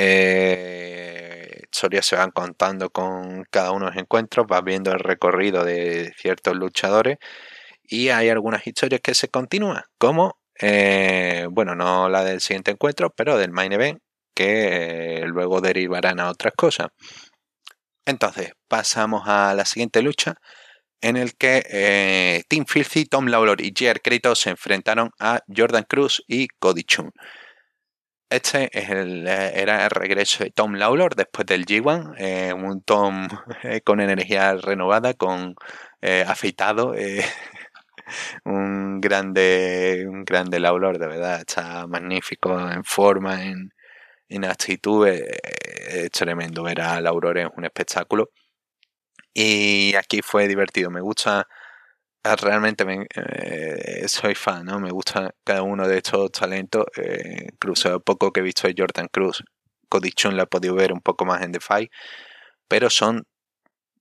Eh, 0.01 1.63
historias 1.73 2.07
se 2.07 2.17
van 2.17 2.31
contando 2.31 2.91
con 2.91 3.45
cada 3.51 3.73
uno 3.73 3.87
de 3.87 3.93
los 3.93 4.01
encuentros, 4.01 4.47
vas 4.47 4.63
viendo 4.65 4.93
el 4.93 5.01
recorrido 5.01 5.65
de 5.65 6.13
ciertos 6.17 6.57
luchadores 6.57 7.19
y 7.89 8.11
hay 8.11 8.29
algunas 8.29 8.67
historias 8.67 9.01
que 9.03 9.15
se 9.15 9.29
continúan, 9.29 9.83
como, 9.99 10.39
eh, 10.61 11.47
bueno, 11.51 11.75
no 11.75 12.09
la 12.09 12.25
del 12.25 12.41
siguiente 12.41 12.71
encuentro, 12.73 13.11
pero 13.11 13.39
del 13.39 13.51
main 13.53 13.73
event, 13.73 14.01
que 14.35 15.23
eh, 15.23 15.27
luego 15.27 15.61
derivarán 15.61 16.21
a 16.21 16.31
otras 16.31 16.55
cosas. 16.57 16.89
Entonces, 18.07 18.53
pasamos 18.69 19.25
a 19.27 19.55
la 19.55 19.65
siguiente 19.65 20.03
lucha, 20.03 20.37
en 21.01 21.17
el 21.17 21.37
que 21.37 21.63
eh, 21.71 22.43
Tim 22.49 22.65
Filthy, 22.67 23.05
Tom 23.07 23.27
Lawlor 23.27 23.61
y 23.61 23.69
J.R. 23.77 24.01
Kratos 24.01 24.41
se 24.41 24.51
enfrentaron 24.51 25.11
a 25.21 25.41
Jordan 25.55 25.85
Cruz 25.89 26.25
y 26.27 26.49
Cody 26.59 26.85
Chun. 26.85 27.13
Este 28.31 28.71
eh, 28.73 29.53
era 29.55 29.85
el 29.85 29.91
regreso 29.91 30.45
de 30.45 30.51
Tom 30.51 30.75
Lawlor 30.75 31.15
después 31.17 31.47
del 31.47 31.65
G1, 31.65 32.15
eh, 32.19 32.53
un 32.53 32.83
Tom 32.83 33.29
con 33.85 34.01
energía 34.01 34.55
renovada, 34.55 35.15
con 35.15 35.55
afeitado, 36.27 36.95
un 38.45 39.01
grande, 39.01 40.05
un 40.09 40.25
grande 40.25 40.61
Lawlor, 40.61 40.99
de 40.99 41.07
verdad, 41.09 41.41
está 41.41 41.87
magnífico 41.87 42.59
en 42.71 42.85
forma, 42.85 43.45
en, 43.45 43.73
en 44.29 44.45
actitud, 44.45 45.07
es 45.09 46.11
tremendo 46.11 46.63
ver 46.63 46.81
a 46.81 47.01
Lawlor, 47.01 47.39
es 47.39 47.49
un 47.57 47.65
espectáculo. 47.65 48.31
Y 49.41 49.95
aquí 49.95 50.21
fue 50.23 50.49
divertido. 50.49 50.91
Me 50.91 51.01
gusta, 51.01 51.47
ah, 52.25 52.37
realmente 52.37 52.85
me, 52.85 53.07
eh, 53.15 54.09
soy 54.09 54.35
fan, 54.35 54.65
¿no? 54.65 54.81
Me 54.81 54.91
gusta 54.91 55.33
cada 55.45 55.63
uno 55.63 55.87
de 55.87 55.99
estos 55.99 56.33
talentos. 56.33 56.87
Eh, 56.97 57.49
incluso 57.53 58.01
poco 58.01 58.33
que 58.33 58.41
he 58.41 58.43
visto 58.43 58.67
de 58.69 58.75
Jordan 58.77 59.09
Cruz. 59.13 59.45
Cody 59.89 60.11
Chun 60.13 60.37
la 60.37 60.45
he 60.45 60.47
podido 60.47 60.75
ver 60.75 60.93
un 60.93 61.01
poco 61.01 61.25
más 61.25 61.43
en 61.43 61.53
The 61.53 61.61
Fight. 61.61 61.91
Pero 62.69 62.91
son 62.91 63.25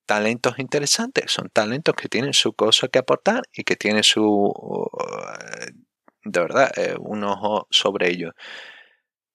talentos 0.08 0.60
interesantes. 0.60 1.32
Son 1.32 1.50
talentos 1.50 1.96
que 1.96 2.10
tienen 2.10 2.34
su 2.34 2.54
cosa 2.54 2.88
que 2.90 3.00
aportar 3.00 3.44
y 3.54 3.64
que 3.64 3.76
tienen 3.76 4.04
su... 4.04 4.54
Eh, 5.62 5.72
de 6.26 6.40
verdad, 6.42 6.72
un 7.00 7.24
ojo 7.24 7.68
sobre 7.72 8.10
ellos. 8.10 8.34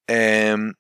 Em, 0.07 0.75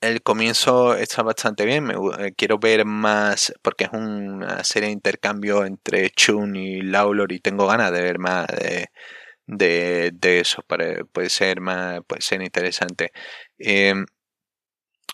el 0.00 0.22
comienzo 0.22 0.94
está 0.94 1.22
bastante 1.22 1.64
bien. 1.66 1.84
Me, 1.84 1.94
eh, 1.94 2.32
quiero 2.36 2.58
ver 2.58 2.84
más, 2.84 3.52
porque 3.62 3.84
es 3.84 3.90
una 3.92 4.64
serie 4.64 4.88
de 4.88 4.94
intercambio 4.94 5.64
entre 5.64 6.10
Chun 6.10 6.56
y 6.56 6.80
Laulor 6.82 7.32
y 7.32 7.40
tengo 7.40 7.66
ganas 7.66 7.92
de 7.92 8.02
ver 8.02 8.18
más 8.18 8.46
de, 8.48 8.88
de, 10.12 10.40
eso. 10.40 10.62
puede 11.12 11.30
ser 11.30 11.60
más, 11.60 12.00
puede 12.06 12.22
ser 12.22 12.42
interesante. 12.42 13.12
Em, 13.58 14.06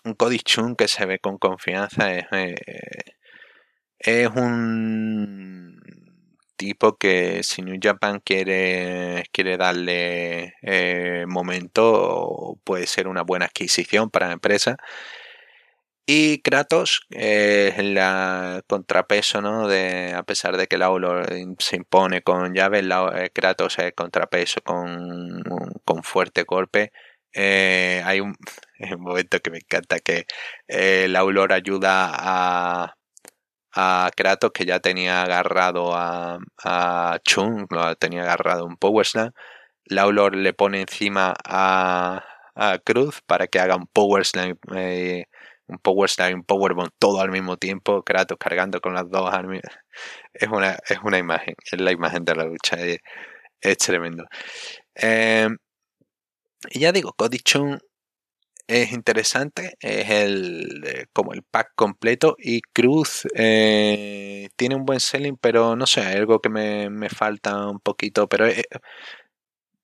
un 0.07 0.15
Cody 0.15 0.39
Chun 0.39 0.75
que 0.75 0.87
se 0.87 1.05
ve 1.05 1.19
con 1.19 1.37
confianza 1.37 2.13
es, 2.13 2.25
eh, 2.31 2.55
es 3.99 4.27
un 4.29 5.81
tipo 6.57 6.97
que 6.97 7.41
si 7.43 7.61
New 7.61 7.77
Japan 7.81 8.19
quiere, 8.23 9.25
quiere 9.31 9.57
darle 9.57 10.55
eh, 10.61 11.25
momento, 11.27 12.59
puede 12.63 12.87
ser 12.87 13.07
una 13.07 13.23
buena 13.23 13.45
adquisición 13.45 14.09
para 14.09 14.27
la 14.27 14.33
empresa. 14.33 14.77
Y 16.09 16.41
Kratos 16.41 17.01
es 17.09 17.77
la 17.83 18.61
contrapeso, 18.67 19.41
¿no? 19.41 19.67
A 19.67 20.23
pesar 20.23 20.55
de 20.55 20.67
que 20.67 20.77
Laulo 20.77 21.21
se 21.59 21.75
impone 21.75 22.21
con 22.21 22.53
llaves, 22.53 22.85
eh, 23.15 23.29
Kratos 23.33 23.77
es 23.79 23.93
contrapeso 23.93 24.61
con, 24.61 25.43
con 25.83 26.03
fuerte 26.03 26.43
golpe. 26.43 26.93
Eh, 27.39 28.01
hay 28.03 28.19
un, 28.19 28.35
momento 28.99 29.39
que 29.39 29.51
me 29.51 29.57
encanta 29.59 29.99
que 29.99 30.25
eh, 30.67 31.07
ayuda 31.51 32.11
a, 32.11 32.93
Kratos 34.15 34.51
que 34.51 34.65
ya 34.65 34.79
tenía 34.79 35.21
agarrado 35.21 35.93
a, 35.95 36.39
a 36.63 37.19
Chung, 37.23 37.67
tenía 37.99 38.23
agarrado 38.23 38.65
un 38.65 38.75
Power 38.77 39.05
Slam. 39.05 39.31
Laulor 39.85 40.35
le 40.35 40.53
pone 40.53 40.81
encima 40.81 41.35
a, 41.45 42.23
Cruz 42.83 43.21
para 43.27 43.47
que 43.47 43.59
haga 43.59 43.75
un 43.75 43.87
Power 43.87 44.25
Slam, 44.25 44.57
eh, 44.75 45.25
un 45.67 45.77
Power 45.79 46.09
Slam 46.09 46.31
y 46.31 46.33
un 46.33 46.43
Powerbomb 46.43 46.89
todo 46.99 47.21
al 47.21 47.29
mismo 47.31 47.57
tiempo. 47.57 48.03
Kratos 48.03 48.37
cargando 48.39 48.81
con 48.81 48.93
las 48.95 49.09
dos 49.09 49.31
armas. 49.33 49.61
Es 50.33 50.49
una, 50.49 50.77
es 50.89 50.99
una 51.03 51.17
imagen, 51.17 51.55
es 51.71 51.81
la 51.81 51.91
imagen 51.91 52.23
de 52.25 52.35
la 52.35 52.45
lucha, 52.45 52.77
es, 53.61 53.77
tremendo. 53.79 54.25
Eh, 54.95 55.47
y 56.71 56.79
ya 56.79 56.91
digo, 56.91 57.13
Cody 57.13 57.39
es 58.67 58.91
interesante, 58.91 59.77
es 59.79 60.09
el 60.09 60.83
eh, 60.85 61.05
como 61.13 61.33
el 61.33 61.43
pack 61.43 61.71
completo 61.75 62.35
y 62.37 62.61
Cruz 62.61 63.25
eh, 63.35 64.49
tiene 64.57 64.75
un 64.75 64.85
buen 64.85 64.99
selling, 64.99 65.37
pero 65.37 65.75
no 65.75 65.87
sé, 65.87 66.01
algo 66.01 66.41
que 66.41 66.49
me, 66.49 66.89
me 66.89 67.09
falta 67.09 67.67
un 67.67 67.79
poquito, 67.79 68.27
pero 68.27 68.45
eh, 68.47 68.63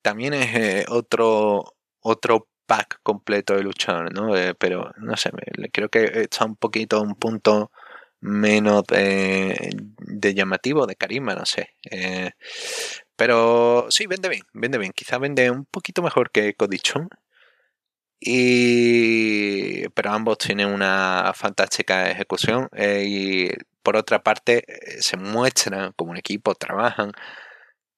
también 0.01 0.33
es 0.33 0.85
otro 0.89 1.75
otro 2.01 2.47
pack 2.65 2.99
completo 3.03 3.55
de 3.55 3.63
luchador, 3.63 4.13
¿no? 4.13 4.33
pero 4.57 4.91
no 4.97 5.15
sé, 5.17 5.31
creo 5.71 5.89
que 5.89 6.03
está 6.23 6.45
un 6.45 6.55
poquito 6.55 7.01
un 7.01 7.15
punto 7.15 7.71
menos 8.19 8.83
de, 8.87 9.69
de 9.99 10.33
llamativo, 10.33 10.85
de 10.87 10.95
carisma, 10.95 11.35
no 11.35 11.45
sé. 11.45 11.75
Pero 13.15 13.87
sí, 13.89 14.07
vende 14.07 14.29
bien, 14.29 14.43
vende 14.53 14.77
bien. 14.77 14.93
Quizá 14.93 15.17
vende 15.17 15.51
un 15.51 15.65
poquito 15.65 16.01
mejor 16.01 16.31
que 16.31 16.55
Codichon 16.55 17.09
y, 18.19 19.87
pero 19.89 20.11
ambos 20.11 20.37
tienen 20.37 20.67
una 20.69 21.33
fantástica 21.35 22.09
ejecución 22.09 22.69
eh, 22.73 23.03
y 23.05 23.49
por 23.83 23.97
otra 23.97 24.23
parte 24.23 24.63
eh, 24.67 25.01
se 25.01 25.17
muestran 25.17 25.91
como 25.93 26.11
un 26.11 26.17
equipo, 26.17 26.55
trabajan, 26.55 27.11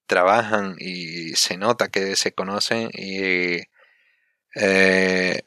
trabajan 0.07 0.75
y 0.79 1.35
se 1.35 1.57
nota 1.57 1.89
que 1.89 2.15
se 2.15 2.33
conocen 2.33 2.89
y 2.93 3.61
eh, 4.55 5.41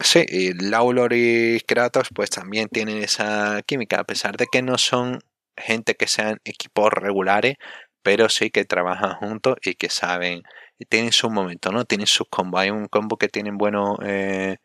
sí, 0.00 0.24
y 0.28 0.52
Laulor 0.54 1.12
y 1.14 1.60
Kratos 1.66 2.08
pues 2.14 2.30
también 2.30 2.68
tienen 2.68 2.98
esa 3.02 3.62
química, 3.66 4.00
a 4.00 4.04
pesar 4.04 4.36
de 4.36 4.46
que 4.50 4.62
no 4.62 4.78
son 4.78 5.20
gente 5.58 5.94
que 5.96 6.06
sean 6.08 6.40
equipos 6.44 6.92
regulares, 6.92 7.56
pero 8.02 8.28
sí 8.28 8.50
que 8.50 8.64
trabajan 8.64 9.14
juntos 9.16 9.56
y 9.62 9.74
que 9.74 9.90
saben, 9.90 10.42
y 10.78 10.86
tienen 10.86 11.12
su 11.12 11.30
momento, 11.30 11.72
¿no? 11.72 11.84
Tienen 11.84 12.06
sus 12.06 12.28
combos. 12.28 12.60
Hay 12.60 12.70
un 12.70 12.86
combo 12.88 13.18
que 13.18 13.28
tienen 13.28 13.58
bueno 13.58 13.98
eh, 14.04 14.58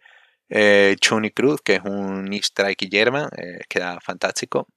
eh, 0.50 0.96
Chuni 1.00 1.32
Cruz, 1.32 1.62
que 1.64 1.76
es 1.76 1.82
un 1.84 2.32
strike 2.34 2.84
y 2.84 2.90
German, 2.92 3.30
eh, 3.38 3.62
queda 3.70 4.00
fantástico. 4.02 4.68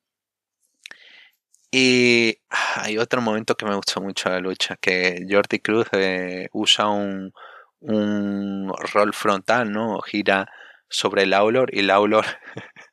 Y 1.71 2.39
hay 2.77 2.99
otro 2.99 3.21
momento 3.21 3.57
que 3.57 3.67
me 3.67 3.75
gustó 3.75 4.01
mucho 4.01 4.29
de 4.29 4.37
la 4.37 4.41
lucha, 4.41 4.77
que 4.81 5.27
Jordi 5.29 5.59
Cruz 5.61 5.87
eh, 5.93 6.49
usa 6.53 6.89
un, 6.89 7.33
un 7.81 8.73
rol 8.93 9.13
frontal, 9.13 9.71
¿no? 9.73 10.01
Gira 10.01 10.47
sobre 10.89 11.25
el 11.25 11.35
Aulor 11.35 11.75
y 11.75 11.83
Laulor 11.83 12.25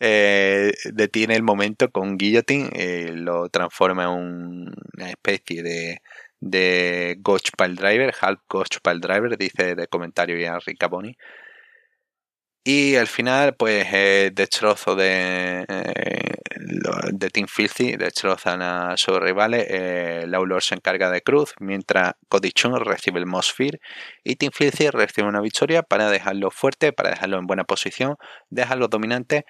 eh, 0.00 0.72
detiene 0.92 1.36
el 1.36 1.42
momento 1.42 1.90
con 1.90 2.16
Guillotine 2.16 2.70
y 2.74 3.06
lo 3.12 3.48
transforma 3.48 4.04
en 4.04 4.10
una 4.10 5.10
especie 5.10 5.62
de, 5.62 6.02
de 6.40 7.18
Pile 7.56 7.74
Driver, 7.74 8.14
Half 8.20 8.40
Ghost 8.48 8.76
Pile 8.82 9.00
Driver, 9.00 9.36
dice 9.36 9.74
de 9.74 9.86
comentario 9.88 10.36
ya 10.38 10.58
Rick 10.58 10.88
Boni. 10.88 11.16
Y 12.62 12.96
al 12.96 13.06
final, 13.06 13.54
pues, 13.56 13.86
eh, 13.90 14.30
destrozo 14.34 14.94
de, 14.94 15.64
eh, 15.66 16.34
de 17.12 17.30
Team 17.30 17.46
Filthy, 17.48 17.96
destrozan 17.96 18.60
a 18.60 18.96
sus 18.98 19.18
rivales. 19.18 19.66
Eh, 19.70 20.24
Laulor 20.28 20.62
se 20.62 20.74
encarga 20.74 21.10
de 21.10 21.22
Cruz, 21.22 21.54
mientras 21.58 22.12
Cody 22.28 22.52
Chung 22.52 22.76
recibe 22.76 23.18
el 23.18 23.26
Mosfir. 23.26 23.80
Y 24.24 24.36
Team 24.36 24.52
Filthy 24.52 24.90
recibe 24.90 25.26
una 25.28 25.40
victoria 25.40 25.82
para 25.82 26.10
dejarlo 26.10 26.50
fuerte, 26.50 26.92
para 26.92 27.10
dejarlo 27.10 27.38
en 27.38 27.46
buena 27.46 27.64
posición, 27.64 28.16
dejarlo 28.50 28.88
dominante 28.88 29.46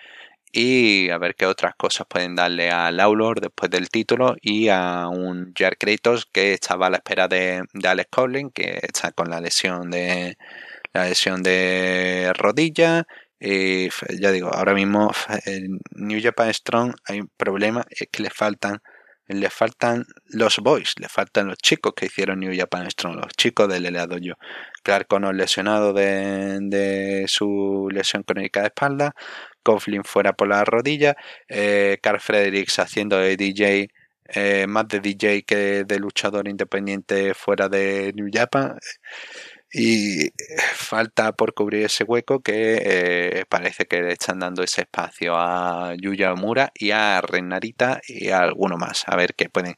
y 0.53 1.11
a 1.11 1.19
ver 1.19 1.35
qué 1.37 1.47
otras 1.47 1.75
cosas 1.77 2.07
pueden 2.09 2.37
darle 2.37 2.71
a 2.71 2.91
Laulor 2.91 3.41
después 3.41 3.71
del 3.71 3.89
título 3.91 4.37
y 4.41 4.69
a 4.69 5.09
un 5.09 5.53
Jack 5.55 5.77
Kratos 5.79 6.27
que 6.27 6.55
estaba 6.55 6.89
a 6.89 6.91
la 6.91 6.97
espera 6.99 7.29
de, 7.29 7.63
de 7.73 7.89
Alex 7.89 8.09
Collin, 8.11 8.51
que 8.51 8.79
está 8.83 9.13
con 9.13 9.31
la 9.31 9.41
lesión 9.41 9.91
de 9.91 10.37
la 10.93 11.07
lesión 11.09 11.43
de 11.43 12.33
rodilla. 12.35 13.07
Y 13.39 13.89
ya 14.21 14.33
digo, 14.33 14.51
ahora 14.53 14.75
mismo 14.75 15.11
en 15.47 15.79
New 15.93 16.21
Japan 16.23 16.53
Strong 16.53 16.95
hay 17.07 17.21
un 17.21 17.31
problema, 17.39 17.85
es 17.89 18.09
que 18.13 18.23
le 18.23 18.31
faltan, 18.31 18.81
le 19.29 19.49
faltan 19.49 20.05
los 20.27 20.59
boys, 20.59 20.93
le 20.99 21.09
faltan 21.09 21.49
los 21.49 21.57
chicos 21.57 21.95
que 21.97 22.07
hicieron 22.07 22.41
New 22.41 22.53
Japan 22.55 22.91
Strong, 22.91 23.17
los 23.17 23.33
chicos 23.39 23.69
del 23.69 23.87
Eleado 23.87 24.19
yo. 24.19 24.35
Clark 24.83 25.07
Connor 25.09 25.35
lesionado 25.35 25.95
de, 25.95 26.59
de, 26.61 27.25
su 27.29 27.89
lesión 27.91 28.25
crónica 28.25 28.61
de 28.61 28.67
espalda, 28.67 29.15
Coughlin 29.63 30.05
fuera 30.05 30.35
por 30.35 30.49
la 30.49 30.65
rodilla, 30.65 31.17
eh, 31.49 31.99
Carl 32.03 32.21
Fredericks 32.21 32.79
haciendo 32.79 33.17
de 33.19 33.37
DJ, 33.37 33.89
eh, 34.35 34.67
más 34.69 34.87
de 34.89 35.01
DJ 35.01 35.45
que 35.45 35.85
de 35.85 35.99
luchador 35.99 36.47
independiente 36.47 37.35
fuera 37.35 37.69
de 37.69 38.13
New 38.15 38.29
Japan 38.33 38.77
y 39.73 40.31
falta 40.75 41.33
por 41.33 41.55
cubrir 41.55 41.85
ese 41.85 42.05
hueco 42.05 42.41
que 42.41 42.81
eh, 42.85 43.45
parece 43.49 43.87
que 43.87 44.03
le 44.03 44.13
están 44.13 44.41
dando 44.41 44.63
ese 44.65 44.83
espacio 44.83 45.37
a 45.37 45.95
Yuya 45.97 46.33
Omura 46.33 46.73
y 46.75 46.91
a 46.91 47.21
Renarita 47.21 48.01
y 48.07 48.31
a 48.31 48.41
alguno 48.41 48.77
más. 48.77 49.05
A 49.07 49.17
ver 49.17 49.35
qué 49.35 49.49
pueden, 49.49 49.77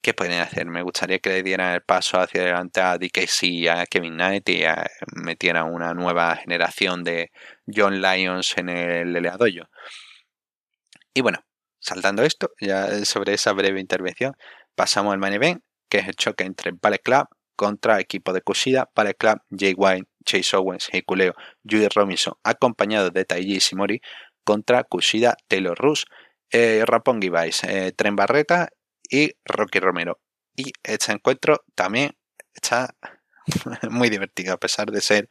qué 0.00 0.14
pueden 0.14 0.40
hacer. 0.40 0.66
Me 0.66 0.82
gustaría 0.82 1.18
que 1.18 1.30
le 1.30 1.42
dieran 1.42 1.74
el 1.74 1.82
paso 1.82 2.20
hacia 2.20 2.42
adelante 2.42 2.80
a 2.80 2.98
DKC 2.98 3.68
a 3.70 3.86
Kevin 3.86 4.14
Knight 4.14 4.48
y 4.48 4.64
metieran 5.16 5.72
una 5.72 5.94
nueva 5.94 6.36
generación 6.36 7.04
de 7.04 7.32
John 7.66 8.00
Lyons 8.00 8.56
en 8.58 8.68
el 8.68 9.16
Eleadoyo. 9.16 9.68
Y 11.14 11.22
bueno, 11.22 11.40
saltando 11.80 12.22
esto, 12.22 12.52
ya 12.60 13.04
sobre 13.04 13.34
esa 13.34 13.52
breve 13.52 13.80
intervención, 13.80 14.36
pasamos 14.76 15.12
al 15.12 15.18
main 15.18 15.34
event, 15.34 15.62
que 15.88 15.98
es 15.98 16.08
el 16.08 16.14
choque 16.16 16.44
entre 16.44 16.72
Ballet 16.72 17.02
Club 17.02 17.26
contra 17.56 18.00
equipo 18.00 18.32
de 18.32 18.42
Kushida, 18.42 18.86
para 18.94 19.10
el 19.10 19.16
club 19.16 19.40
Jay 19.50 19.74
White, 19.76 20.08
Chase 20.24 20.56
Owens, 20.56 20.88
Hikuleo, 20.92 21.34
Judy 21.64 21.88
Robinson, 21.88 22.34
acompañado 22.44 23.10
de 23.10 23.24
Taiji 23.24 23.58
Shimori, 23.58 24.00
contra 24.44 24.84
Kushida, 24.84 25.36
Taylor 25.48 25.76
Rush, 25.76 26.04
eh, 26.52 26.84
Rapongi 26.86 27.30
Vice, 27.30 27.66
eh, 27.68 27.92
Tren 27.92 28.14
Barreta 28.14 28.68
y 29.10 29.32
Rocky 29.44 29.80
Romero. 29.80 30.20
Y 30.54 30.72
este 30.82 31.12
encuentro 31.12 31.64
también 31.74 32.16
está 32.54 32.94
muy 33.90 34.10
divertido, 34.10 34.54
a 34.54 34.58
pesar 34.58 34.90
de 34.90 35.00
ser 35.00 35.28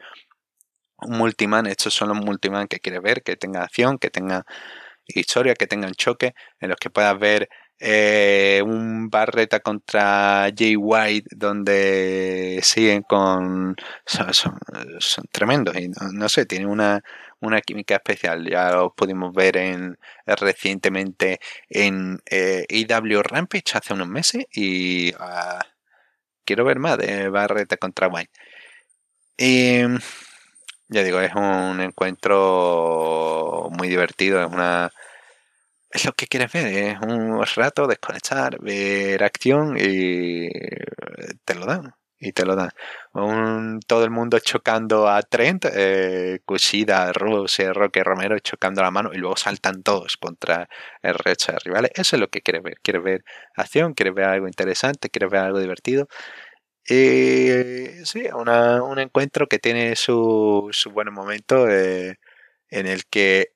un 0.97 1.17
multiman. 1.17 1.65
Estos 1.67 1.93
son 1.93 2.09
los 2.09 2.17
multiman 2.17 2.67
que 2.67 2.80
quiere 2.80 2.99
ver, 2.99 3.23
que 3.23 3.36
tenga 3.36 3.63
acción, 3.63 3.97
que 3.97 4.09
tenga 4.09 4.45
historia, 5.07 5.55
que 5.55 5.67
tengan 5.67 5.93
choque, 5.93 6.34
en 6.59 6.69
los 6.69 6.78
que 6.78 6.89
puedas 6.89 7.17
ver 7.17 7.49
eh, 7.80 8.61
un 8.65 9.09
Barreta 9.09 9.59
contra 9.59 10.49
Jay 10.55 10.76
White 10.76 11.30
donde 11.36 12.59
siguen 12.63 13.03
con 13.03 13.76
son, 14.05 14.57
tremendos 15.32 15.76
y 15.78 15.89
no, 15.89 16.30
sé 16.30 16.45
tienen 16.45 16.69
una, 16.69 17.01
una 17.41 17.61
química 17.61 17.95
especial. 17.95 18.47
Ya 18.49 18.71
lo 18.71 18.93
pudimos 18.93 19.34
ver 19.34 19.57
en 19.57 19.97
recientemente 20.26 21.39
en 21.69 22.19
eh, 22.30 22.65
Rampage 23.23 23.78
hace 23.78 23.93
unos 23.93 24.07
meses 24.07 24.45
y 24.53 25.13
uh, 25.15 25.59
quiero 26.45 26.65
ver 26.65 26.80
más 26.80 26.97
de 26.97 27.30
Barreta 27.30 27.78
contra 27.78 28.07
White. 28.07 28.32
Y 29.38 29.82
ya 30.88 31.03
digo 31.03 31.19
es 31.19 31.34
un 31.36 31.82
encuentro 31.82 33.69
muy 33.71 33.89
divertido 33.89 34.41
es 34.41 34.51
una 34.51 34.91
es 35.96 36.06
lo 36.06 36.14
que 36.14 36.28
quieres 36.28 36.52
ver, 36.52 36.68
es 36.68 37.00
un 37.02 37.41
rato 37.56 37.88
desconectar, 37.88 38.60
ver 38.62 39.24
acción 39.24 39.78
y 39.80 40.50
te 41.46 41.56
lo 41.56 41.66
dan. 41.66 41.93
Y 42.18 42.32
te 42.32 42.46
lo 42.46 42.56
dan. 42.56 42.72
todo 43.88 44.04
el 44.04 44.10
mundo 44.10 44.39
chocando 44.39 45.08
a 45.10 45.22
Trent, 45.22 45.66
eh, 45.72 46.39
Kushida, 46.46 47.12
Rose, 47.14 47.74
Roque 47.74 48.04
Romero 48.04 48.39
chocando 48.39 48.82
la 48.82 48.89
mano 48.89 49.12
y 49.14 49.18
luego 49.18 49.36
saltan 49.38 49.84
todos 49.84 50.18
contra 50.18 50.68
el 51.02 51.14
resto 51.16 51.52
de 51.52 51.60
rivales. 51.60 51.91
Eso 51.93 52.16
es 52.16 52.20
lo 52.22 52.30
que 52.30 52.41
quieres 52.41 52.64
ver. 52.64 52.76
Quieres 52.82 53.04
ver 53.04 53.24
acción, 53.56 53.93
quieres 53.93 54.16
ver 54.16 54.26
algo 54.26 54.48
interesante, 54.48 55.10
quieres 55.10 55.30
ver 55.30 55.41
algo 55.41 55.60
divertido. 55.60 56.08
Y 56.88 58.06
sí, 58.06 58.28
un 58.34 59.00
encuentro 59.00 59.48
que 59.48 59.60
tiene 59.60 59.96
su, 59.96 60.70
su 60.72 60.91
buen 60.91 61.12
momento 61.14 61.68
eh, 61.70 62.18
en 62.70 62.88
el 62.88 63.06
que 63.08 63.54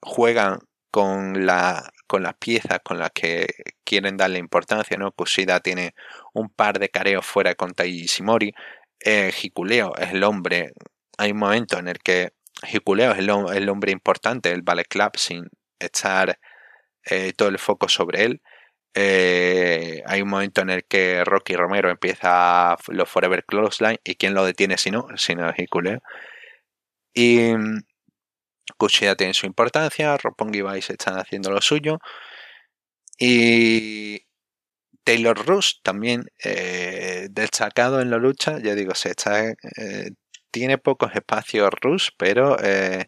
juegan 0.00 0.60
con, 0.96 1.44
la, 1.44 1.92
con 2.06 2.22
las 2.22 2.36
piezas 2.36 2.80
con 2.82 2.98
las 2.98 3.10
que 3.10 3.46
quieren 3.84 4.16
darle 4.16 4.38
importancia, 4.38 4.96
¿no? 4.96 5.12
Kushida 5.12 5.60
tiene 5.60 5.94
un 6.32 6.48
par 6.48 6.78
de 6.78 6.88
careos 6.88 7.26
fuera 7.26 7.54
con 7.54 7.74
Tai 7.74 8.06
Shimori. 8.06 8.54
Eh, 9.00 9.30
Hikuleo 9.42 9.94
es 9.98 10.12
el 10.12 10.24
hombre. 10.24 10.72
Hay 11.18 11.32
un 11.32 11.38
momento 11.38 11.78
en 11.78 11.88
el 11.88 11.98
que 11.98 12.30
Hikuleo 12.72 13.12
es 13.12 13.18
el, 13.18 13.28
hombre 13.68 13.92
importante 13.92 14.48
del 14.48 14.62
Ballet 14.62 14.88
Club 14.88 15.10
sin 15.18 15.50
echar 15.78 16.38
eh, 17.04 17.34
todo 17.34 17.50
el 17.50 17.58
foco 17.58 17.90
sobre 17.90 18.24
él. 18.24 18.42
Eh, 18.94 20.02
hay 20.06 20.22
un 20.22 20.30
momento 20.30 20.62
en 20.62 20.70
el 20.70 20.84
que 20.86 21.24
Rocky 21.26 21.56
Romero 21.56 21.90
empieza 21.90 22.74
los 22.88 23.06
Forever 23.10 23.44
Close 23.44 23.84
Line 23.84 24.00
y 24.02 24.14
quién 24.14 24.32
lo 24.32 24.46
detiene 24.46 24.78
si 24.78 24.90
no, 24.90 25.08
si 25.16 25.34
no 25.34 25.50
es 25.50 25.58
Hikuleo. 25.58 26.00
Y 27.12 27.52
Kushida 28.76 29.16
tiene 29.16 29.34
su 29.34 29.46
importancia, 29.46 30.16
Roppongi 30.16 30.62
Vice 30.62 30.92
están 30.92 31.18
haciendo 31.18 31.50
lo 31.50 31.60
suyo. 31.60 31.98
Y 33.18 34.26
Taylor 35.04 35.46
Rush 35.46 35.80
también 35.82 36.26
eh, 36.44 37.28
destacado 37.30 38.00
en 38.00 38.10
la 38.10 38.18
lucha, 38.18 38.58
ya 38.60 38.74
digo, 38.74 38.94
se 38.94 39.10
está, 39.10 39.48
eh, 39.50 40.10
tiene 40.50 40.78
pocos 40.78 41.14
espacios 41.14 41.70
Rush, 41.80 42.10
pero 42.18 42.58
eh, 42.62 43.06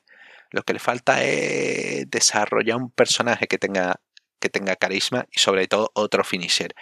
lo 0.50 0.62
que 0.62 0.74
le 0.74 0.78
falta 0.78 1.24
es 1.24 2.08
desarrollar 2.10 2.76
un 2.76 2.90
personaje 2.92 3.46
que 3.48 3.58
tenga, 3.58 4.00
que 4.40 4.48
tenga 4.48 4.76
carisma 4.76 5.26
y 5.30 5.40
sobre 5.40 5.66
todo 5.68 5.90
otro 5.94 6.24
finisher. 6.24 6.74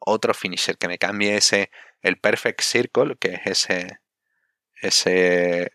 Otro 0.00 0.34
finisher 0.34 0.78
que 0.78 0.88
me 0.88 0.98
cambie 0.98 1.36
ese, 1.36 1.70
el 2.02 2.18
Perfect 2.18 2.62
Circle, 2.62 3.16
que 3.20 3.34
es 3.34 3.46
ese, 3.46 4.00
ese 4.82 5.72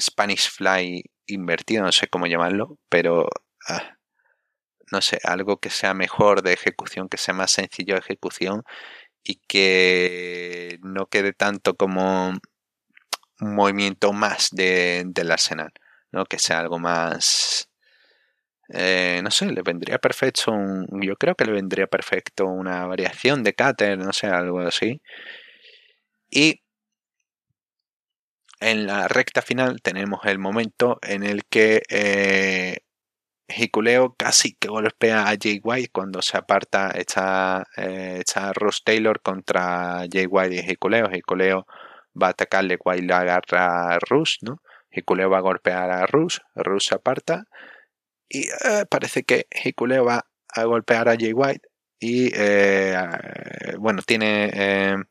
Spanish 0.00 0.50
Fly 0.50 1.04
invertido, 1.26 1.84
no 1.84 1.92
sé 1.92 2.08
cómo 2.08 2.26
llamarlo, 2.26 2.78
pero 2.88 3.28
ah, 3.68 3.96
no 4.92 5.00
sé, 5.00 5.18
algo 5.24 5.58
que 5.58 5.70
sea 5.70 5.94
mejor 5.94 6.42
de 6.42 6.52
ejecución, 6.52 7.08
que 7.08 7.18
sea 7.18 7.34
más 7.34 7.50
sencillo 7.52 7.94
de 7.94 8.00
ejecución 8.00 8.62
y 9.24 9.36
que 9.48 10.78
no 10.82 11.06
quede 11.06 11.32
tanto 11.32 11.76
como 11.76 12.30
un 13.40 13.54
movimiento 13.54 14.12
más 14.12 14.50
de, 14.52 15.04
del 15.06 15.32
arsenal, 15.32 15.72
¿no? 16.12 16.26
que 16.26 16.38
sea 16.38 16.60
algo 16.60 16.78
más... 16.78 17.70
Eh, 18.70 19.20
no 19.22 19.30
sé, 19.30 19.46
le 19.52 19.62
vendría 19.62 19.98
perfecto 19.98 20.50
un, 20.52 20.86
yo 21.02 21.16
creo 21.16 21.34
que 21.34 21.44
le 21.44 21.52
vendría 21.52 21.86
perfecto 21.86 22.46
una 22.46 22.86
variación 22.86 23.42
de 23.42 23.52
Cater, 23.54 23.98
no 23.98 24.12
sé, 24.12 24.26
algo 24.28 24.60
así. 24.60 25.02
Y 26.30 26.63
en 28.64 28.86
la 28.86 29.08
recta 29.08 29.42
final 29.42 29.82
tenemos 29.82 30.20
el 30.24 30.38
momento 30.38 30.98
en 31.02 31.22
el 31.22 31.44
que 31.44 31.82
eh, 31.90 32.78
Hikuleo 33.46 34.14
casi 34.16 34.54
que 34.54 34.68
golpea 34.68 35.28
a 35.28 35.36
Jay 35.40 35.60
White 35.62 35.90
cuando 35.92 36.22
se 36.22 36.38
aparta, 36.38 36.90
está, 36.90 37.66
eh, 37.76 38.22
Ross 38.54 38.82
Taylor 38.82 39.20
contra 39.20 40.06
Jay 40.10 40.26
White 40.26 40.54
y 40.56 40.70
Hikuleo. 40.70 41.10
Hikuleo 41.12 41.66
va 42.20 42.28
a 42.28 42.30
atacarle, 42.30 42.78
White 42.82 43.06
le 43.06 43.12
agarra 43.12 43.94
a 43.94 43.98
Rush, 43.98 44.38
¿no? 44.40 44.62
Hikuleo 44.90 45.28
va 45.28 45.38
a 45.38 45.42
golpear 45.42 45.90
a 45.90 46.06
Rush, 46.06 46.38
Rush 46.54 46.88
se 46.88 46.94
aparta 46.94 47.44
y 48.28 48.48
eh, 48.48 48.86
parece 48.88 49.24
que 49.24 49.46
Hikuleo 49.64 50.06
va 50.06 50.24
a 50.48 50.64
golpear 50.64 51.08
a 51.10 51.16
Jay 51.16 51.34
White 51.34 51.68
y 52.00 52.30
eh, 52.34 52.96
bueno, 53.78 54.00
tiene, 54.06 55.04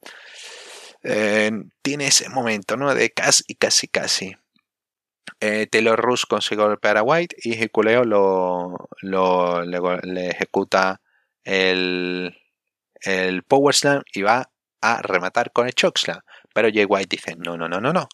tiene 1.04 2.08
ese 2.08 2.30
momento, 2.30 2.78
¿no? 2.78 2.93
De 2.95 3.12
casi, 3.12 3.56
casi, 3.56 3.88
casi. 3.88 4.36
Eh, 5.39 5.68
Taylor 5.68 5.99
Rush 5.99 6.24
consigue 6.28 6.62
golpear 6.62 6.97
a 6.97 7.04
White 7.04 7.36
y 7.43 7.62
Hikuleo 7.62 8.04
lo, 8.06 9.62
le, 9.64 10.30
ejecuta 10.30 11.01
el, 11.43 12.36
el 13.01 13.43
Power 13.43 13.76
Slam 13.76 14.04
y 14.14 14.22
va 14.22 14.49
a 14.82 15.01
rematar 15.01 15.51
con 15.51 15.68
el 15.68 15.74
Chokeslam. 15.74 16.22
Pero 16.54 16.70
Jay 16.74 16.86
White 16.86 17.16
dice, 17.16 17.36
no, 17.36 17.58
no, 17.58 17.68
no, 17.68 17.82
no, 17.82 17.93
no. 17.93 18.08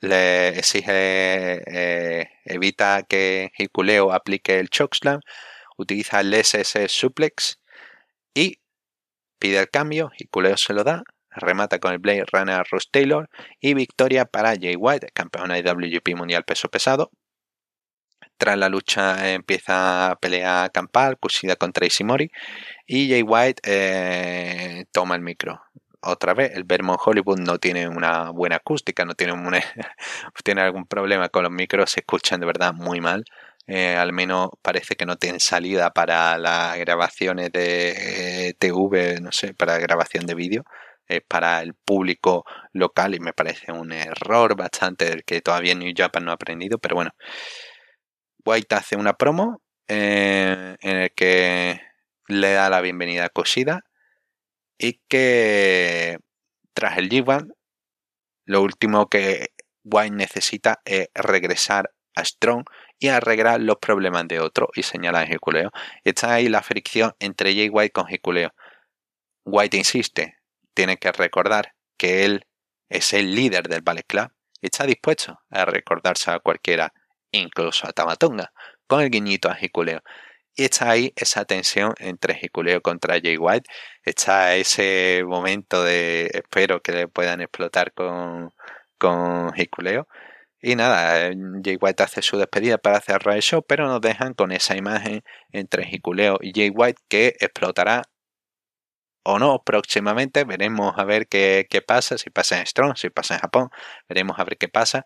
Le 0.00 0.48
exige, 0.58 1.62
eh, 1.66 2.30
evita 2.44 3.04
que 3.08 3.50
Hikuleo 3.56 4.12
aplique 4.12 4.58
el 4.58 4.68
Chokeslam, 4.70 5.20
utiliza 5.76 6.20
el 6.20 6.34
SS 6.34 6.88
Suplex 6.88 7.60
y 8.34 8.60
pide 9.38 9.60
el 9.60 9.70
cambio. 9.70 10.10
Hikuleo 10.18 10.56
se 10.56 10.72
lo 10.72 10.84
da 10.84 11.02
remata 11.40 11.78
con 11.78 11.92
el 11.92 11.98
Blade 11.98 12.24
Runner 12.32 12.64
Ross 12.70 12.90
Taylor 12.90 13.28
y 13.60 13.74
victoria 13.74 14.24
para 14.24 14.54
Jay 14.56 14.76
White, 14.76 15.08
campeona 15.12 15.54
de 15.54 15.62
WGP 15.62 16.16
Mundial 16.16 16.44
Peso 16.44 16.68
Pesado. 16.68 17.10
Tras 18.38 18.56
la 18.56 18.68
lucha 18.68 19.32
empieza 19.32 20.10
a 20.10 20.16
pelear 20.16 20.70
campal, 20.70 21.18
cusida 21.18 21.56
contra 21.56 21.86
Ishimori 21.86 22.30
y 22.86 23.10
Jay 23.10 23.22
White 23.22 23.62
eh, 23.64 24.84
toma 24.92 25.16
el 25.16 25.22
micro. 25.22 25.60
Otra 26.00 26.34
vez, 26.34 26.52
el 26.54 26.62
Vermont 26.64 27.00
Hollywood 27.04 27.40
no 27.40 27.58
tiene 27.58 27.88
una 27.88 28.30
buena 28.30 28.56
acústica, 28.56 29.04
no 29.04 29.14
tiene, 29.14 29.32
tiene 30.44 30.60
algún 30.62 30.86
problema 30.86 31.28
con 31.28 31.42
los 31.42 31.52
micros, 31.52 31.90
se 31.90 32.00
escuchan 32.00 32.38
de 32.40 32.46
verdad 32.46 32.72
muy 32.72 33.00
mal. 33.00 33.24
Eh, 33.66 33.96
al 33.96 34.12
menos 34.12 34.50
parece 34.62 34.94
que 34.96 35.04
no 35.04 35.16
tienen 35.16 35.40
salida 35.40 35.90
para 35.92 36.38
las 36.38 36.78
grabaciones 36.78 37.52
de 37.52 38.56
TV, 38.58 39.20
no 39.20 39.32
sé, 39.32 39.52
para 39.54 39.78
grabación 39.78 40.24
de 40.26 40.34
vídeo 40.34 40.64
para 41.26 41.62
el 41.62 41.74
público 41.74 42.44
local 42.72 43.14
y 43.14 43.20
me 43.20 43.32
parece 43.32 43.72
un 43.72 43.92
error 43.92 44.56
bastante 44.56 45.06
del 45.06 45.24
que 45.24 45.40
todavía 45.40 45.74
New 45.74 45.92
Japan 45.96 46.24
no 46.24 46.30
ha 46.30 46.34
aprendido, 46.34 46.78
pero 46.78 46.96
bueno. 46.96 47.10
White 48.44 48.74
hace 48.74 48.96
una 48.96 49.14
promo 49.14 49.62
eh, 49.88 50.76
en 50.80 50.96
el 50.96 51.10
que 51.14 51.80
le 52.28 52.52
da 52.52 52.70
la 52.70 52.80
bienvenida 52.80 53.26
a 53.26 53.28
Koshida 53.30 53.84
y 54.78 55.00
que 55.08 56.18
tras 56.72 56.98
el 56.98 57.08
G1 57.10 57.52
lo 58.46 58.62
último 58.62 59.08
que 59.08 59.48
White 59.84 60.14
necesita 60.14 60.80
es 60.84 61.08
regresar 61.14 61.90
a 62.14 62.24
Strong 62.24 62.64
y 62.98 63.08
arreglar 63.08 63.60
los 63.60 63.76
problemas 63.76 64.26
de 64.26 64.40
otro 64.40 64.70
y 64.74 64.82
señala 64.82 65.20
a 65.20 65.24
Hikuleo. 65.26 65.70
Está 66.04 66.32
ahí 66.32 66.48
la 66.48 66.62
fricción 66.62 67.14
entre 67.20 67.54
Jay 67.54 67.68
White 67.68 67.92
con 67.92 68.10
Hikuleo. 68.10 68.52
White 69.44 69.76
insiste, 69.76 70.37
tiene 70.78 70.96
que 70.96 71.10
recordar 71.10 71.74
que 71.96 72.24
él 72.24 72.46
es 72.88 73.12
el 73.12 73.34
líder 73.34 73.66
del 73.68 73.82
Ballet 73.82 74.06
Club 74.06 74.30
y 74.60 74.66
está 74.66 74.86
dispuesto 74.86 75.40
a 75.50 75.64
recordarse 75.64 76.30
a 76.30 76.38
cualquiera, 76.38 76.92
incluso 77.32 77.88
a 77.88 77.92
Tamatonga, 77.92 78.52
con 78.86 79.00
el 79.00 79.10
guiñito 79.10 79.50
a 79.50 79.58
Hikuleo. 79.60 80.02
Y 80.54 80.66
está 80.66 80.90
ahí 80.90 81.12
esa 81.16 81.44
tensión 81.44 81.94
entre 81.98 82.38
Hikuleo 82.40 82.80
contra 82.80 83.18
Jay 83.20 83.36
White. 83.36 83.68
Está 84.04 84.54
ese 84.54 85.24
momento 85.26 85.82
de 85.82 86.30
espero 86.32 86.80
que 86.80 86.92
le 86.92 87.08
puedan 87.08 87.40
explotar 87.40 87.92
con, 87.92 88.52
con 88.98 89.52
Hikuleo. 89.56 90.06
Y 90.62 90.76
nada, 90.76 91.32
Jay 91.64 91.76
White 91.80 92.04
hace 92.04 92.22
su 92.22 92.38
despedida 92.38 92.78
para 92.78 93.00
cerrar 93.00 93.34
el 93.34 93.42
show, 93.42 93.64
pero 93.66 93.88
nos 93.88 94.00
dejan 94.00 94.32
con 94.34 94.52
esa 94.52 94.76
imagen 94.76 95.24
entre 95.50 95.88
Hikuleo 95.90 96.38
y 96.40 96.52
Jay 96.54 96.70
White 96.70 97.02
que 97.08 97.34
explotará 97.40 98.02
o 99.28 99.38
no 99.38 99.62
próximamente. 99.64 100.44
Veremos 100.44 100.94
a 100.96 101.04
ver 101.04 101.28
qué, 101.28 101.66
pasa, 101.86 102.18
si 102.18 102.30
pasa 102.30 102.58
en 102.58 102.66
Strong, 102.66 102.96
si 102.96 103.10
pasa 103.10 103.34
en 103.34 103.40
Japón, 103.40 103.68
veremos 104.08 104.38
a 104.38 104.44
ver 104.44 104.56
qué 104.58 104.68
pasa. 104.68 105.04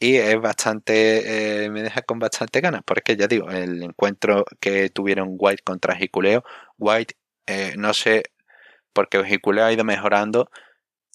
Y 0.00 0.16
es 0.16 0.40
bastante, 0.40 1.64
eh, 1.64 1.70
me 1.70 1.82
deja 1.82 2.02
con 2.02 2.18
bastante 2.18 2.60
ganas, 2.60 2.82
porque 2.86 3.16
ya 3.16 3.26
digo, 3.28 3.50
el 3.50 3.82
encuentro 3.82 4.44
que 4.60 4.90
tuvieron 4.90 5.36
White 5.38 5.62
contra 5.64 5.96
Hikuleo, 5.98 6.44
White, 6.78 7.14
eh, 7.46 7.74
no 7.78 7.94
sé, 7.94 8.24
porque 8.92 9.22
Hikuleo 9.28 9.64
ha 9.66 9.72
ido 9.72 9.84
mejorando 9.84 10.50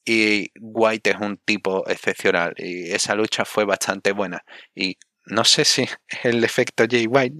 y 0.06 0.52
White 0.60 1.12
es 1.12 1.18
un 1.18 1.38
tipo 1.38 1.88
excepcional 1.90 2.54
y 2.58 2.92
esa 2.92 3.16
lucha 3.16 3.46
fue 3.46 3.66
bastante 3.66 4.12
buena. 4.14 4.44
Y 4.76 4.98
no 5.26 5.46
sé 5.46 5.66
si 5.66 5.88
el 6.24 6.44
efecto 6.44 6.86
Jay 6.90 7.08
White 7.08 7.38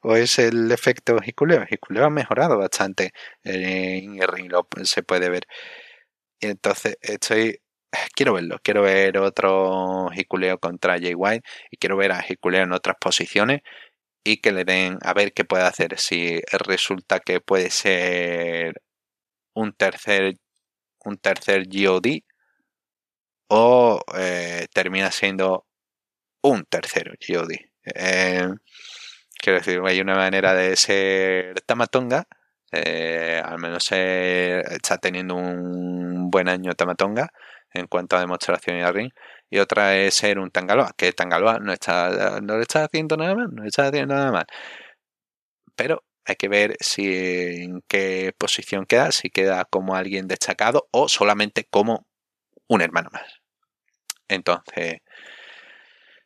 o 0.00 0.16
es 0.16 0.38
el 0.38 0.70
efecto 0.72 1.18
Hikuleo. 1.24 1.64
Hikuleo 1.68 2.06
ha 2.06 2.10
mejorado 2.10 2.58
bastante 2.58 3.12
en 3.44 4.22
el 4.22 4.28
ring, 4.28 4.50
se 4.84 5.02
puede 5.02 5.30
ver. 5.30 5.46
Y 6.40 6.46
entonces 6.48 6.96
estoy 7.00 7.60
quiero 8.14 8.34
verlo, 8.34 8.58
quiero 8.62 8.82
ver 8.82 9.18
otro 9.18 10.08
Hikuleo 10.14 10.58
contra 10.58 10.98
Jay 10.98 11.14
White 11.14 11.46
y 11.70 11.76
quiero 11.78 11.96
ver 11.96 12.12
a 12.12 12.24
Hikuleo 12.28 12.62
en 12.64 12.72
otras 12.72 12.96
posiciones 13.00 13.62
y 14.24 14.38
que 14.38 14.52
le 14.52 14.64
den 14.64 14.98
a 15.02 15.14
ver 15.14 15.32
qué 15.34 15.44
puede 15.44 15.64
hacer. 15.64 15.98
Si 15.98 16.40
resulta 16.52 17.20
que 17.20 17.40
puede 17.40 17.70
ser 17.70 18.82
un 19.54 19.72
tercer 19.74 20.36
un 21.04 21.18
tercer 21.18 21.66
GOD 21.68 22.22
o 23.48 24.00
eh, 24.16 24.66
termina 24.72 25.10
siendo 25.10 25.66
un 26.42 26.64
tercero 26.64 27.12
GOD. 27.26 27.52
Eh, 27.94 28.48
Quiero 29.44 29.58
decir, 29.58 29.78
hay 29.84 30.00
una 30.00 30.14
manera 30.14 30.54
de 30.54 30.74
ser 30.74 31.60
Tamatonga. 31.66 32.24
Eh, 32.72 33.42
al 33.44 33.58
menos 33.58 33.92
está 33.92 34.96
teniendo 34.96 35.34
un 35.34 36.30
buen 36.30 36.48
año 36.48 36.72
Tamatonga 36.72 37.28
en 37.74 37.86
cuanto 37.86 38.16
a 38.16 38.20
demostración 38.20 38.78
y 38.78 38.82
al 38.82 38.94
ring. 38.94 39.10
Y 39.50 39.58
otra 39.58 39.96
es 39.98 40.14
ser 40.14 40.38
un 40.38 40.50
Tangaloa, 40.50 40.92
que 40.96 41.12
Tangaloa 41.12 41.58
no 41.58 41.74
está, 41.74 42.40
no 42.40 42.56
le 42.56 42.62
está 42.62 42.84
haciendo 42.84 43.18
nada 43.18 43.34
mal, 43.34 43.48
no 43.52 43.64
le 43.64 43.68
está 43.68 43.88
haciendo 43.88 44.14
nada 44.14 44.32
mal. 44.32 44.46
Pero 45.76 46.04
hay 46.24 46.36
que 46.36 46.48
ver 46.48 46.76
si 46.80 47.64
en 47.64 47.82
qué 47.86 48.32
posición 48.38 48.86
queda, 48.86 49.12
si 49.12 49.28
queda 49.28 49.66
como 49.66 49.94
alguien 49.94 50.26
destacado 50.26 50.88
o 50.90 51.06
solamente 51.10 51.66
como 51.70 52.06
un 52.66 52.80
hermano 52.80 53.10
más. 53.12 53.42
Entonces, 54.28 55.00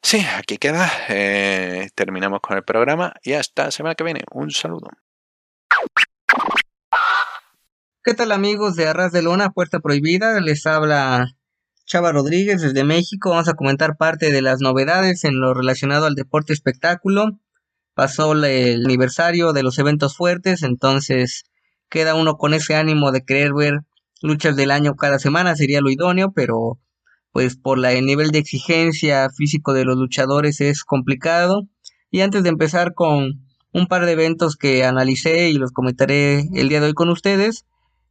Sí, 0.02 0.24
aquí 0.36 0.58
queda. 0.58 0.90
Eh, 1.08 1.88
terminamos 1.94 2.40
con 2.40 2.56
el 2.56 2.64
programa 2.64 3.14
y 3.22 3.34
hasta 3.34 3.66
la 3.66 3.70
semana 3.70 3.94
que 3.94 4.04
viene. 4.04 4.22
Un 4.32 4.50
saludo. 4.50 4.88
¿Qué 8.02 8.14
tal 8.14 8.32
amigos 8.32 8.74
de 8.76 8.86
Arras 8.86 9.12
de 9.12 9.22
Lona, 9.22 9.50
Puerta 9.50 9.80
Prohibida? 9.80 10.40
Les 10.40 10.66
habla 10.66 11.26
Chava 11.84 12.12
Rodríguez 12.12 12.62
desde 12.62 12.84
México. 12.84 13.30
Vamos 13.30 13.48
a 13.48 13.54
comentar 13.54 13.96
parte 13.96 14.30
de 14.32 14.40
las 14.40 14.60
novedades 14.60 15.24
en 15.24 15.40
lo 15.40 15.52
relacionado 15.52 16.06
al 16.06 16.14
deporte 16.14 16.52
espectáculo. 16.52 17.38
Pasó 17.94 18.32
el 18.32 18.84
aniversario 18.84 19.52
de 19.52 19.62
los 19.62 19.78
eventos 19.78 20.16
fuertes, 20.16 20.62
entonces 20.62 21.44
queda 21.90 22.14
uno 22.14 22.36
con 22.36 22.54
ese 22.54 22.76
ánimo 22.76 23.10
de 23.10 23.24
querer 23.24 23.52
ver 23.52 23.80
luchas 24.22 24.56
del 24.56 24.70
año 24.70 24.94
cada 24.94 25.18
semana, 25.18 25.56
sería 25.56 25.80
lo 25.80 25.90
idóneo, 25.90 26.32
pero 26.32 26.78
pues 27.32 27.56
por 27.56 27.84
el 27.84 28.06
nivel 28.06 28.30
de 28.30 28.38
exigencia 28.38 29.28
físico 29.30 29.72
de 29.72 29.84
los 29.84 29.96
luchadores 29.96 30.60
es 30.60 30.84
complicado. 30.84 31.68
Y 32.10 32.20
antes 32.20 32.42
de 32.42 32.48
empezar 32.48 32.94
con 32.94 33.46
un 33.72 33.86
par 33.86 34.06
de 34.06 34.12
eventos 34.12 34.56
que 34.56 34.84
analicé 34.84 35.50
y 35.50 35.54
los 35.54 35.72
comentaré 35.72 36.48
el 36.54 36.68
día 36.68 36.80
de 36.80 36.86
hoy 36.86 36.94
con 36.94 37.10
ustedes, 37.10 37.64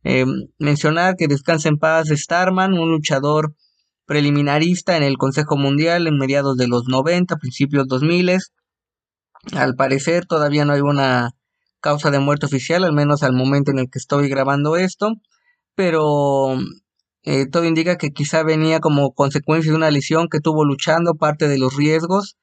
eh, 0.04 0.26
mencionar 0.60 1.16
que 1.18 1.28
descansa 1.28 1.70
en 1.70 1.78
paz 1.78 2.08
Starman, 2.10 2.74
un 2.74 2.92
luchador 2.92 3.56
preliminarista 4.06 4.96
en 4.96 5.04
el 5.04 5.18
Consejo 5.18 5.58
Mundial 5.58 6.08
en 6.08 6.18
mediados 6.18 6.56
de 6.58 6.68
los 6.68 6.88
90, 6.88 7.36
principios 7.38 7.88
2000. 7.88 8.38
Al 9.54 9.76
parecer 9.76 10.26
todavía 10.26 10.66
no 10.66 10.74
hay 10.74 10.82
una 10.82 11.32
causa 11.82 12.12
de 12.12 12.20
muerte 12.20 12.46
oficial, 12.46 12.84
al 12.84 12.94
menos 12.94 13.24
al 13.24 13.34
momento 13.34 13.72
en 13.72 13.80
el 13.80 13.90
que 13.90 14.00
estoy 14.00 14.30
grabando 14.30 14.78
esto, 14.78 15.14
pero 15.76 16.58
eh, 17.30 17.46
todo 17.46 17.66
indica 17.66 17.98
que 17.98 18.12
quizá 18.12 18.42
venía 18.44 18.80
como 18.80 19.12
consecuencia 19.14 19.70
de 19.74 19.78
una 19.78 19.92
lesión 19.92 20.30
que 20.30 20.40
tuvo 20.40 20.64
luchando, 20.64 21.16
parte 21.16 21.50
de 21.50 21.58
los 21.60 21.76
riesgos, 21.76 22.38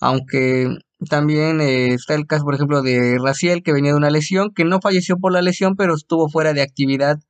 aunque 0.00 0.78
también 1.08 1.60
eh, 1.60 1.94
está 1.94 2.14
el 2.14 2.26
caso, 2.26 2.42
por 2.42 2.56
ejemplo, 2.56 2.82
de 2.82 3.18
Raciel, 3.22 3.62
que 3.62 3.72
venía 3.72 3.92
de 3.92 3.98
una 3.98 4.10
lesión, 4.10 4.52
que 4.52 4.64
no 4.64 4.80
falleció 4.80 5.16
por 5.18 5.32
la 5.32 5.42
lesión, 5.42 5.76
pero 5.76 5.94
estuvo 5.94 6.28
fuera 6.28 6.54
de 6.54 6.62
actividad 6.62 7.20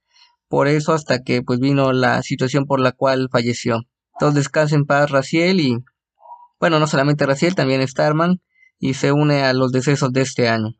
por 0.48 0.68
eso 0.68 0.94
hasta 0.94 1.22
que 1.22 1.42
pues 1.42 1.60
vino 1.60 1.92
la 1.92 2.22
situación 2.22 2.64
por 2.64 2.80
la 2.80 2.92
cual 2.92 3.28
falleció. 3.30 3.82
Entonces 4.14 4.36
descansa 4.36 4.74
en 4.76 4.86
paz 4.86 5.10
Raciel 5.10 5.60
y, 5.60 5.76
bueno, 6.58 6.78
no 6.80 6.86
solamente 6.86 7.26
Raciel, 7.26 7.54
también 7.54 7.86
Starman. 7.86 8.40
y 8.78 8.94
se 8.94 9.12
une 9.12 9.42
a 9.42 9.52
los 9.52 9.70
decesos 9.70 10.12
de 10.12 10.22
este 10.22 10.48
año. 10.48 10.70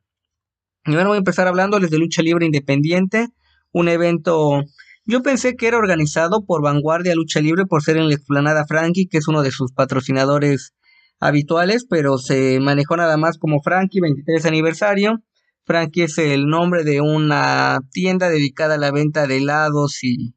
Y 0.87 0.93
bueno, 0.93 1.09
voy 1.11 1.17
a 1.17 1.19
empezar 1.19 1.47
hablándoles 1.47 1.91
de 1.91 1.99
lucha 1.99 2.23
libre 2.23 2.47
independiente, 2.47 3.29
un 3.73 3.89
evento 3.89 4.63
yo 5.07 5.23
pensé 5.23 5.57
que 5.57 5.69
era 5.69 5.79
organizado 5.79 6.45
por 6.45 6.63
Vanguardia 6.63 7.15
Lucha 7.15 7.41
Libre 7.41 7.65
por 7.65 7.83
ser 7.83 7.97
en 7.97 8.09
la 8.09 8.15
explanada 8.15 8.67
Frankie, 8.67 9.07
que 9.07 9.19
es 9.19 9.29
uno 9.29 9.43
de 9.43 9.53
sus 9.53 9.73
patrocinadores 9.73 10.75
habituales, 11.21 11.87
pero 11.89 12.19
se 12.19 12.59
manejó 12.61 12.97
nada 12.97 13.17
más 13.17 13.39
como 13.39 13.63
Frankie 13.63 14.01
23 14.01 14.45
aniversario. 14.47 15.23
Frankie 15.65 16.03
es 16.03 16.19
el 16.19 16.47
nombre 16.47 16.85
de 16.85 17.01
una 17.01 17.79
tienda 17.91 18.29
dedicada 18.29 18.75
a 18.75 18.79
la 18.79 18.91
venta 18.91 19.27
de 19.27 19.39
helados 19.39 20.03
y 20.03 20.35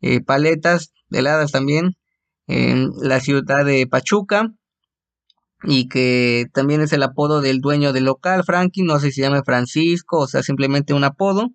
eh, 0.00 0.22
paletas 0.22 0.92
heladas 1.10 1.50
también 1.52 1.96
en 2.46 2.90
la 3.00 3.20
ciudad 3.20 3.64
de 3.64 3.86
Pachuca 3.86 4.52
y 5.62 5.88
que 5.88 6.46
también 6.52 6.80
es 6.80 6.92
el 6.92 7.02
apodo 7.02 7.40
del 7.40 7.60
dueño 7.60 7.92
del 7.92 8.04
local, 8.04 8.44
Frankie, 8.44 8.82
no 8.82 8.98
sé 8.98 9.08
si 9.08 9.16
se 9.16 9.22
llama 9.22 9.42
Francisco 9.44 10.20
o 10.20 10.26
sea 10.26 10.42
simplemente 10.42 10.94
un 10.94 11.04
apodo. 11.04 11.50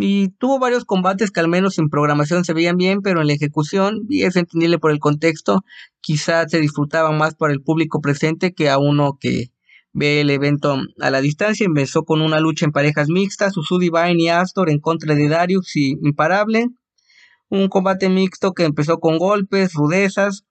Y 0.00 0.28
tuvo 0.38 0.60
varios 0.60 0.84
combates 0.84 1.32
que 1.32 1.40
al 1.40 1.48
menos 1.48 1.76
en 1.78 1.88
programación 1.88 2.44
se 2.44 2.52
veían 2.52 2.76
bien, 2.76 3.02
pero 3.02 3.20
en 3.20 3.26
la 3.26 3.32
ejecución, 3.32 4.06
y 4.08 4.22
es 4.22 4.36
entendible 4.36 4.78
por 4.78 4.92
el 4.92 5.00
contexto, 5.00 5.64
quizás 6.00 6.52
se 6.52 6.60
disfrutaban 6.60 7.18
más 7.18 7.34
para 7.34 7.52
el 7.52 7.62
público 7.62 8.00
presente 8.00 8.54
que 8.54 8.70
a 8.70 8.78
uno 8.78 9.18
que 9.20 9.46
ve 9.92 10.20
el 10.20 10.30
evento 10.30 10.76
a 11.00 11.10
la 11.10 11.20
distancia. 11.20 11.66
Empezó 11.66 12.04
con 12.04 12.20
una 12.20 12.38
lucha 12.38 12.64
en 12.64 12.70
parejas 12.70 13.08
mixtas, 13.08 13.54
Susu 13.54 13.80
Divine 13.80 14.22
y 14.22 14.28
Astor 14.28 14.70
en 14.70 14.78
contra 14.78 15.16
de 15.16 15.28
Darius 15.28 15.74
y 15.74 15.96
Imparable. 16.00 16.68
Un 17.48 17.66
combate 17.66 18.08
mixto 18.08 18.52
que 18.52 18.66
empezó 18.66 18.98
con 19.00 19.18
golpes, 19.18 19.72
rudezas. 19.74 20.44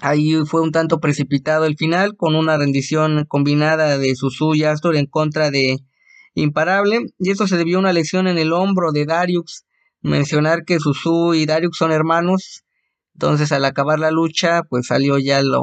Ahí 0.00 0.34
fue 0.46 0.62
un 0.62 0.72
tanto 0.72 0.98
precipitado 0.98 1.64
el 1.64 1.76
final, 1.76 2.16
con 2.16 2.34
una 2.34 2.56
rendición 2.58 3.24
combinada 3.28 3.98
de 3.98 4.16
Susu 4.16 4.56
y 4.56 4.64
Astor 4.64 4.96
en 4.96 5.06
contra 5.06 5.52
de 5.52 5.76
imparable, 6.42 7.06
y 7.18 7.30
esto 7.30 7.46
se 7.46 7.56
debió 7.56 7.76
a 7.76 7.80
una 7.80 7.92
lesión 7.92 8.26
en 8.28 8.38
el 8.38 8.52
hombro 8.52 8.92
de 8.92 9.06
Darius. 9.06 9.64
Mencionar 10.00 10.64
que 10.64 10.78
Susu 10.78 11.34
y 11.34 11.46
Darius 11.46 11.76
son 11.76 11.92
hermanos, 11.92 12.62
entonces 13.14 13.50
al 13.52 13.64
acabar 13.64 13.98
la 13.98 14.10
lucha, 14.10 14.62
pues 14.68 14.86
salió 14.86 15.18
ya 15.18 15.42
lo 15.42 15.62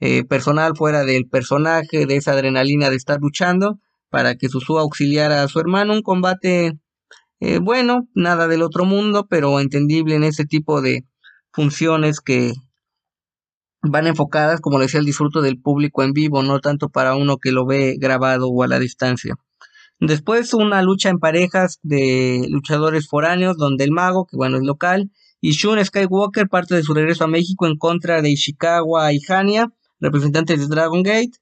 eh, 0.00 0.24
personal 0.24 0.76
fuera 0.76 1.04
del 1.04 1.28
personaje, 1.28 2.06
de 2.06 2.16
esa 2.16 2.32
adrenalina 2.32 2.90
de 2.90 2.96
estar 2.96 3.20
luchando, 3.20 3.78
para 4.10 4.34
que 4.34 4.48
Susu 4.48 4.78
auxiliara 4.78 5.42
a 5.42 5.48
su 5.48 5.60
hermano. 5.60 5.92
Un 5.92 6.02
combate 6.02 6.78
eh, 7.40 7.58
bueno, 7.58 8.08
nada 8.14 8.48
del 8.48 8.62
otro 8.62 8.84
mundo, 8.84 9.26
pero 9.28 9.60
entendible 9.60 10.14
en 10.14 10.24
ese 10.24 10.46
tipo 10.46 10.80
de 10.80 11.04
funciones 11.52 12.20
que 12.20 12.52
van 13.82 14.06
enfocadas, 14.06 14.60
como 14.60 14.78
le 14.78 14.86
decía, 14.86 15.00
al 15.00 15.06
disfruto 15.06 15.42
del 15.42 15.60
público 15.60 16.02
en 16.02 16.12
vivo, 16.12 16.42
no 16.42 16.60
tanto 16.60 16.88
para 16.88 17.14
uno 17.14 17.38
que 17.38 17.52
lo 17.52 17.66
ve 17.66 17.96
grabado 17.98 18.48
o 18.48 18.62
a 18.62 18.68
la 18.68 18.78
distancia. 18.78 19.34
Después 19.98 20.52
una 20.52 20.82
lucha 20.82 21.08
en 21.08 21.18
parejas 21.18 21.78
de 21.82 22.46
luchadores 22.50 23.08
foráneos, 23.08 23.56
donde 23.56 23.84
el 23.84 23.92
mago, 23.92 24.26
que 24.26 24.36
bueno 24.36 24.58
es 24.58 24.62
local, 24.62 25.10
y 25.40 25.52
Shun 25.52 25.82
Skywalker 25.82 26.48
parte 26.48 26.74
de 26.74 26.82
su 26.82 26.92
regreso 26.92 27.24
a 27.24 27.28
México 27.28 27.66
en 27.66 27.76
contra 27.76 28.20
de 28.20 28.30
Ishikawa 28.30 29.12
y 29.12 29.20
Hania, 29.26 29.72
representantes 30.00 30.60
de 30.60 30.66
Dragon 30.66 31.02
Gate. 31.02 31.32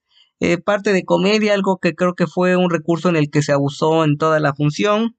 Eh, 0.40 0.58
parte 0.58 0.92
de 0.92 1.04
comedia, 1.04 1.54
algo 1.54 1.78
que 1.78 1.94
creo 1.94 2.14
que 2.14 2.26
fue 2.26 2.56
un 2.56 2.70
recurso 2.70 3.08
en 3.08 3.16
el 3.16 3.30
que 3.30 3.42
se 3.42 3.52
abusó 3.52 4.04
en 4.04 4.18
toda 4.18 4.40
la 4.40 4.54
función. 4.54 5.16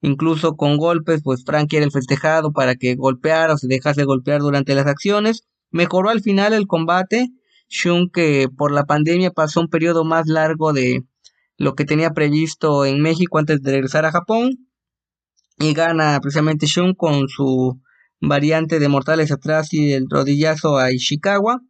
Incluso 0.00 0.56
con 0.56 0.76
golpes, 0.76 1.22
pues 1.24 1.44
Frank 1.44 1.72
era 1.72 1.84
el 1.84 1.92
festejado 1.92 2.52
para 2.52 2.76
que 2.76 2.94
golpeara 2.94 3.54
o 3.54 3.58
se 3.58 3.66
dejase 3.66 4.04
golpear 4.04 4.40
durante 4.40 4.74
las 4.74 4.86
acciones. 4.86 5.42
Mejoró 5.70 6.10
al 6.10 6.20
final 6.20 6.52
el 6.52 6.66
combate. 6.66 7.28
Shun 7.68 8.10
que 8.10 8.48
por 8.56 8.72
la 8.72 8.84
pandemia 8.84 9.30
pasó 9.30 9.60
un 9.60 9.68
periodo 9.68 10.04
más 10.04 10.26
largo 10.26 10.72
de, 10.72 11.04
lo 11.58 11.74
que 11.74 11.84
tenía 11.84 12.12
previsto 12.12 12.86
en 12.86 13.02
México 13.02 13.38
antes 13.38 13.60
de 13.60 13.72
regresar 13.72 14.06
a 14.06 14.12
Japón. 14.12 14.68
Y 15.58 15.74
gana 15.74 16.18
precisamente 16.22 16.66
Shun 16.66 16.94
con 16.94 17.28
su 17.28 17.80
variante 18.20 18.78
de 18.78 18.88
mortales 18.88 19.32
atrás 19.32 19.72
y 19.72 19.92
el 19.92 20.06
rodillazo 20.08 20.78
a 20.78 20.92
Ishikawa. 20.92 21.60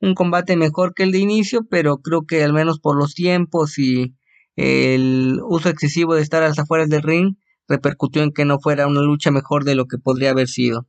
Un 0.00 0.14
combate 0.14 0.56
mejor 0.56 0.94
que 0.94 1.02
el 1.02 1.12
de 1.12 1.18
inicio, 1.18 1.66
pero 1.70 1.98
creo 1.98 2.24
que 2.26 2.42
al 2.42 2.54
menos 2.54 2.80
por 2.80 2.96
los 2.96 3.14
tiempos 3.14 3.78
y 3.78 4.16
el 4.56 5.40
uso 5.46 5.68
excesivo 5.68 6.14
de 6.14 6.22
estar 6.22 6.42
a 6.42 6.48
las 6.48 6.58
afueras 6.58 6.88
del 6.88 7.02
ring 7.02 7.36
repercutió 7.68 8.22
en 8.22 8.32
que 8.32 8.44
no 8.44 8.58
fuera 8.58 8.86
una 8.86 9.00
lucha 9.00 9.30
mejor 9.30 9.64
de 9.64 9.74
lo 9.74 9.86
que 9.86 9.98
podría 9.98 10.30
haber 10.30 10.48
sido. 10.48 10.86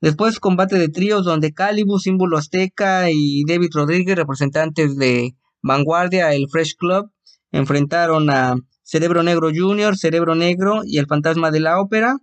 Después 0.00 0.40
combate 0.40 0.78
de 0.78 0.88
tríos 0.88 1.24
donde 1.24 1.52
Calibus, 1.52 2.02
símbolo 2.02 2.38
azteca 2.38 3.10
y 3.10 3.44
David 3.46 3.70
Rodríguez, 3.72 4.16
representantes 4.16 4.96
de 4.96 5.36
Vanguardia, 5.62 6.34
el 6.34 6.48
Fresh 6.50 6.76
Club, 6.76 7.10
enfrentaron 7.52 8.30
a 8.30 8.56
Cerebro 8.82 9.22
Negro 9.22 9.50
Jr., 9.54 9.96
Cerebro 9.96 10.34
Negro 10.34 10.82
y 10.84 10.98
el 10.98 11.06
Fantasma 11.06 11.50
de 11.50 11.60
la 11.60 11.80
Ópera. 11.80 12.16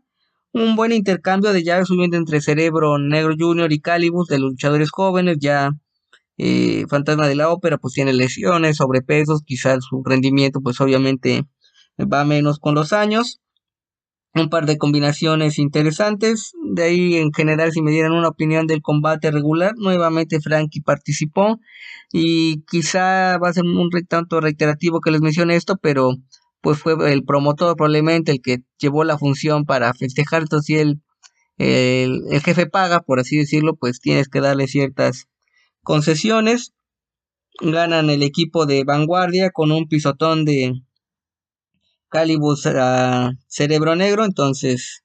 Un 0.52 0.76
buen 0.76 0.92
intercambio 0.92 1.54
de 1.54 1.64
llaves 1.64 1.90
subiendo 1.90 2.18
entre 2.18 2.42
Cerebro 2.42 2.98
Negro 2.98 3.36
Jr. 3.38 3.72
y 3.72 3.82
Calibus 3.82 4.28
de 4.28 4.40
los 4.40 4.52
luchadores 4.52 4.90
jóvenes. 4.90 5.38
Ya 5.40 5.72
eh, 6.38 6.86
Fantasma 6.90 7.28
de 7.28 7.36
la 7.36 7.50
Ópera 7.50 7.78
pues 7.78 7.94
tiene 7.94 8.14
lesiones, 8.14 8.78
sobrepesos, 8.78 9.42
quizás 9.46 9.84
su 9.84 10.04
rendimiento 10.04 10.62
pues 10.62 10.80
obviamente 10.82 11.44
va 12.00 12.26
menos 12.26 12.60
con 12.60 12.76
los 12.76 12.94
años. 12.94 13.42
Un 14.34 14.50
par 14.50 14.66
de 14.66 14.78
combinaciones 14.78 15.60
interesantes. 15.60 16.52
De 16.76 16.84
ahí 16.84 17.16
en 17.16 17.32
general 17.32 17.72
si 17.72 17.82
me 17.82 17.92
dieran 17.92 18.12
una 18.12 18.28
opinión 18.28 18.68
del 18.68 18.82
combate 18.82 19.32
regular, 19.32 19.76
nuevamente 19.78 20.42
Frankie 20.42 20.82
participó. 20.82 21.58
Y 22.12 22.64
quizá 22.66 23.38
va 23.38 23.48
a 23.50 23.54
ser 23.54 23.64
un 23.64 23.90
tanto 24.10 24.42
reiterativo 24.42 25.00
que 25.00 25.12
les 25.12 25.22
mencione 25.22 25.56
esto, 25.56 25.78
pero 25.82 26.12
pues 26.60 26.78
fue 26.80 26.96
el 27.14 27.24
promotor 27.24 27.78
probablemente 27.78 28.34
el 28.34 28.42
que 28.42 28.58
llevó 28.78 29.06
la 29.06 29.18
función 29.18 29.64
para 29.64 29.94
festejar, 29.94 30.42
entonces 30.42 30.66
si 30.66 30.76
el, 30.76 31.02
el, 31.58 32.42
jefe 32.42 32.66
paga, 32.66 33.00
por 33.02 33.20
así 33.20 33.38
decirlo, 33.38 33.78
pues 33.78 34.02
tienes 34.02 34.28
que 34.28 34.42
darle 34.42 34.68
ciertas 34.68 35.28
concesiones. 35.82 36.74
Ganan 37.62 38.10
el 38.10 38.22
equipo 38.22 38.66
de 38.66 38.84
vanguardia 38.84 39.52
con 39.52 39.72
un 39.72 39.88
pisotón 39.88 40.44
de 40.44 40.74
Calibus 42.10 42.66
a 42.66 43.32
Cerebro 43.48 43.96
Negro, 43.96 44.26
entonces 44.26 45.05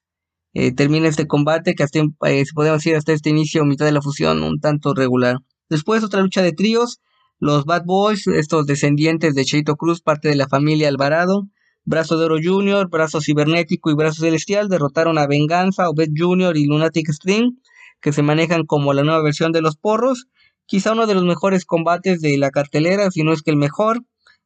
eh, 0.53 0.73
termina 0.73 1.07
este 1.07 1.27
combate 1.27 1.75
que 1.75 1.83
hasta, 1.83 1.99
eh, 1.99 2.43
podemos 2.53 2.79
decir 2.79 2.95
hasta 2.95 3.13
este 3.13 3.29
inicio, 3.29 3.65
mitad 3.65 3.85
de 3.85 3.91
la 3.91 4.01
fusión, 4.01 4.43
un 4.43 4.59
tanto 4.59 4.93
regular. 4.93 5.37
Después 5.69 6.03
otra 6.03 6.21
lucha 6.21 6.41
de 6.41 6.51
tríos, 6.51 6.99
los 7.39 7.65
Bad 7.65 7.83
Boys, 7.85 8.27
estos 8.27 8.65
descendientes 8.65 9.33
de 9.33 9.45
Cheito 9.45 9.75
Cruz, 9.75 10.01
parte 10.01 10.29
de 10.29 10.35
la 10.35 10.47
familia 10.47 10.89
Alvarado, 10.89 11.47
Brazo 11.83 12.17
de 12.17 12.25
Oro 12.25 12.37
Jr., 12.43 12.89
Brazo 12.89 13.21
Cibernético 13.21 13.89
y 13.89 13.95
Brazo 13.95 14.21
Celestial 14.21 14.69
derrotaron 14.69 15.17
a 15.17 15.25
Venganza, 15.25 15.89
Obed 15.89 16.09
Jr. 16.15 16.55
y 16.55 16.65
Lunatic 16.65 17.09
String, 17.09 17.59
que 18.01 18.13
se 18.13 18.21
manejan 18.21 18.65
como 18.65 18.93
la 18.93 19.03
nueva 19.03 19.23
versión 19.23 19.51
de 19.51 19.61
los 19.61 19.77
porros. 19.77 20.27
Quizá 20.67 20.93
uno 20.93 21.07
de 21.07 21.15
los 21.15 21.23
mejores 21.23 21.65
combates 21.65 22.21
de 22.21 22.37
la 22.37 22.51
cartelera, 22.51 23.09
si 23.09 23.23
no 23.23 23.33
es 23.33 23.41
que 23.41 23.51
el 23.51 23.57
mejor. 23.57 24.03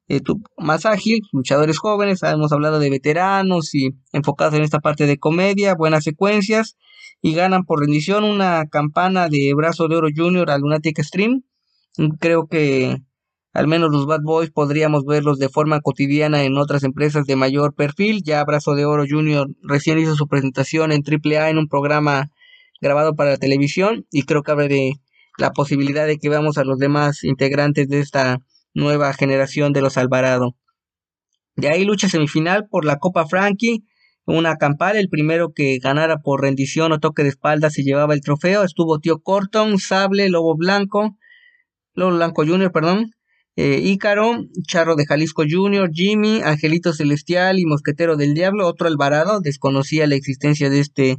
Eh, 0.07 0.21
más 0.57 0.85
ágil, 0.85 1.21
luchadores 1.31 1.79
jóvenes, 1.79 2.21
hemos 2.21 2.51
hablado 2.51 2.77
de 2.79 2.91
veteranos 2.91 3.73
y 3.73 3.89
enfocados 4.13 4.53
en 4.53 4.61
esta 4.61 4.79
parte 4.79 5.07
de 5.07 5.17
comedia, 5.17 5.73
buenas 5.73 6.03
secuencias 6.03 6.77
y 7.23 7.33
ganan 7.33 7.63
por 7.63 7.79
rendición 7.79 8.23
una 8.23 8.67
campana 8.67 9.29
de 9.29 9.51
Brazo 9.55 9.87
de 9.87 9.95
Oro 9.95 10.09
Junior 10.15 10.51
a 10.51 10.59
Lunatic 10.59 11.01
Stream. 11.01 11.41
Creo 12.19 12.47
que 12.47 12.97
al 13.53 13.67
menos 13.67 13.89
los 13.91 14.05
Bad 14.05 14.21
Boys 14.21 14.51
podríamos 14.51 15.05
verlos 15.05 15.39
de 15.39 15.49
forma 15.49 15.79
cotidiana 15.81 16.43
en 16.43 16.57
otras 16.57 16.83
empresas 16.83 17.25
de 17.25 17.35
mayor 17.35 17.73
perfil. 17.73 18.21
Ya 18.23 18.43
Brazo 18.43 18.75
de 18.75 18.85
Oro 18.85 19.05
Junior 19.09 19.49
recién 19.63 19.97
hizo 19.97 20.15
su 20.15 20.27
presentación 20.27 20.91
en 20.91 21.01
AAA 21.03 21.49
en 21.49 21.57
un 21.57 21.67
programa 21.67 22.29
grabado 22.79 23.15
para 23.15 23.31
la 23.31 23.37
televisión 23.37 24.05
y 24.11 24.23
creo 24.23 24.43
que 24.43 24.51
abre 24.51 24.93
la 25.39 25.51
posibilidad 25.51 26.05
de 26.05 26.17
que 26.17 26.29
veamos 26.29 26.59
a 26.59 26.63
los 26.63 26.77
demás 26.77 27.23
integrantes 27.23 27.87
de 27.87 28.01
esta 28.01 28.39
nueva 28.75 29.11
generación 29.13 29.73
de 29.73 29.81
los 29.81 29.97
Alvarado. 29.97 30.55
De 31.55 31.69
ahí 31.69 31.85
lucha 31.85 32.07
semifinal 32.09 32.67
por 32.69 32.85
la 32.85 32.99
Copa 32.99 33.25
Frankie 33.25 33.83
una 34.27 34.57
campal, 34.57 34.97
el 34.97 35.09
primero 35.09 35.53
que 35.53 35.77
ganara 35.77 36.17
por 36.17 36.41
rendición 36.41 36.91
o 36.91 36.99
toque 36.99 37.21
de 37.23 37.29
espalda 37.29 37.69
se 37.69 37.83
llevaba 37.83 38.15
el 38.15 38.21
trofeo, 38.21 38.63
estuvo 38.63 38.99
Tío 38.99 39.19
Corton, 39.21 39.77
Sable, 39.77 40.29
Lobo 40.29 40.55
Blanco, 40.55 41.15
Lobo 41.93 42.15
Blanco 42.15 42.43
Jr., 42.45 42.71
perdón, 42.71 43.11
eh, 43.55 43.79
Ícaro, 43.83 44.45
Charro 44.67 44.95
de 44.95 45.05
Jalisco 45.05 45.43
Jr., 45.47 45.91
Jimmy, 45.93 46.41
Angelito 46.43 46.91
Celestial 46.91 47.59
y 47.59 47.65
Mosquetero 47.65 48.17
del 48.17 48.33
Diablo, 48.33 48.67
otro 48.67 48.87
Alvarado, 48.87 49.41
desconocía 49.41 50.07
la 50.07 50.15
existencia 50.15 50.71
de 50.71 50.79
este 50.79 51.17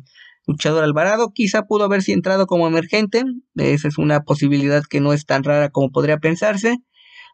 luchador 0.49 0.83
Alvarado, 0.83 1.31
quizá 1.33 1.63
pudo 1.63 1.85
haberse 1.85 2.13
entrado 2.13 2.47
como 2.47 2.67
emergente, 2.67 3.23
esa 3.55 3.87
es 3.87 3.99
una 3.99 4.23
posibilidad 4.25 4.83
que 4.83 5.01
no 5.01 5.13
es 5.13 5.27
tan 5.27 5.45
rara 5.45 5.71
como 5.71 5.93
podría 5.93 6.19
pensarse, 6.19 6.79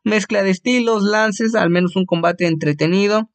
mezcla 0.05 0.43
de 0.43 0.51
estilos, 0.51 1.03
lances, 1.03 1.55
al 1.55 1.71
menos 1.71 1.97
un 1.97 2.07
combate 2.07 2.47
entretenido, 2.47 3.31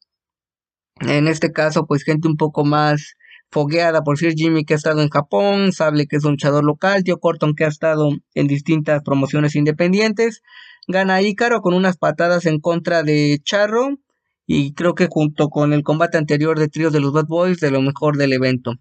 en 1.00 1.28
este 1.28 1.52
caso, 1.52 1.86
pues 1.86 2.02
gente 2.02 2.28
un 2.28 2.36
poco 2.36 2.64
más 2.64 3.14
fogueada, 3.50 4.02
por 4.02 4.18
decir 4.18 4.34
Jimmy 4.36 4.64
que 4.64 4.74
ha 4.74 4.76
estado 4.76 5.00
en 5.00 5.08
Japón, 5.08 5.72
Sable 5.72 6.06
que 6.06 6.16
es 6.16 6.24
un 6.24 6.32
luchador 6.32 6.64
local, 6.64 7.04
Tío 7.04 7.18
Corton 7.18 7.54
que 7.54 7.64
ha 7.64 7.68
estado 7.68 8.10
en 8.34 8.46
distintas 8.46 9.02
promociones 9.02 9.54
independientes, 9.54 10.42
Gana 10.86 11.22
Ícaro 11.22 11.60
con 11.60 11.74
unas 11.74 11.96
patadas 11.96 12.46
en 12.46 12.60
contra 12.60 13.02
de 13.02 13.38
Charro 13.44 13.98
y 14.46 14.74
creo 14.74 14.94
que 14.94 15.06
junto 15.08 15.48
con 15.48 15.72
el 15.72 15.82
combate 15.82 16.18
anterior 16.18 16.58
de 16.58 16.68
tríos 16.68 16.92
de 16.92 17.00
los 17.00 17.12
Bad 17.12 17.26
Boys 17.26 17.60
de 17.60 17.70
lo 17.70 17.80
mejor 17.80 18.16
del 18.16 18.32
evento. 18.32 18.72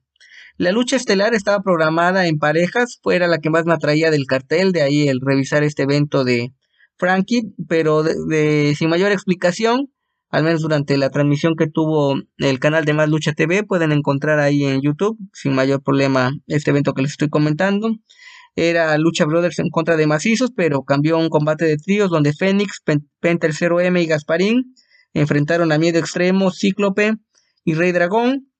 La 0.57 0.71
lucha 0.71 0.95
estelar 0.95 1.35
estaba 1.35 1.61
programada 1.61 2.25
en 2.25 2.39
parejas, 2.39 2.99
fuera 3.03 3.27
la 3.27 3.37
que 3.37 3.51
más 3.51 3.65
me 3.65 3.73
atraía 3.73 4.09
del 4.09 4.25
cartel, 4.25 4.71
de 4.71 4.81
ahí 4.81 5.07
el 5.07 5.19
revisar 5.21 5.63
este 5.63 5.83
evento 5.83 6.23
de 6.23 6.51
Frankie, 6.97 7.53
pero 7.67 8.03
de, 8.03 8.75
sin 8.77 8.89
mayor 8.89 9.11
explicación, 9.11 9.91
al 10.29 10.43
menos 10.43 10.61
durante 10.61 10.97
la 10.97 11.09
transmisión 11.09 11.55
que 11.55 11.67
tuvo 11.67 12.15
el 12.37 12.59
canal 12.59 12.85
de 12.85 12.93
Más 12.93 13.09
Lucha 13.09 13.33
TV, 13.33 13.63
pueden 13.63 13.91
encontrar 13.91 14.39
ahí 14.39 14.63
en 14.63 14.81
YouTube, 14.81 15.17
sin 15.33 15.53
mayor 15.53 15.81
problema, 15.81 16.31
este 16.47 16.71
evento 16.71 16.93
que 16.93 17.01
les 17.01 17.11
estoy 17.11 17.29
comentando. 17.29 17.91
Era 18.55 18.97
Lucha 18.97 19.25
Brothers 19.25 19.59
en 19.59 19.69
contra 19.69 19.95
de 19.95 20.07
Macizos, 20.07 20.51
pero 20.55 20.83
cambió 20.83 21.17
un 21.17 21.29
combate 21.29 21.65
de 21.65 21.77
tríos 21.77 22.09
donde 22.09 22.33
Fénix, 22.33 22.81
Penter 23.19 23.51
0M 23.53 24.01
y 24.01 24.07
Gasparín 24.07 24.73
enfrentaron 25.13 25.71
a 25.71 25.77
Miedo 25.77 25.99
Extremo, 25.99 26.51
Cíclope 26.51 27.13
y 27.63 27.73
Rey 27.75 27.91
Dragón. 27.91 28.51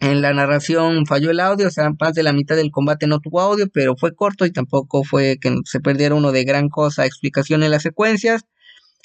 En 0.00 0.22
la 0.22 0.34
narración 0.34 1.06
falló 1.06 1.30
el 1.30 1.40
audio, 1.40 1.68
o 1.68 1.70
sea, 1.70 1.90
más 1.98 2.14
de 2.14 2.22
la 2.22 2.32
mitad 2.32 2.56
del 2.56 2.70
combate 2.70 3.06
no 3.06 3.20
tuvo 3.20 3.40
audio, 3.40 3.68
pero 3.72 3.96
fue 3.96 4.14
corto 4.14 4.44
y 4.44 4.52
tampoco 4.52 5.04
fue 5.04 5.38
que 5.40 5.54
se 5.64 5.80
perdiera 5.80 6.14
uno 6.14 6.32
de 6.32 6.44
gran 6.44 6.68
cosa, 6.68 7.06
explicación 7.06 7.62
en 7.62 7.70
las 7.70 7.82
secuencias. 7.82 8.42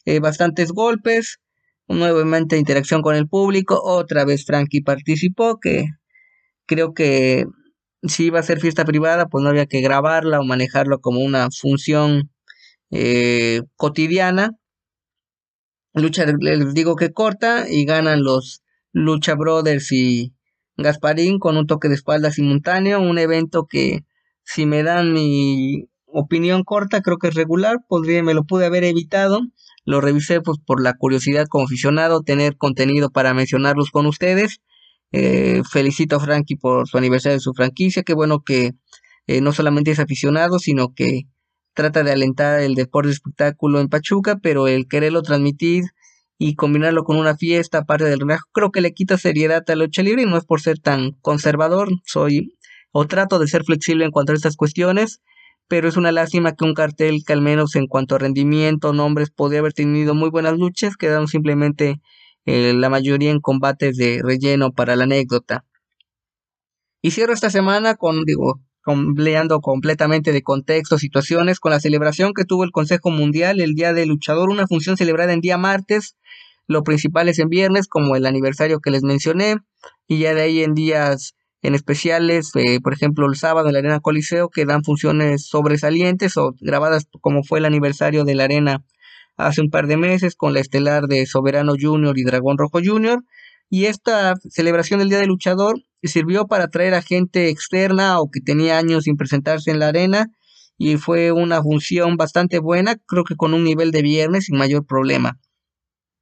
Eh, 0.06 0.20
bastantes 0.20 0.72
golpes, 0.72 1.40
nuevamente 1.88 2.58
interacción 2.58 3.02
con 3.02 3.16
el 3.16 3.28
público, 3.28 3.80
otra 3.84 4.26
vez 4.26 4.46
Frankie 4.46 4.82
participó, 4.82 5.60
que 5.60 5.86
creo 6.66 6.94
que 6.94 7.46
si 8.04 8.26
iba 8.26 8.40
a 8.40 8.44
ser 8.44 8.60
fiesta 8.60 8.86
privada, 8.86 9.28
pues 9.28 9.44
no 9.44 9.50
había 9.50 9.66
que 9.68 9.82
grabarla 9.82 10.40
o 10.40 10.44
manejarlo 10.44 11.00
como 11.00 11.20
una 11.22 11.50
función 11.52 12.32
eh, 12.92 13.62
cotidiana. 13.76 14.52
Lucha, 15.94 16.26
les 16.40 16.74
digo 16.74 16.96
que 16.96 17.12
corta 17.12 17.66
y 17.70 17.86
ganan 17.86 18.24
los 18.24 18.62
Lucha 18.94 19.36
Brothers 19.36 19.92
y 19.92 20.34
Gasparín 20.82 21.40
con 21.40 21.58
un 21.58 21.68
toque 21.68 21.90
de 21.90 21.96
espalda 21.96 22.32
simultáneo, 22.32 23.00
un 23.00 23.18
evento 23.18 23.66
que 23.68 24.06
si 24.44 24.66
me 24.66 24.84
dan 24.84 25.14
mi 25.14 25.90
opinión 26.06 26.64
corta, 26.64 27.02
creo 27.02 27.18
que 27.18 27.28
es 27.28 27.36
regular, 27.36 27.78
podría, 27.88 28.24
me 28.24 28.34
lo 28.34 28.44
pude 28.44 28.66
haber 28.66 28.84
evitado, 28.84 29.42
lo 29.86 30.02
revisé 30.02 30.42
pues 30.42 30.58
por 30.66 30.82
la 30.82 30.94
curiosidad 30.94 31.48
como 31.48 31.66
aficionado, 31.66 32.22
tener 32.22 32.58
contenido 32.58 33.10
para 33.10 33.34
mencionarlos 33.34 33.92
con 33.92 34.06
ustedes. 34.06 34.62
Eh, 35.12 35.64
felicito 35.72 36.18
a 36.18 36.20
Frankie 36.20 36.56
por 36.56 36.88
su 36.88 36.98
aniversario 36.98 37.38
de 37.38 37.42
su 37.42 37.54
franquicia, 37.54 38.04
qué 38.04 38.14
bueno 38.14 38.44
que 38.44 38.74
eh, 39.28 39.42
no 39.42 39.54
solamente 39.54 39.92
es 39.92 40.00
aficionado, 40.00 40.60
sino 40.60 40.94
que 40.94 41.24
trata 41.74 42.04
de 42.04 42.12
alentar 42.12 42.60
el 42.60 42.76
deporte 42.76 43.08
de 43.08 43.14
espectáculo 43.14 43.80
en 43.80 43.88
Pachuca, 43.88 44.38
pero 44.42 44.68
el 44.68 44.88
quererlo 44.88 45.22
transmitir 45.22 45.86
y 46.40 46.56
combinarlo 46.56 47.04
con 47.04 47.18
una 47.18 47.36
fiesta, 47.36 47.80
aparte 47.80 48.06
del 48.06 48.22
relajo, 48.22 48.48
creo 48.54 48.72
que 48.72 48.82
le 48.82 48.94
quita 48.94 49.18
seriedad 49.18 49.64
a 49.68 49.76
la 49.76 49.86
lucha 49.86 50.02
libre 50.02 50.24
y 50.24 50.26
no 50.26 50.38
es 50.38 50.46
por 50.46 50.62
ser 50.62 50.80
tan 50.80 51.12
conservador, 51.22 51.90
soy 52.06 52.56
o 52.92 53.06
trato 53.06 53.40
de 53.40 53.48
ser 53.48 53.66
flexible 53.66 54.06
en 54.06 54.12
cuanto 54.12 54.32
a 54.32 54.36
estas 54.36 54.56
cuestiones, 54.56 55.22
pero 55.68 55.90
es 55.90 55.98
una 55.98 56.14
lástima 56.14 56.56
que 56.56 56.64
un 56.64 56.74
cartel 56.74 57.24
que 57.28 57.34
al 57.34 57.42
menos 57.42 57.76
en 57.76 57.88
cuanto 57.88 58.16
a 58.16 58.20
rendimiento, 58.20 58.94
nombres, 58.94 59.30
podría 59.32 59.60
haber 59.60 59.74
tenido 59.74 60.16
muy 60.16 60.30
buenas 60.30 60.58
luchas, 60.58 60.96
quedaron 60.96 61.28
simplemente 61.28 62.02
eh, 62.46 62.74
la 62.74 62.90
mayoría 62.90 63.32
en 63.32 63.42
combates 63.42 63.98
de 63.98 64.22
relleno 64.24 64.72
para 64.72 64.96
la 64.96 65.04
anécdota. 65.04 65.66
Y 67.02 67.12
cierro 67.12 67.34
esta 67.34 67.50
semana 67.50 67.96
con, 67.96 68.24
digo, 68.26 68.62
compleando 68.90 69.62
completamente 69.62 70.32
de 70.32 70.42
contexto, 70.42 70.98
situaciones, 70.98 71.60
con 71.60 71.72
la 71.72 71.80
celebración 71.80 72.34
que 72.34 72.44
tuvo 72.44 72.64
el 72.64 72.72
Consejo 72.72 73.12
Mundial 73.12 73.62
el 73.62 73.76
Día 73.76 73.94
del 73.94 74.10
Luchador, 74.10 74.50
una 74.50 74.66
función 74.66 74.98
celebrada 74.98 75.32
en 75.32 75.42
día 75.42 75.60
martes, 75.60 76.16
lo 76.66 76.82
principal 76.84 77.30
es 77.30 77.38
en 77.38 77.50
viernes, 77.50 77.88
como 77.88 78.16
el 78.16 78.26
aniversario 78.26 78.80
que 78.80 78.90
les 78.90 79.04
mencioné, 79.04 79.58
y 80.08 80.18
ya 80.18 80.34
de 80.34 80.42
ahí 80.42 80.64
en 80.64 80.74
días 80.74 81.36
en 81.62 81.76
especiales, 81.76 82.50
eh, 82.56 82.80
por 82.82 82.94
ejemplo 82.94 83.28
el 83.28 83.36
sábado 83.36 83.68
en 83.68 83.74
la 83.74 83.80
Arena 83.80 84.00
Coliseo, 84.00 84.50
que 84.50 84.66
dan 84.66 84.84
funciones 84.84 85.46
sobresalientes 85.46 86.36
o 86.36 86.56
grabadas 86.60 87.06
como 87.22 87.44
fue 87.44 87.60
el 87.60 87.66
aniversario 87.66 88.24
de 88.24 88.34
la 88.34 88.46
Arena 88.46 88.84
hace 89.38 89.62
un 89.62 89.70
par 89.70 89.86
de 89.86 89.98
meses 89.98 90.36
con 90.36 90.56
la 90.56 90.62
estelar 90.62 91.04
de 91.06 91.28
Soberano 91.28 91.74
Junior 91.80 92.18
y 92.18 92.24
Dragón 92.24 92.58
Rojo 92.58 92.80
Junior. 92.84 93.24
Y 93.70 93.86
esta 93.86 94.34
celebración 94.50 95.00
del 95.00 95.10
Día 95.10 95.20
del 95.20 95.28
Luchador 95.28 95.80
sirvió 96.08 96.48
para 96.48 96.66
atraer 96.66 96.94
a 96.94 97.02
gente 97.02 97.50
externa 97.50 98.20
o 98.20 98.30
que 98.32 98.42
tenía 98.42 98.78
años 98.78 99.04
sin 99.04 99.18
presentarse 99.18 99.72
en 99.72 99.80
la 99.80 99.90
arena 99.90 100.32
y 100.78 100.96
fue 100.96 101.32
una 101.34 101.62
función 101.62 102.16
bastante 102.16 102.60
buena, 102.60 102.96
creo 103.06 103.26
que 103.26 103.36
con 103.36 103.54
un 103.54 103.66
nivel 103.66 103.92
de 103.92 104.02
viernes 104.02 104.46
sin 104.46 104.58
mayor 104.58 104.86
problema. 104.86 105.38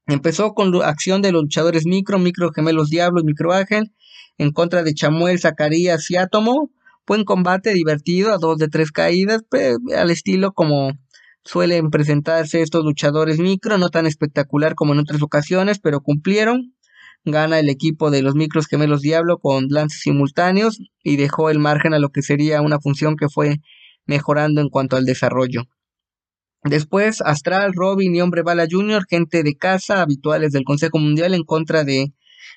Empezó 0.07 0.53
con 0.53 0.71
la 0.71 0.88
acción 0.88 1.21
de 1.21 1.32
los 1.32 1.43
luchadores 1.43 1.86
micro, 1.86 2.17
micro 2.17 2.51
gemelos 2.51 2.89
Diablo 2.89 3.21
y 3.21 3.25
micro 3.25 3.53
Ángel 3.53 3.93
en 4.38 4.51
contra 4.51 4.84
de 4.84 4.93
Chamuel, 4.93 5.39
Zacarías 5.39 6.09
y 6.09 6.15
Átomo. 6.15 6.71
Buen 7.05 7.23
combate, 7.23 7.73
divertido, 7.73 8.34
a 8.34 8.38
dos 8.38 8.57
de 8.57 8.67
tres 8.67 8.91
caídas, 8.91 9.43
al 9.95 10.11
estilo 10.11 10.53
como 10.53 10.91
suelen 11.43 11.89
presentarse 11.89 12.61
estos 12.61 12.84
luchadores 12.84 13.39
micro, 13.39 13.78
no 13.78 13.89
tan 13.89 14.05
espectacular 14.05 14.75
como 14.75 14.93
en 14.93 14.99
otras 14.99 15.21
ocasiones, 15.21 15.80
pero 15.80 16.01
cumplieron. 16.01 16.73
Gana 17.30 17.59
el 17.59 17.67
equipo 17.67 18.09
de 18.09 18.21
los 18.21 18.36
micros 18.36 18.67
gemelos 18.67 19.01
Diablo 19.01 19.38
con 19.38 19.67
lances 19.67 19.99
simultáneos 19.99 20.80
y 21.03 21.17
dejó 21.17 21.49
el 21.49 21.59
margen 21.59 21.93
a 21.93 21.99
lo 21.99 22.07
que 22.07 22.21
sería 22.21 22.61
una 22.61 22.80
función 22.80 23.17
que 23.17 23.28
fue 23.28 23.57
mejorando 24.05 24.61
en 24.61 24.69
cuanto 24.69 24.95
al 24.95 25.03
desarrollo. 25.03 25.63
Después, 26.63 27.19
Astral, 27.19 27.73
Robin 27.73 28.15
y 28.15 28.21
Hombre 28.21 28.43
Bala 28.43 28.65
Jr., 28.71 29.03
gente 29.09 29.43
de 29.43 29.57
casa, 29.57 30.01
habituales 30.01 30.53
del 30.53 30.63
Consejo 30.63 30.99
Mundial 30.99 31.34
en 31.34 31.43
contra 31.43 31.84
de 31.84 32.13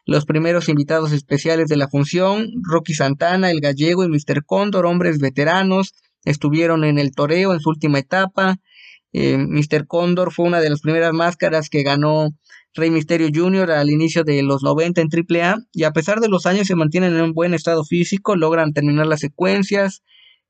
los 0.06 0.24
primeros 0.24 0.68
invitados 0.68 1.10
especiales 1.10 1.66
de 1.66 1.76
la 1.76 1.88
función, 1.88 2.46
Rocky 2.62 2.94
Santana, 2.94 3.50
el 3.50 3.60
gallego 3.60 4.04
y 4.04 4.08
Mr. 4.08 4.44
Cóndor, 4.46 4.86
hombres 4.86 5.18
veteranos, 5.18 5.94
estuvieron 6.24 6.84
en 6.84 7.00
el 7.00 7.10
toreo 7.10 7.54
en 7.54 7.60
su 7.60 7.70
última 7.70 7.98
etapa. 7.98 8.58
Eh, 9.12 9.36
Mr. 9.36 9.88
Cóndor 9.88 10.32
fue 10.32 10.46
una 10.46 10.60
de 10.60 10.70
las 10.70 10.80
primeras 10.80 11.12
máscaras 11.12 11.68
que 11.68 11.82
ganó 11.82 12.28
Rey 12.74 12.90
Misterio 12.90 13.28
Jr. 13.34 13.70
al 13.72 13.90
inicio 13.90 14.24
de 14.24 14.42
los 14.42 14.62
90 14.62 15.00
en 15.00 15.08
AAA 15.08 15.58
y 15.72 15.84
a 15.84 15.92
pesar 15.92 16.20
de 16.20 16.28
los 16.28 16.46
años 16.46 16.66
se 16.66 16.76
mantienen 16.76 17.14
en 17.14 17.22
un 17.22 17.32
buen 17.32 17.54
estado 17.54 17.84
físico, 17.84 18.36
logran 18.36 18.72
terminar 18.72 19.06
las 19.06 19.20
secuencias, 19.20 20.02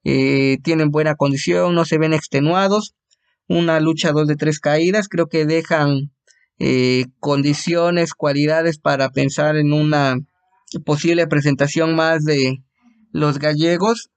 eh, 0.05 0.59
tienen 0.63 0.91
buena 0.91 1.15
condición, 1.15 1.75
no 1.75 1.85
se 1.85 1.99
ven 1.99 2.13
extenuados 2.13 2.95
una 3.51 3.81
lucha 3.81 4.13
dos 4.13 4.29
de 4.29 4.37
tres 4.37 4.61
caídas, 4.61 5.09
creo 5.09 5.27
que 5.27 5.45
dejan 5.45 6.13
eh, 6.61 7.07
condiciones, 7.19 8.15
cualidades 8.15 8.79
para 8.79 9.11
pensar 9.11 9.57
en 9.57 9.73
una 9.73 10.21
posible 10.85 11.27
presentación 11.27 11.97
más 11.97 12.25
de 12.25 12.63
los 13.11 13.41
gallegos, 13.41 14.11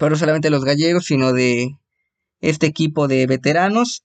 pero 0.00 0.10
no 0.10 0.16
solamente 0.16 0.50
los 0.50 0.64
gallegos, 0.64 1.06
sino 1.06 1.32
de 1.32 1.76
este 2.40 2.66
equipo 2.66 3.06
de 3.06 3.28
veteranos. 3.28 4.02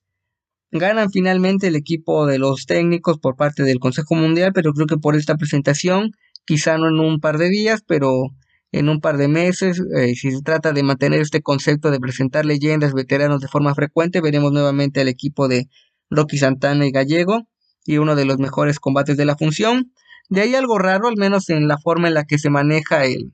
Ganan 0.77 1.09
finalmente 1.09 1.67
el 1.67 1.77
equipo 1.77 2.25
de 2.25 2.37
los 2.37 2.65
técnicos 2.65 3.17
por 3.17 3.37
parte 3.37 3.63
del 3.63 3.79
Consejo 3.79 4.13
Mundial, 4.13 4.51
pero 4.53 4.73
creo 4.73 4.87
que 4.87 4.97
por 4.97 5.15
esta 5.15 5.37
presentación, 5.37 6.11
quizá 6.43 6.77
no 6.77 6.89
en 6.89 6.99
un 6.99 7.21
par 7.21 7.37
de 7.37 7.47
días, 7.47 7.81
pero 7.87 8.31
en 8.73 8.89
un 8.89 8.99
par 8.99 9.15
de 9.15 9.29
meses. 9.29 9.81
Eh, 9.95 10.15
si 10.15 10.31
se 10.31 10.41
trata 10.41 10.73
de 10.73 10.83
mantener 10.83 11.21
este 11.21 11.41
concepto 11.41 11.91
de 11.91 12.01
presentar 12.01 12.45
leyendas 12.45 12.93
veteranos 12.93 13.39
de 13.39 13.47
forma 13.47 13.73
frecuente, 13.73 14.19
veremos 14.19 14.51
nuevamente 14.51 14.99
al 14.99 15.07
equipo 15.07 15.47
de 15.47 15.69
Rocky 16.09 16.37
Santana 16.37 16.85
y 16.85 16.91
Gallego 16.91 17.43
y 17.85 17.99
uno 17.99 18.17
de 18.17 18.25
los 18.25 18.37
mejores 18.37 18.81
combates 18.81 19.15
de 19.15 19.23
la 19.23 19.37
función. 19.37 19.93
De 20.27 20.41
ahí 20.41 20.55
algo 20.55 20.77
raro, 20.77 21.07
al 21.07 21.15
menos 21.15 21.49
en 21.49 21.69
la 21.69 21.77
forma 21.77 22.09
en 22.09 22.15
la 22.15 22.25
que 22.25 22.37
se 22.37 22.49
maneja 22.49 23.05
el 23.05 23.31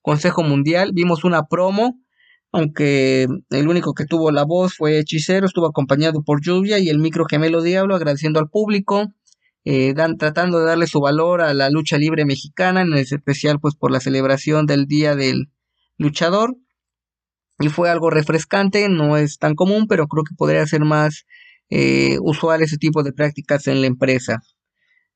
Consejo 0.00 0.44
Mundial. 0.44 0.92
Vimos 0.94 1.24
una 1.24 1.48
promo, 1.48 1.98
aunque 2.52 3.26
el 3.50 3.68
único 3.68 3.94
que 3.94 4.06
tuvo 4.06 4.30
la 4.30 4.44
voz 4.44 4.74
fue 4.76 4.98
Hechicero, 4.98 5.46
estuvo 5.46 5.66
acompañado 5.66 6.22
por 6.22 6.40
Lluvia 6.42 6.78
y 6.78 6.88
el 6.88 6.98
micro 6.98 7.26
gemelo 7.28 7.62
Diablo, 7.62 7.94
agradeciendo 7.94 8.40
al 8.40 8.48
público. 8.48 9.12
Eh, 9.64 9.92
dan, 9.94 10.16
tratando 10.16 10.60
de 10.60 10.64
darle 10.64 10.86
su 10.86 11.00
valor 11.00 11.42
a 11.42 11.52
la 11.52 11.68
lucha 11.68 11.98
libre 11.98 12.24
mexicana, 12.24 12.80
en 12.80 12.94
especial 12.94 13.58
pues 13.60 13.74
por 13.74 13.90
la 13.90 14.00
celebración 14.00 14.64
del 14.66 14.86
Día 14.86 15.14
del 15.14 15.50
Luchador. 15.98 16.56
Y 17.58 17.68
fue 17.68 17.90
algo 17.90 18.08
refrescante, 18.08 18.88
no 18.88 19.16
es 19.16 19.38
tan 19.38 19.54
común, 19.54 19.86
pero 19.88 20.06
creo 20.06 20.24
que 20.24 20.34
podría 20.34 20.66
ser 20.66 20.82
más 20.82 21.26
eh, 21.68 22.16
usual 22.22 22.62
ese 22.62 22.78
tipo 22.78 23.02
de 23.02 23.12
prácticas 23.12 23.66
en 23.66 23.82
la 23.82 23.88
empresa. 23.88 24.40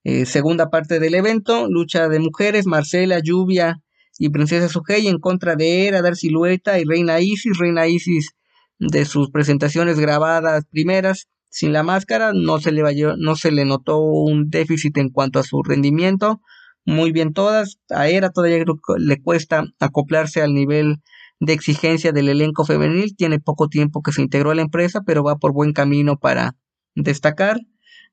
Eh, 0.04 0.26
segunda 0.26 0.68
parte 0.68 0.98
del 0.98 1.14
evento, 1.14 1.68
lucha 1.70 2.08
de 2.08 2.18
mujeres, 2.18 2.66
Marcela, 2.66 3.20
Lluvia 3.20 3.80
y 4.18 4.30
Princesa 4.30 4.68
Sugei 4.68 5.08
en 5.08 5.18
contra 5.18 5.56
de 5.56 5.86
Era, 5.86 6.02
Dar 6.02 6.16
Silueta 6.16 6.78
y 6.78 6.84
Reina 6.84 7.20
Isis. 7.20 7.58
Reina 7.58 7.86
Isis 7.86 8.30
de 8.78 9.04
sus 9.04 9.30
presentaciones 9.30 9.98
grabadas 9.98 10.64
primeras 10.70 11.28
sin 11.52 11.74
la 11.74 11.82
máscara 11.82 12.32
no 12.34 12.60
se 12.60 12.72
le 12.72 12.82
no 13.18 13.36
se 13.36 13.52
le 13.52 13.66
notó 13.66 13.98
un 13.98 14.48
déficit 14.48 14.96
en 14.96 15.10
cuanto 15.10 15.38
a 15.38 15.42
su 15.42 15.62
rendimiento. 15.62 16.40
Muy 16.86 17.12
bien 17.12 17.34
todas. 17.34 17.78
A 17.90 18.08
Era 18.08 18.30
todavía 18.30 18.64
le 18.96 19.22
cuesta 19.22 19.64
acoplarse 19.78 20.40
al 20.40 20.54
nivel 20.54 21.02
de 21.40 21.52
exigencia 21.52 22.12
del 22.12 22.30
elenco 22.30 22.64
femenil. 22.64 23.14
Tiene 23.16 23.38
poco 23.38 23.68
tiempo 23.68 24.00
que 24.02 24.12
se 24.12 24.22
integró 24.22 24.50
a 24.50 24.54
la 24.54 24.62
empresa, 24.62 25.02
pero 25.04 25.22
va 25.22 25.36
por 25.36 25.52
buen 25.52 25.74
camino 25.74 26.18
para 26.18 26.56
destacar. 26.94 27.58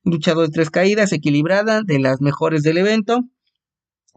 Luchador 0.04 0.48
de 0.48 0.52
tres 0.52 0.70
caídas, 0.70 1.14
equilibrada, 1.14 1.82
de 1.84 2.00
las 2.00 2.20
mejores 2.20 2.62
del 2.62 2.78
evento. 2.78 3.24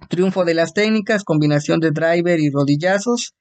Triunfo 0.09 0.44
de 0.44 0.55
las 0.55 0.74
técnicas, 0.74 1.24
combinación 1.24 1.80
de 1.80 1.90
driver 1.90 2.40
y 2.40 2.50
rodillazos 2.50 3.34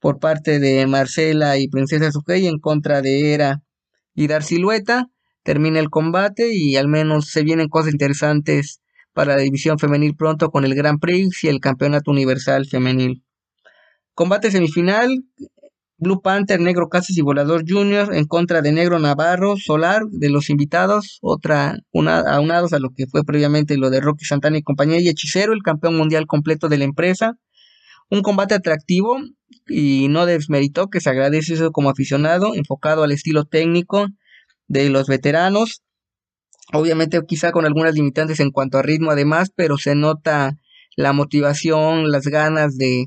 por 0.00 0.18
parte 0.18 0.58
de 0.58 0.86
Marcela 0.86 1.58
y 1.58 1.68
Princesa 1.68 2.10
Sugei 2.12 2.46
en 2.46 2.58
contra 2.58 3.02
de 3.02 3.32
Era 3.34 3.62
y 4.14 4.26
Dar 4.26 4.42
Silueta. 4.42 5.06
Termina 5.42 5.80
el 5.80 5.90
combate 5.90 6.50
y 6.52 6.76
al 6.76 6.88
menos 6.88 7.30
se 7.30 7.42
vienen 7.42 7.68
cosas 7.68 7.92
interesantes 7.92 8.80
para 9.12 9.36
la 9.36 9.42
división 9.42 9.78
femenil 9.78 10.14
pronto 10.14 10.50
con 10.50 10.64
el 10.64 10.74
Grand 10.74 11.00
Prix 11.00 11.44
y 11.44 11.48
el 11.48 11.60
Campeonato 11.60 12.10
Universal 12.10 12.66
Femenil. 12.66 13.24
Combate 14.14 14.50
semifinal, 14.50 15.24
Blue 16.00 16.22
Panther, 16.22 16.60
Negro 16.60 16.88
Casas 16.88 17.16
y 17.16 17.22
Volador 17.22 17.64
Junior 17.66 18.14
en 18.14 18.24
contra 18.26 18.62
de 18.62 18.70
Negro 18.70 19.00
Navarro, 19.00 19.56
Solar, 19.56 20.02
de 20.10 20.30
los 20.30 20.48
invitados, 20.48 21.18
otra 21.22 21.76
una, 21.92 22.20
aunados 22.20 22.72
a 22.72 22.78
lo 22.78 22.90
que 22.90 23.06
fue 23.08 23.24
previamente 23.24 23.76
lo 23.76 23.90
de 23.90 24.00
Rocky 24.00 24.24
Santana 24.24 24.58
y 24.58 24.62
compañía, 24.62 25.00
y 25.00 25.08
Hechicero, 25.08 25.52
el 25.52 25.62
campeón 25.62 25.96
mundial 25.96 26.26
completo 26.26 26.68
de 26.68 26.78
la 26.78 26.84
empresa. 26.84 27.36
Un 28.10 28.22
combate 28.22 28.54
atractivo 28.54 29.18
y 29.66 30.06
no 30.08 30.24
desmeritó 30.24 30.88
que 30.88 31.00
se 31.00 31.10
agradece 31.10 31.54
eso 31.54 31.72
como 31.72 31.90
aficionado, 31.90 32.54
enfocado 32.54 33.02
al 33.02 33.10
estilo 33.10 33.44
técnico 33.44 34.06
de 34.68 34.90
los 34.90 35.08
veteranos. 35.08 35.82
Obviamente 36.72 37.20
quizá 37.26 37.50
con 37.50 37.66
algunas 37.66 37.94
limitantes 37.94 38.38
en 38.38 38.52
cuanto 38.52 38.78
a 38.78 38.82
ritmo 38.82 39.10
además, 39.10 39.50
pero 39.54 39.78
se 39.78 39.96
nota 39.96 40.56
la 40.96 41.12
motivación, 41.12 42.10
las 42.10 42.24
ganas 42.28 42.76
de 42.76 43.06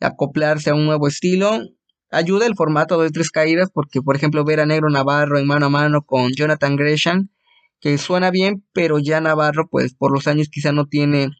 acoplarse 0.00 0.70
a 0.70 0.74
un 0.74 0.84
nuevo 0.84 1.08
estilo. 1.08 1.60
Ayuda 2.10 2.46
el 2.46 2.54
formato 2.54 3.00
de 3.00 3.10
tres 3.10 3.30
caídas 3.30 3.68
porque, 3.72 4.00
por 4.00 4.16
ejemplo, 4.16 4.44
ver 4.44 4.60
a 4.60 4.66
Negro 4.66 4.88
Navarro 4.90 5.38
en 5.38 5.46
mano 5.46 5.66
a 5.66 5.70
mano 5.70 6.02
con 6.02 6.30
Jonathan 6.32 6.76
Gresham, 6.76 7.30
que 7.80 7.98
suena 7.98 8.30
bien, 8.30 8.64
pero 8.72 8.98
ya 8.98 9.20
Navarro, 9.20 9.68
pues 9.68 9.94
por 9.94 10.12
los 10.12 10.26
años 10.26 10.48
quizá 10.50 10.72
no 10.72 10.86
tiene 10.86 11.30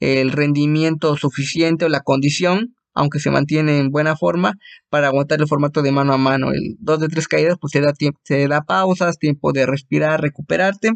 el 0.00 0.32
rendimiento 0.32 1.16
suficiente 1.16 1.84
o 1.84 1.88
la 1.88 2.00
condición, 2.00 2.74
aunque 2.94 3.20
se 3.20 3.30
mantiene 3.30 3.78
en 3.78 3.90
buena 3.90 4.16
forma, 4.16 4.54
para 4.90 5.06
aguantar 5.08 5.40
el 5.40 5.48
formato 5.48 5.80
de 5.80 5.92
mano 5.92 6.12
a 6.12 6.18
mano. 6.18 6.52
El 6.52 6.76
2 6.80 7.00
de 7.00 7.08
tres 7.08 7.28
caídas, 7.28 7.56
pues 7.60 7.70
se 7.72 7.80
da, 7.80 7.92
tiempo, 7.92 8.20
se 8.24 8.46
da 8.48 8.62
pausas, 8.62 9.18
tiempo 9.18 9.52
de 9.52 9.64
respirar, 9.64 10.20
recuperarte. 10.20 10.90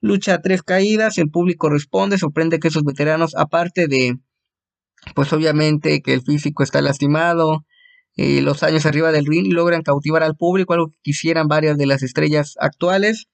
Lucha 0.00 0.42
tres 0.42 0.62
caídas, 0.62 1.16
el 1.18 1.30
público 1.30 1.70
responde, 1.70 2.18
sorprende 2.18 2.58
que 2.58 2.68
esos 2.68 2.82
veteranos, 2.84 3.34
aparte 3.36 3.86
de, 3.86 4.18
pues 5.14 5.32
obviamente 5.32 6.02
que 6.02 6.12
el 6.12 6.22
físico 6.22 6.64
está 6.64 6.82
lastimado, 6.82 7.64
y 8.14 8.40
los 8.40 8.62
años 8.62 8.86
arriba 8.86 9.12
del 9.12 9.26
ring 9.26 9.52
logran 9.52 9.82
cautivar 9.82 10.22
al 10.22 10.36
público, 10.36 10.74
algo 10.74 10.88
que 10.88 10.98
quisieran 11.02 11.48
varias 11.48 11.78
de 11.78 11.86
las 11.86 12.02
estrellas 12.02 12.54
actuales. 12.60 13.26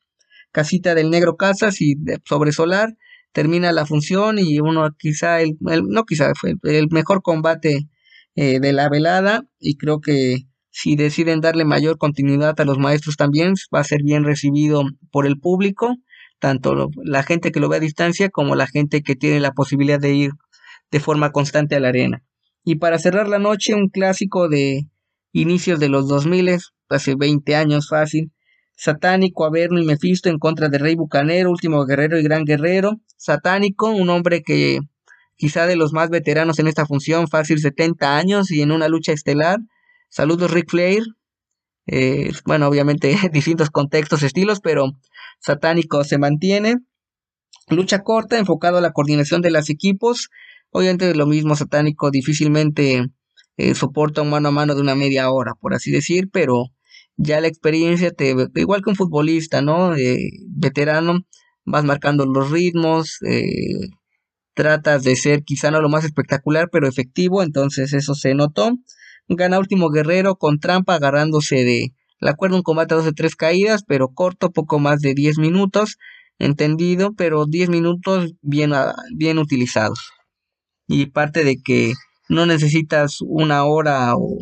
Casita 0.53 0.95
del 0.95 1.11
Negro 1.11 1.37
Casas 1.37 1.81
y 1.81 1.97
sobre 2.25 2.53
Solar 2.53 2.97
termina 3.33 3.73
la 3.73 3.87
función 3.87 4.39
y 4.39 4.61
uno 4.61 4.89
quizá, 4.99 5.41
el, 5.43 5.57
no 5.61 6.05
quizá, 6.05 6.33
fue 6.35 6.55
el 6.63 6.89
mejor 6.91 7.23
combate 7.23 7.89
eh, 8.35 8.61
de 8.61 8.73
la 8.73 8.89
velada 8.89 9.45
y 9.59 9.77
creo 9.77 10.01
que 10.01 10.47
si 10.71 10.97
deciden 10.97 11.41
darle 11.41 11.65
mayor 11.65 11.99
continuidad 11.99 12.59
a 12.61 12.65
los 12.65 12.79
maestros 12.79 13.17
también 13.17 13.55
va 13.75 13.81
a 13.81 13.85
ser 13.85 14.03
bien 14.03 14.25
recibido 14.25 14.85
por 15.11 15.27
el 15.27 15.39
público, 15.39 15.97
tanto 16.39 16.89
la 17.03 17.23
gente 17.25 17.51
que 17.53 17.61
lo 17.61 17.69
ve 17.69 17.79
a 17.79 17.81
distancia 17.81 18.31
como 18.31 18.55
la 18.55 18.69
gente 18.69 19.03
que 19.03 19.17
tiene 19.17 19.41
la 19.41 19.53
posibilidad 19.53 19.99
de 19.99 20.15
ir 20.15 20.31
de 20.91 21.01
forma 21.01 21.33
constante 21.33 21.75
a 21.77 21.81
la 21.81 21.89
arena. 21.89 22.23
Y 22.65 22.77
para 22.77 22.99
cerrar 22.99 23.29
la 23.29 23.39
noche, 23.39 23.75
un 23.75 23.89
clásico 23.89 24.49
de 24.49 24.83
inicios 25.33 25.81
de 25.81 25.89
los 25.89 26.09
2000, 26.09 26.59
hace 26.89 27.15
20 27.15 27.57
años 27.57 27.89
fácil, 27.89 28.33
Satánico, 28.77 29.45
Averno 29.45 29.81
y 29.81 29.85
Mefisto 29.85 30.29
en 30.29 30.39
contra 30.39 30.69
de 30.69 30.79
Rey 30.79 30.95
Bucanero, 30.95 31.51
Último 31.51 31.85
Guerrero 31.85 32.19
y 32.19 32.23
Gran 32.23 32.45
Guerrero. 32.45 33.01
Satánico, 33.17 33.91
un 33.91 34.09
hombre 34.09 34.43
que 34.43 34.79
quizá 35.35 35.67
de 35.67 35.75
los 35.75 35.93
más 35.93 36.11
veteranos 36.11 36.61
en 36.61 36.69
esta 36.69 36.87
función, 36.87 37.27
fácil 37.27 37.59
70 37.59 38.17
años 38.17 38.53
y 38.53 38.63
en 38.63 38.71
una 38.71 38.89
lucha 38.89 39.13
estelar. 39.13 39.59
Saludos 40.11 40.53
Rick 40.53 40.71
Flair. 40.71 41.03
Eh, 41.87 42.31
bueno, 42.45 42.69
obviamente 42.69 43.17
distintos 43.33 43.71
contextos, 43.71 44.23
estilos, 44.23 44.61
pero 44.61 44.93
Satánico 45.41 46.05
se 46.05 46.19
mantiene. 46.19 46.77
Lucha 47.71 48.05
corta, 48.05 48.39
enfocado 48.39 48.79
a 48.79 48.81
la 48.81 48.93
coordinación 48.93 49.43
de 49.43 49.51
los 49.51 49.71
equipos. 49.71 50.31
Obviamente 50.71 51.15
lo 51.15 51.27
mismo 51.27 51.57
Satánico 51.57 52.11
difícilmente 52.11 53.07
eh, 53.57 53.75
soporta 53.75 54.23
un 54.23 54.31
mano 54.31 54.49
a 54.49 54.53
mano 54.53 54.75
de 54.75 54.81
una 54.83 54.95
media 54.95 55.31
hora, 55.31 55.55
por 55.61 55.75
así 55.75 55.91
decir, 55.91 56.29
pero 56.33 56.67
ya 57.17 57.41
la 57.41 57.49
experiencia 57.49 58.13
te, 58.13 58.35
igual 58.55 58.83
que 58.83 58.91
un 58.91 58.97
futbolista, 58.97 59.63
¿no? 59.63 59.97
Eh, 59.97 60.31
veterano, 60.49 61.21
vas 61.65 61.85
marcando 61.85 62.27
los 62.27 62.51
ritmos, 62.51 63.19
eh, 63.27 63.91
tratas 64.55 65.05
de 65.05 65.17
ser 65.17 65.45
quizá 65.45 65.71
no 65.71 65.81
lo 65.81 65.89
más 65.89 66.05
espectacular, 66.05 66.69
pero 66.71 66.89
efectivo, 66.89 67.43
entonces 67.43 67.93
eso 67.93 68.15
se 68.15 68.35
notó. 68.35 68.73
Gana 69.29 69.59
último 69.59 69.91
guerrero 69.91 70.37
con 70.37 70.59
trampa 70.59 70.95
agarrándose 70.95 71.65
de 71.65 71.93
la 72.21 72.35
cuerda 72.35 72.57
un 72.57 72.63
combate 72.63 72.97
de 72.97 73.13
tres 73.13 73.37
caídas, 73.37 73.85
pero 73.87 74.09
corto, 74.09 74.51
poco 74.51 74.79
más 74.79 75.01
de 75.01 75.15
10 75.15 75.39
minutos, 75.39 75.99
entendido, 76.39 77.15
pero 77.15 77.47
10 77.47 77.69
minutos 77.69 78.35
bien, 78.43 78.73
bien 79.15 79.39
utilizados. 79.39 80.18
Y 80.89 81.07
parte 81.07 81.45
de 81.45 81.63
que 81.63 81.93
no 82.29 82.47
necesitas 82.47 83.19
una 83.21 83.65
hora 83.65 84.17
o 84.17 84.39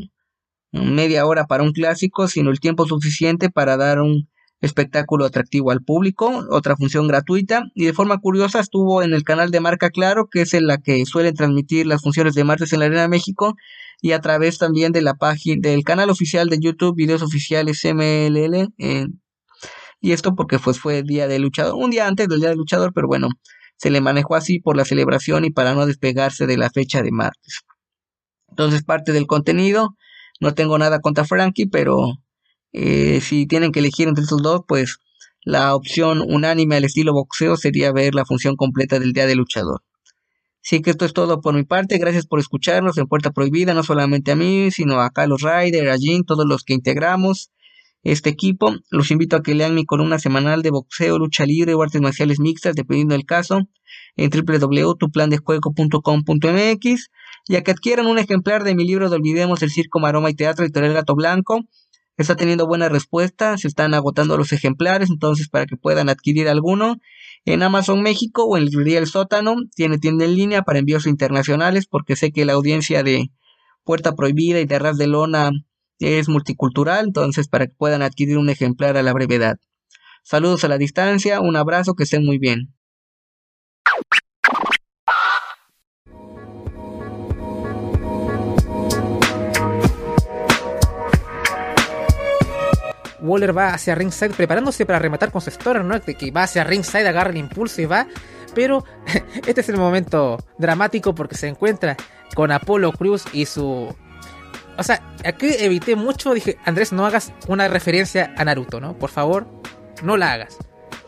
media 0.73 1.27
hora 1.27 1.47
para 1.47 1.63
un 1.63 1.73
clásico, 1.73 2.29
sino 2.29 2.51
el 2.51 2.61
tiempo 2.61 2.87
suficiente 2.87 3.51
para 3.51 3.77
dar 3.77 4.01
un 4.01 4.29
espectáculo 4.63 5.27
atractivo 5.27 5.71
al 5.71 5.83
público, 5.83 6.47
otra 6.51 6.77
función 6.77 7.09
gratuita. 7.09 7.65
Y 7.75 7.85
de 7.85 7.93
forma 7.93 8.19
curiosa 8.19 8.61
estuvo 8.61 9.03
en 9.03 9.13
el 9.13 9.23
canal 9.23 9.51
de 9.51 9.61
Marca 9.61 9.91
Claro, 9.91 10.29
que 10.31 10.43
es 10.43 10.55
en 10.55 10.67
la 10.67 10.79
que 10.79 11.05
suele 11.05 11.33
transmitir 11.33 11.87
las 11.87 12.01
funciones 12.01 12.35
de 12.35 12.45
martes 12.45 12.73
en 12.73 12.81
la 12.81 12.87
Arena 12.87 13.03
de 13.03 13.09
México 13.09 13.55
y 14.01 14.13
a 14.13 14.21
través 14.21 14.59
también 14.59 14.93
de 14.93 15.03
la 15.03 15.15
página 15.15 15.69
del 15.69 15.85
canal 15.85 16.11
oficial 16.11 16.49
de 16.49 16.59
YouTube, 16.61 16.97
videos 16.97 17.23
oficiales 17.23 17.85
MLL 17.85 18.73
y 20.01 20.13
esto 20.13 20.35
porque 20.35 20.59
pues 20.59 20.79
fue 20.79 21.03
día 21.03 21.27
del 21.27 21.43
luchador, 21.43 21.75
un 21.75 21.91
día 21.91 22.07
antes 22.07 22.29
del 22.29 22.41
día 22.41 22.51
del 22.51 22.59
luchador, 22.59 22.93
pero 22.95 23.09
bueno, 23.09 23.29
se 23.77 23.91
le 23.91 24.01
manejó 24.01 24.35
así 24.35 24.59
por 24.59 24.77
la 24.77 24.85
celebración 24.85 25.45
y 25.45 25.51
para 25.51 25.75
no 25.75 25.87
despegarse 25.87 26.47
de 26.47 26.57
la 26.57 26.71
fecha 26.71 27.03
de 27.03 27.13
martes. 27.13 27.61
Entonces 28.49 28.83
parte 28.85 29.13
del 29.13 29.27
contenido 29.27 29.97
no 30.41 30.55
tengo 30.55 30.79
nada 30.79 31.01
contra 31.01 31.25
Frankie, 31.25 31.67
pero 31.67 31.99
eh, 32.73 33.21
si 33.21 33.47
tienen 33.47 33.73
que 33.73 33.81
elegir 33.81 34.09
entre 34.09 34.25
estos 34.25 34.43
dos, 34.43 34.63
pues 34.67 34.99
la 35.43 35.75
opción 35.75 36.23
unánime 36.27 36.77
al 36.77 36.85
estilo 36.85 37.13
boxeo 37.13 37.57
sería 37.57 37.93
ver 37.93 38.15
la 38.15 38.25
función 38.25 38.57
completa 38.57 38.99
del 38.99 39.13
Día 39.13 39.27
del 39.27 39.39
Luchador. 39.39 39.83
Así 40.65 40.83
que 40.83 40.91
esto 40.91 41.05
es 41.05 41.13
todo 41.13 41.41
por 41.41 41.55
mi 41.55 41.63
parte. 41.63 41.99
Gracias 41.99 42.27
por 42.27 42.41
escucharnos 42.41 42.99
en 42.99 43.07
Puerta 43.07 43.31
Prohibida, 43.31 43.73
no 43.73 43.85
solamente 43.85 44.33
a 44.33 44.37
mí, 44.37 44.71
sino 44.73 45.01
a 45.01 45.11
Carlos 45.11 45.43
Ryder, 45.43 45.89
a 45.91 45.97
Jim, 45.97 46.25
todos 46.27 46.45
los 46.45 46.65
que 46.65 46.75
integramos 46.75 47.53
este 48.13 48.31
equipo. 48.31 48.73
Los 48.91 49.11
invito 49.11 49.37
a 49.37 49.43
que 49.43 49.55
lean 49.55 49.75
mi 49.75 49.85
columna 49.85 50.19
semanal 50.19 50.63
de 50.63 50.71
boxeo, 50.71 51.19
lucha 51.19 51.45
libre 51.45 51.75
o 51.75 51.83
artes 51.83 52.01
marciales 52.01 52.39
mixtas, 52.39 52.77
dependiendo 52.77 53.15
del 53.15 53.27
caso, 53.27 53.61
en 54.17 54.31
www.tuplandejuego.com.mx 54.31 57.11
y 57.49 57.57
a 57.57 57.63
que 57.63 57.73
adquieran 57.73 58.07
un 58.07 58.19
ejemplar 58.19 58.65
de 58.65 58.75
mi 58.75 58.87
libro 58.87 59.11
de 59.11 59.17
Olvidemos 59.17 59.63
el 59.63 59.71
Circo, 59.71 59.99
Maroma 59.99 60.31
y 60.31 60.35
Teatro, 60.35 60.65
Editorial 60.65 60.95
Gato 60.95 61.15
Blanco. 61.15 61.61
Está 62.17 62.37
teniendo 62.37 62.67
buena 62.67 62.89
respuesta, 62.89 63.59
se 63.59 63.69
están 63.69 63.93
agotando 63.93 64.39
los 64.39 64.53
ejemplares, 64.53 65.11
entonces 65.11 65.49
para 65.49 65.67
que 65.67 65.77
puedan 65.77 66.09
adquirir 66.09 66.49
alguno 66.49 66.97
en 67.45 67.63
Amazon 67.63 68.03
México 68.03 68.45
o 68.45 68.57
en 68.57 68.65
librería 68.65 68.99
El 68.99 69.07
Sótano, 69.07 69.57
tiene 69.75 69.99
tienda 69.99 70.25
en 70.25 70.35
línea 70.35 70.63
para 70.63 70.79
envíos 70.79 71.07
internacionales, 71.07 71.87
porque 71.87 72.17
sé 72.17 72.33
que 72.33 72.45
la 72.45 72.55
audiencia 72.55 73.03
de 73.03 73.31
Puerta 73.85 74.15
Prohibida 74.15 74.61
y 74.61 74.65
de 74.65 74.77
Arras 74.77 74.97
de 74.97 75.09
Lona 75.09 75.51
es 75.99 76.29
multicultural, 76.29 77.07
entonces 77.07 77.49
para 77.49 77.67
que 77.67 77.75
puedan 77.77 78.03
adquirir 78.03 78.39
un 78.39 78.51
ejemplar 78.51 78.97
a 78.97 79.03
la 79.03 79.13
brevedad. 79.13 79.59
Saludos 80.23 80.65
a 80.65 80.69
la 80.69 80.79
distancia, 80.79 81.41
un 81.41 81.57
abrazo, 81.57 81.95
que 81.95 82.05
estén 82.05 82.25
muy 82.25 82.39
bien. 82.39 82.75
Waller 93.27 93.57
va 93.57 93.75
hacia 93.75 93.95
ringside 93.95 94.35
preparándose 94.35 94.87
para 94.87 94.99
rematar 94.99 95.31
con 95.31 95.41
su 95.41 95.51
Stoner, 95.51 95.85
¿no? 95.85 96.01
Que 96.01 96.31
va 96.31 96.45
hacia 96.45 96.65
ringside, 96.65 97.09
agarra 97.09 97.31
el 97.31 97.37
impulso 97.37 97.83
y 97.83 97.87
va. 97.87 98.07
Pero 98.55 98.85
este 99.47 99.61
es 99.61 99.69
el 99.69 99.77
momento 99.77 100.39
dramático 100.59 101.15
porque 101.15 101.37
se 101.37 101.49
encuentra 101.49 101.97
con 102.35 102.51
Apolo 102.53 102.93
Cruz 102.93 103.25
y 103.33 103.47
su. 103.47 103.95
O 104.79 104.83
sea, 104.83 105.03
aquí 105.25 105.49
evité 105.59 105.97
mucho. 105.97 106.35
Dije, 106.35 106.59
Andrés, 106.65 106.93
no 106.93 107.07
hagas 107.07 107.33
una 107.49 107.69
referencia 107.69 108.35
a 108.37 108.45
Naruto, 108.45 108.81
¿no? 108.81 108.97
Por 108.99 109.11
favor, 109.11 109.47
no 110.03 110.17
la 110.17 110.33
hagas. 110.33 110.59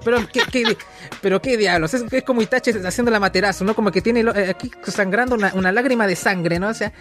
Pero 0.04 0.18
qué, 0.32 0.76
pero 1.20 1.42
qué 1.42 1.56
diablos, 1.56 1.92
es, 1.92 2.04
como 2.24 2.40
Itachi 2.40 2.70
haciendo 2.70 3.10
la 3.10 3.18
materazo, 3.18 3.64
¿no? 3.64 3.74
Como 3.74 3.90
que 3.90 4.00
tiene 4.00 4.20
eh, 4.20 4.50
aquí 4.50 4.70
sangrando 4.84 5.34
una, 5.34 5.52
una 5.54 5.72
lágrima 5.72 6.06
de 6.06 6.14
sangre, 6.14 6.58
¿no? 6.58 6.68
O 6.68 6.74
sea, 6.74 6.92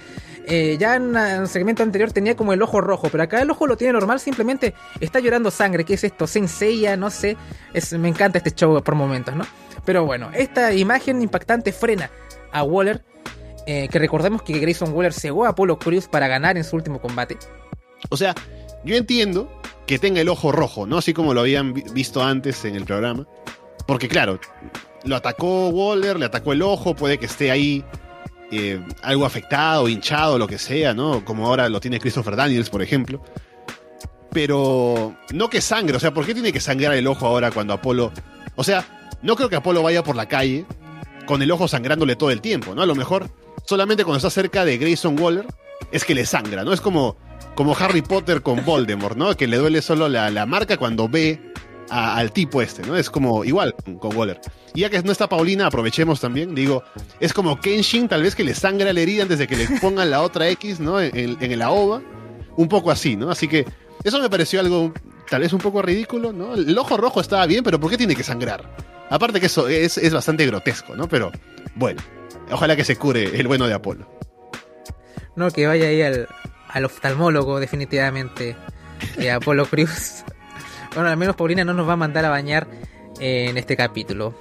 eh, 0.46 0.78
ya 0.80 0.96
en 0.96 1.16
un 1.16 1.48
segmento 1.48 1.84
anterior 1.84 2.12
tenía 2.12 2.36
como 2.36 2.54
el 2.54 2.62
ojo 2.62 2.82
rojo, 2.82 3.10
pero 3.12 3.24
acá 3.24 3.42
el 3.42 3.52
ojo 3.52 3.68
lo 3.68 3.78
tiene 3.78 3.94
normal, 3.94 4.20
simplemente 4.20 4.74
está 5.00 5.20
llorando 5.20 5.52
sangre. 5.52 5.84
¿Qué 5.84 5.94
es 5.94 6.04
esto? 6.04 6.26
Senseiya, 6.26 6.98
no 6.98 7.10
sé. 7.10 7.38
Es, 7.74 7.94
me 7.94 8.08
encanta 8.08 8.40
este 8.40 8.52
show 8.52 8.82
por 8.82 8.96
momentos, 8.96 9.36
¿no? 9.36 9.46
Pero 9.86 10.06
bueno, 10.06 10.30
esta 10.34 10.74
imagen 10.74 11.22
impactante 11.22 11.72
frena 11.72 12.10
a 12.52 12.64
Waller. 12.64 13.04
Eh, 13.68 13.88
que 13.90 14.00
recordemos 14.00 14.42
que 14.42 14.58
Grayson 14.58 14.94
Waller 14.94 15.14
cegó 15.14 15.46
a 15.46 15.50
Apollo 15.50 15.78
Crews 15.78 16.08
para 16.08 16.28
ganar 16.28 16.58
en 16.58 16.64
su 16.64 16.76
último 16.76 17.00
combate. 17.00 17.38
O 18.10 18.18
sea, 18.18 18.34
yo 18.84 18.96
entiendo 18.96 19.52
que 19.86 20.00
tenga 20.00 20.22
el 20.22 20.30
ojo 20.30 20.52
rojo, 20.52 20.88
¿no? 20.88 20.98
Así 20.98 21.14
como 21.14 21.34
lo 21.34 21.42
habían 21.42 21.74
vi- 21.74 21.84
visto 21.94 22.24
antes 22.24 22.66
en 22.66 22.76
el 22.76 22.86
programa. 22.86 23.28
Porque 23.86 24.08
claro, 24.08 24.40
lo 25.04 25.16
atacó 25.16 25.70
Waller, 25.70 26.18
le 26.20 26.26
atacó 26.26 26.54
el 26.54 26.62
ojo, 26.62 26.96
puede 26.96 27.18
que 27.18 27.26
esté 27.28 27.52
ahí 27.52 27.86
eh, 28.52 28.82
algo 29.04 29.26
afectado, 29.26 29.88
hinchado, 29.88 30.38
lo 30.38 30.48
que 30.48 30.58
sea, 30.58 30.94
¿no? 30.94 31.24
Como 31.24 31.48
ahora 31.48 31.70
lo 31.70 31.80
tiene 31.80 32.00
Christopher 32.00 32.36
Daniels, 32.36 32.70
por 32.70 32.82
ejemplo. 32.82 33.22
Pero 34.32 35.16
no 35.34 35.50
que 35.50 35.62
sangre, 35.62 35.98
o 35.98 36.00
sea, 36.00 36.14
¿por 36.14 36.26
qué 36.26 36.34
tiene 36.34 36.52
que 36.52 36.60
sangrar 36.60 36.94
el 36.94 37.08
ojo 37.08 37.26
ahora 37.26 37.52
cuando 37.52 37.74
Apolo... 37.74 38.12
O 38.56 38.64
sea, 38.64 38.86
no 39.22 39.36
creo 39.36 39.50
que 39.50 39.56
Apolo 39.56 39.82
vaya 39.82 40.04
por 40.04 40.16
la 40.16 40.28
calle 40.28 40.66
con 41.26 41.42
el 41.42 41.52
ojo 41.52 41.68
sangrándole 41.68 42.16
todo 42.16 42.32
el 42.32 42.42
tiempo, 42.42 42.76
¿no? 42.76 42.82
A 42.82 42.86
lo 42.86 42.96
mejor 42.96 43.30
solamente 43.68 44.04
cuando 44.04 44.18
está 44.18 44.30
cerca 44.30 44.66
de 44.66 44.78
Grayson 44.78 45.20
Waller 45.20 45.46
es 45.92 46.04
que 46.04 46.16
le 46.16 46.26
sangra, 46.26 46.64
¿no? 46.64 46.74
Es 46.74 46.82
como, 46.82 47.18
como 47.56 47.76
Harry 47.78 48.02
Potter 48.02 48.42
con 48.42 48.64
Voldemort, 48.66 49.18
¿no? 49.18 49.36
Que 49.36 49.48
le 49.48 49.58
duele 49.58 49.82
solo 49.82 50.10
la, 50.10 50.32
la 50.32 50.46
marca 50.46 50.78
cuando 50.78 51.08
ve 51.08 51.54
al 51.90 52.32
tipo 52.34 52.62
este, 52.62 52.82
¿no? 52.84 52.98
Es 52.98 53.10
como 53.10 53.46
igual 53.46 53.76
con, 54.00 54.16
Waller. 54.16 54.42
Y 54.74 54.82
ya 54.82 54.90
que 54.90 55.02
no 55.02 55.12
está 55.12 55.30
Paulina, 55.30 55.68
aprovechemos 55.68 56.20
también, 56.20 56.54
digo, 56.56 56.84
es 57.20 57.34
como 57.34 57.60
Kenshin 57.60 58.08
tal 58.08 58.24
vez 58.24 58.36
que 58.36 58.44
le 58.44 58.54
sangra 58.54 58.92
la 58.92 59.00
herida 59.00 59.24
antes 59.24 59.40
de 59.40 59.48
que 59.48 59.56
le 59.56 59.68
pongan 59.80 60.10
la 60.10 60.22
otra 60.22 60.50
X, 60.50 60.80
¿no? 60.80 61.00
En, 61.00 61.16
en, 61.16 61.38
en 61.40 61.52
el 61.52 61.62
AOVA, 61.62 62.02
un 62.58 62.68
poco 62.68 62.92
así, 62.92 63.16
¿no? 63.16 63.30
Así 63.30 63.48
que 63.48 63.66
eso 64.04 64.20
me 64.20 64.30
pareció 64.30 64.60
algo 64.60 64.94
tal 65.30 65.42
vez 65.42 65.54
un 65.54 65.60
poco 65.60 65.82
ridículo, 65.82 66.34
¿no? 66.34 66.56
El 66.56 66.78
ojo 66.78 66.98
rojo 66.98 67.22
estaba 67.22 67.46
bien, 67.46 67.64
pero 67.64 67.80
¿por 67.80 67.90
qué 67.90 67.98
tiene 67.98 68.16
que 68.16 68.24
sangrar? 68.24 68.64
Aparte 69.10 69.40
que 69.40 69.46
eso 69.46 69.68
es, 69.68 69.98
es 69.98 70.14
bastante 70.14 70.46
grotesco, 70.46 70.96
¿no? 70.96 71.08
Pero 71.08 71.32
bueno, 71.78 72.02
ojalá 72.52 72.76
que 72.76 72.84
se 72.84 72.96
cure 72.98 73.40
el 73.40 73.48
bueno 73.48 73.68
de 73.68 73.74
Apolo. 73.74 74.08
No, 75.36 75.52
que 75.52 75.68
vaya 75.68 75.88
ahí 75.88 76.02
al, 76.02 76.28
al 76.70 76.86
oftalmólogo, 76.86 77.60
definitivamente. 77.60 78.56
eh, 79.18 79.32
Apolo 79.32 79.66
Cruz. 79.70 80.24
Bueno, 80.96 81.10
al 81.10 81.18
menos 81.18 81.36
Paulina 81.36 81.64
no 81.64 81.74
nos 81.74 81.88
va 81.88 81.94
a 81.94 81.98
mandar 81.98 82.26
a 82.26 82.30
bañar 82.30 82.68
en 83.20 83.58
este 83.58 83.78
capítulo. 83.78 84.36